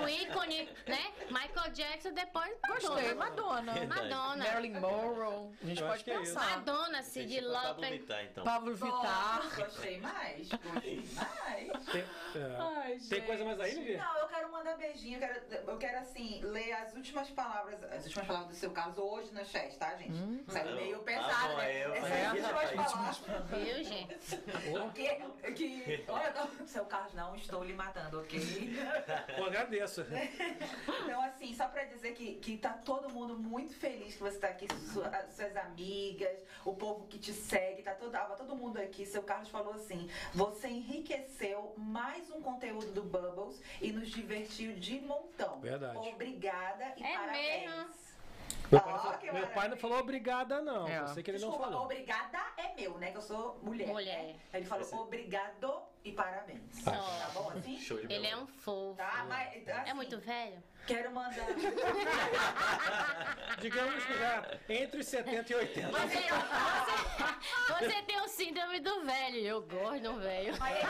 [0.02, 1.12] O ícone, né?
[1.28, 3.72] Michael Jackson, depois Gostei, Madonna.
[3.72, 3.86] Madonna.
[3.86, 4.44] Madonna.
[4.44, 5.54] Marilyn Monroe.
[5.62, 6.50] A gente Eu pode é pensar.
[6.50, 7.90] Madonna, Cid Lauper.
[7.90, 8.44] Vittar, então.
[8.44, 9.42] Pablo Vittar.
[9.56, 10.48] Gostei mais.
[10.48, 11.86] Gostei mais.
[11.86, 12.56] Tem, é.
[12.58, 13.96] Ai, Tem coisa mais aí, Lili?
[13.96, 15.16] Não, eu quero mandar beijinho.
[15.16, 19.00] Eu quero, eu quero, assim, ler as últimas palavras, as últimas palavras do seu caso
[19.00, 20.44] hoje no chat, tá, gente?
[20.48, 21.07] Saiu Não.
[21.08, 21.84] Meio Ah, pesado, bom, né?
[21.84, 23.64] eu Essas falei, últimas rapaz, palavras.
[23.64, 24.38] Viu, gente?
[24.94, 28.40] Que, que, olha, não, seu Carlos, não estou lhe matando, ok?
[29.36, 30.04] Eu agradeço.
[31.04, 34.48] Então, assim, só pra dizer que, que tá todo mundo muito feliz que você tá
[34.48, 39.06] aqui, sua- suas amigas, o povo que te segue, tá todo, tava todo mundo aqui.
[39.06, 45.00] Seu Carlos falou assim: você enriqueceu mais um conteúdo do Bubbles e nos divertiu de
[45.00, 45.60] montão.
[45.60, 45.96] Verdade.
[45.98, 47.70] Obrigada e É parabéns.
[47.70, 48.08] mesmo?
[48.70, 50.86] Meu pai, não falou- que meu pai não falou obrigada, não.
[50.88, 50.98] É.
[51.00, 51.84] Eu sei que ele não Desculpa, falou.
[51.86, 53.10] obrigada é meu, né?
[53.10, 53.88] Que eu sou mulher.
[53.88, 54.22] Mulher.
[54.24, 54.36] né?
[54.52, 56.82] Ele falou obrigado e parabéns.
[56.84, 56.92] Tá.
[56.92, 57.78] Tá bom assim?
[57.78, 58.96] Show de Ele é um fofo.
[58.96, 60.62] Tá, mas assim, É muito velho?
[60.86, 61.44] Quero mandar.
[63.60, 65.88] Digamos que já entre os 70 e 80.
[65.90, 66.18] Você,
[67.68, 69.36] você, você tem o síndrome do velho.
[69.38, 70.54] Eu gosto do velho.
[70.58, 70.86] Mas ele,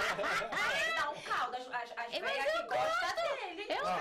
[0.52, 1.56] mas ele dá um caldo.
[1.56, 3.66] As, as, as É, mas velhas eu que gostam dele.
[3.68, 3.96] Eu Ó,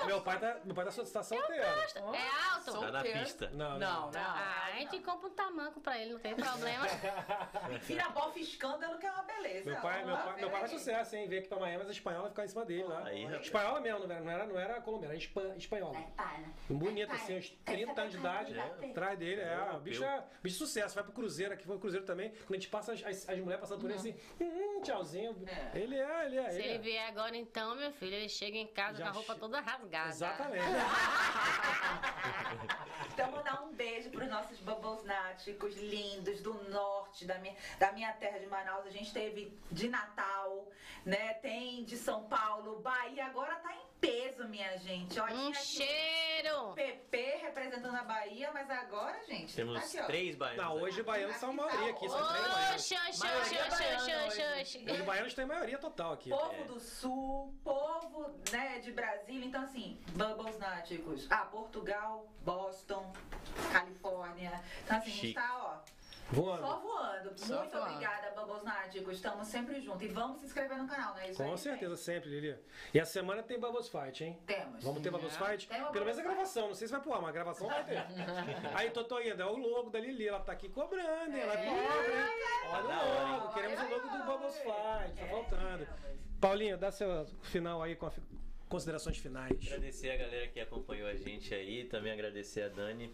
[0.00, 1.62] meu, meu pai tá, meu pai tá, so- tá solteiro.
[1.62, 1.94] É alto?
[1.94, 2.00] Tá
[2.90, 3.18] na Solteiro.
[3.20, 3.48] pista.
[3.50, 4.20] Não, Não, não.
[4.20, 6.86] Ah, a gente compra um tamanco pra ele, não tem problema.
[7.82, 9.70] Vira bofe escândalo que é uma beleza.
[9.70, 11.28] Meu pai, meu pai, meu pai faz sucesso, hein?
[11.28, 13.04] Veio aqui pra Miami, mas a espanhola ficava em cima dele lá.
[13.04, 15.98] Aí, espanhola mesmo, não era, não era, não era colombiana, era espan- espanhola.
[16.68, 19.40] Bonita, assim, uns 30 anos de idade, atrás dele.
[19.40, 20.94] É, o bicho é bicho de sucesso.
[20.94, 22.30] Vai pro Cruzeiro aqui, foi pro Cruzeiro também.
[22.30, 25.36] Quando a gente passa, as, as, as mulheres passando por ele assim, hum, tchauzinho.
[25.46, 25.78] É.
[25.78, 26.50] Ele é, ele é.
[26.50, 26.78] Se Ele é.
[26.78, 30.08] vier agora, então, meu filho, ele chega em casa com a roupa toda rasgada.
[30.08, 30.64] Exatamente.
[33.12, 38.12] Então, mandar um beijo pros nossos bubbles náticos lindos do norte, da minha, da minha
[38.12, 38.86] terra de Manaus.
[38.86, 40.37] A gente teve de Natal,
[41.04, 41.34] né?
[41.34, 43.26] Tem de São Paulo, Bahia.
[43.26, 45.18] Agora tá em peso, minha gente.
[45.18, 46.70] Ó, Um cheiro!
[46.70, 50.06] o PP representando a Bahia, mas agora, gente, Temos tá aqui, ó.
[50.06, 50.64] três baianos.
[50.64, 52.92] Não, hoje baianos são a maioria aqui, são três baianos.
[55.00, 56.30] Os baianos têm maioria total aqui.
[56.30, 59.46] Povo do Sul, povo né, de Brasília.
[59.46, 61.26] Então, assim, Bubbles Náticos.
[61.30, 63.12] Ah, Portugal, Boston,
[63.72, 64.62] Califórnia.
[64.84, 65.34] Então, assim, a gente Chique.
[65.34, 65.97] tá, ó,
[66.30, 66.60] Voando.
[66.62, 67.32] só voando.
[67.38, 67.86] Só Muito voando.
[67.90, 69.14] obrigada, Bubbles Náticos.
[69.14, 70.02] Estamos sempre juntos.
[70.02, 72.58] E vamos se inscrever no canal, não é isso Com aí, certeza, sempre, Lili.
[72.92, 74.38] E a semana tem Bubbles Fight, hein?
[74.46, 74.84] Temos.
[74.84, 75.66] Vamos ter Bubbles Fight?
[75.68, 77.84] Tem Pelo menos a gravação, não sei se vai pro ar, mas a gravação vai
[77.84, 78.04] ter.
[78.76, 81.40] Aí, Totó ainda, é o logo da Lili, ela tá aqui cobrando, hein?
[81.42, 82.28] Ela é pobre, hein?
[82.70, 85.88] Olha o logo, queremos o logo do Bubbles Fight, tá É, faltando.
[86.40, 88.12] Paulinho, dá seu final aí com a
[88.68, 89.52] considerações finais.
[89.66, 93.12] Agradecer a galera que acompanhou a gente aí, também agradecer a Dani,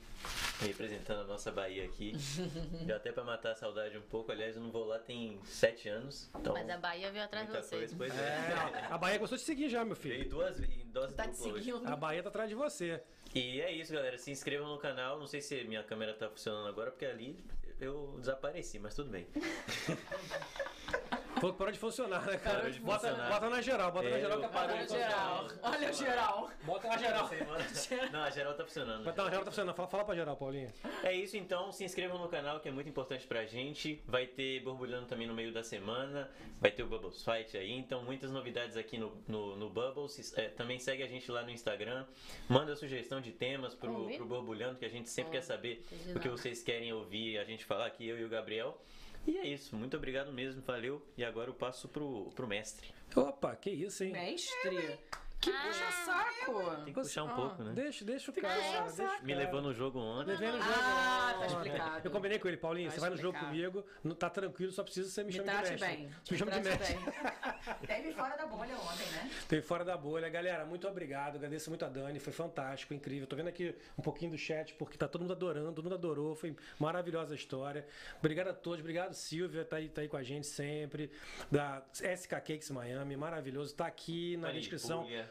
[0.60, 2.12] representando a nossa Bahia aqui.
[2.84, 5.88] Deu até pra matar a saudade um pouco, aliás, eu não vou lá tem sete
[5.88, 6.28] anos.
[6.34, 7.76] Então, Mas a Bahia veio atrás de você.
[7.76, 8.86] coisa, pois É, é.
[8.90, 10.30] a Bahia gostou de seguir já, meu Veio filho.
[10.30, 11.86] duas em dose Tá seguindo.
[11.86, 13.00] A Bahia tá atrás de você.
[13.34, 14.16] E é isso, galera.
[14.18, 15.18] Se inscrevam no canal.
[15.18, 17.36] Não sei se minha câmera tá funcionando agora, porque ali
[17.80, 19.26] eu desapareci, mas tudo bem.
[21.44, 22.60] Falou que parou de funcionar, né, cara?
[22.60, 23.28] Parou bota, funcionar.
[23.28, 25.08] bota na geral, bota na É, geral que parou de funcionar.
[25.10, 25.48] Geral.
[25.62, 26.50] Olha o geral.
[26.62, 27.30] Bota na geral.
[28.12, 29.04] Não, a geral tá funcionando.
[29.04, 29.74] Mas tá, a geral tá funcionando.
[29.76, 30.72] Fala, fala pra geral, Paulinho.
[31.02, 34.02] É isso então, se inscrevam no canal que é muito importante pra gente.
[34.06, 36.30] Vai ter borbulhando também no meio da semana,
[36.60, 40.32] vai ter o Bubbles Fight aí, então muitas novidades aqui no, no, no Bubbles.
[40.38, 42.06] É, também segue a gente lá no Instagram,
[42.48, 44.16] manda sugestão de temas pro, Convite?
[44.16, 46.36] pro Borbulhando, que a gente sempre Hum, quer saber entendi o que não.
[46.38, 48.78] vocês querem ouvir a gente falar aqui, eu e o Gabriel.
[49.26, 51.02] E é isso, muito obrigado mesmo, valeu.
[51.16, 52.88] E agora eu passo pro, pro mestre.
[53.16, 54.12] Opa, que isso, hein?
[54.12, 54.98] Mestre.
[55.44, 56.76] Que puxa saco!
[56.84, 57.72] Tem que puxar um Ah, pouco, né?
[57.74, 58.54] Deixa, deixa o cara.
[58.90, 59.22] deixa.
[59.22, 60.30] Me levou no jogo ontem.
[60.32, 60.70] Levei no jogo.
[60.74, 61.54] Ah, tá ontem.
[61.72, 62.00] explicado.
[62.04, 64.82] Eu combinei com ele, Paulinho, Tá você vai no jogo comigo, não tá tranquilo, só
[64.82, 65.78] precisa que você me, Me chame de mestre.
[65.78, 66.10] bem.
[66.30, 66.94] Me chama de mestre.
[66.94, 67.04] bem.
[67.86, 69.30] Teve fora da bolha ontem, né?
[69.48, 70.28] Tem fora da bolha.
[70.28, 71.36] Galera, muito obrigado.
[71.36, 72.18] Agradeço muito a Dani.
[72.18, 73.26] Foi fantástico, incrível.
[73.26, 76.34] Tô vendo aqui um pouquinho do chat, porque tá todo mundo adorando, todo mundo adorou.
[76.34, 77.86] Foi maravilhosa a história.
[78.18, 78.80] Obrigado a todos.
[78.80, 81.10] Obrigado, Silvia, tá aí, tá aí com a gente sempre.
[81.50, 83.74] Da SK Cakes Miami, maravilhoso.
[83.74, 85.02] Tá aqui na Aí, descrição.
[85.02, 85.30] Puglia.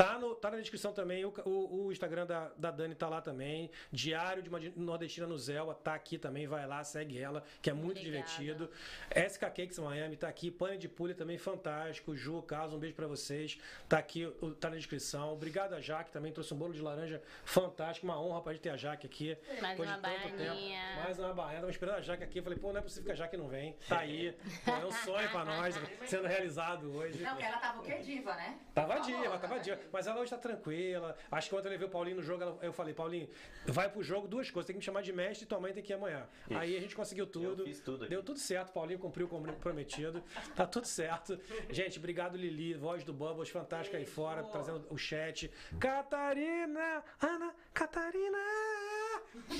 [0.00, 1.24] Tá, no, tá na descrição também.
[1.26, 3.70] O, o- o Instagram da, da Dani tá lá também.
[3.92, 6.46] Diário de uma nordestina no Zelva tá aqui também.
[6.46, 8.24] Vai lá, segue ela, que é muito Obrigada.
[8.26, 8.70] divertido.
[9.14, 10.50] SK Cakes Miami tá aqui.
[10.50, 12.16] Pane de Pulha também, fantástico.
[12.16, 13.58] Ju, Carlos, um beijo pra vocês.
[13.90, 15.34] Tá aqui, o- tá na descrição.
[15.34, 16.32] Obrigado a Jaque também.
[16.32, 18.06] Trouxe um bolo de laranja fantástico.
[18.06, 19.36] Uma honra pra gente ter a Jaque aqui.
[19.60, 20.80] Mais Depois uma de tanto baianinha.
[20.80, 21.02] tempo.
[21.04, 21.60] Mais uma baiana.
[21.60, 22.38] Tava esperando a Jaque aqui.
[22.38, 23.76] Eu falei, pô, não é possível que a Jaque não vem.
[23.86, 24.34] Tá aí.
[24.64, 25.74] Pô, é um sonho pra nós,
[26.06, 27.22] sendo realizado hoje.
[27.22, 27.98] Não, que ela tava o quê?
[27.98, 28.58] Diva, né?
[28.74, 29.60] Tava diva, tava né?
[29.60, 29.89] diva.
[29.92, 31.16] Mas ela hoje tá tranquila.
[31.30, 32.42] Acho que ontem eu levei o Paulinho no jogo.
[32.42, 33.28] ela- Eu falei, Paulinho,
[33.66, 34.66] vai pro jogo duas coisas.
[34.66, 36.26] Tem que me chamar de mestre e tua mãe tem que ir amanhã.
[36.50, 37.62] Aí a gente conseguiu tudo.
[37.62, 38.10] Eu fiz tudo aqui.
[38.10, 38.72] Deu tudo certo.
[38.72, 40.22] Paulinho cumpriu o comprometido.
[40.54, 41.38] Tá tudo certo.
[41.70, 42.74] Gente, obrigado, Lili.
[42.74, 45.50] Voz do Bubbles, fantástica aí fora, trazendo o chat.
[45.78, 47.04] Catarina!
[47.20, 48.38] Ana Catarina!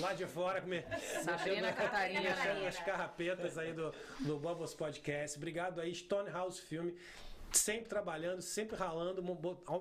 [0.00, 0.82] Lá de fora, come...
[1.22, 2.20] Sabrina mexendo- Catarina.
[2.22, 5.36] mexendo nas carrapetas aí do, do Bubbles Podcast.
[5.36, 6.96] Obrigado aí, Stonehouse Filme.
[7.52, 9.22] Sempre trabalhando, sempre ralando.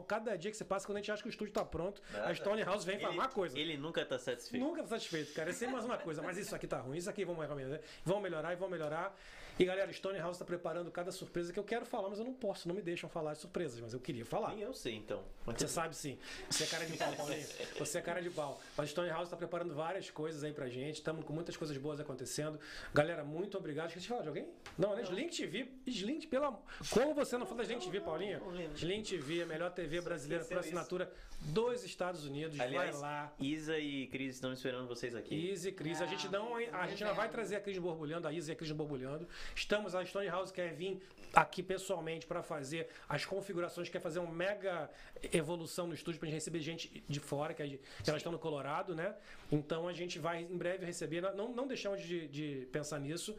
[0.07, 2.33] Cada dia que você passa, quando a gente acha que o estúdio tá pronto, a
[2.33, 3.57] Stonehouse vem falar uma coisa.
[3.57, 4.63] ele nunca tá satisfeito.
[4.63, 5.49] Nunca tá satisfeito, cara.
[5.49, 6.21] É sempre mais uma coisa.
[6.21, 9.15] Mas isso aqui tá ruim, isso aqui vamos melhorar, vão melhorar e vão melhorar.
[9.59, 12.65] E galera, Stonehouse tá preparando cada surpresa que eu quero falar, mas eu não posso,
[12.65, 14.55] não me deixam falar de surpresas, mas eu queria falar.
[14.55, 15.21] Nem eu sei, então.
[15.45, 16.17] Você sabe sim.
[16.49, 17.47] Você é cara de pau, Paulinho.
[17.77, 18.61] Você é cara de pau.
[18.77, 20.95] Mas Stonehouse está preparando várias coisas aí pra gente.
[20.95, 22.57] Estamos com muitas coisas boas acontecendo.
[22.93, 23.87] Galera, muito obrigado.
[23.87, 24.47] Esqueci de falar de alguém?
[24.77, 25.03] Não, né?
[25.03, 25.67] Slink TV.
[25.85, 26.57] Slink, pela.
[26.89, 28.41] Como você não falou da Slink TV, Paulinho?
[28.75, 31.11] Slink TV, a melhor TV brasileira por assinatura
[31.41, 32.59] dos Estados Unidos.
[32.59, 33.33] Aliás, Vai lá.
[33.39, 35.49] Isa e Cris estão esperando vocês aqui.
[35.49, 36.01] Easy, Cris.
[36.01, 38.55] A gente não, a gente ainda vai trazer a Cris borbulhando, a Isa e a
[38.55, 39.27] Cris borbulhando.
[39.55, 41.01] Estamos, a Stonehouse quer vir
[41.33, 44.89] aqui pessoalmente para fazer as configurações, quer fazer uma mega
[45.31, 48.95] evolução no estúdio gente receber gente de fora, que, gente- que elas estão no Colorado,
[48.95, 49.15] né?
[49.51, 53.35] Então a gente vai em breve receber, não, não deixamos de, de pensar nisso.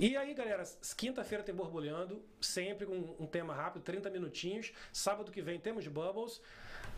[0.00, 0.62] E aí, galera,
[0.96, 4.72] quinta-feira tem borbulhando, sempre com um tema rápido, 30 minutinhos.
[4.92, 6.40] Sábado que vem temos Bubbles.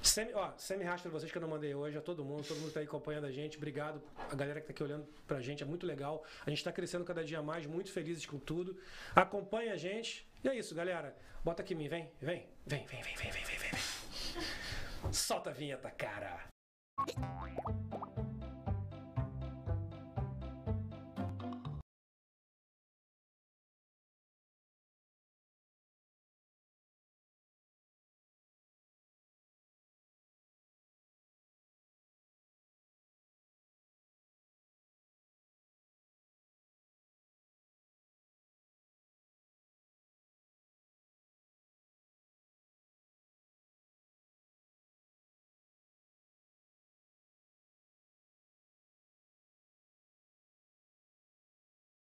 [0.03, 2.69] Semi, ó, semi rastro vocês que eu não mandei hoje, a todo mundo, todo mundo
[2.69, 3.57] que tá aí acompanhando a gente.
[3.57, 4.01] Obrigado
[4.31, 6.25] a galera que tá aqui olhando pra gente, é muito legal.
[6.47, 8.79] A gente tá crescendo cada dia mais, muito felizes com tudo.
[9.15, 10.27] Acompanha a gente.
[10.43, 11.17] E é isso, galera.
[11.45, 15.13] Bota aqui em mim, vem, vem, vem, vem, vem, vem, vem, vem, vem.
[15.13, 16.49] Solta a vinheta, cara.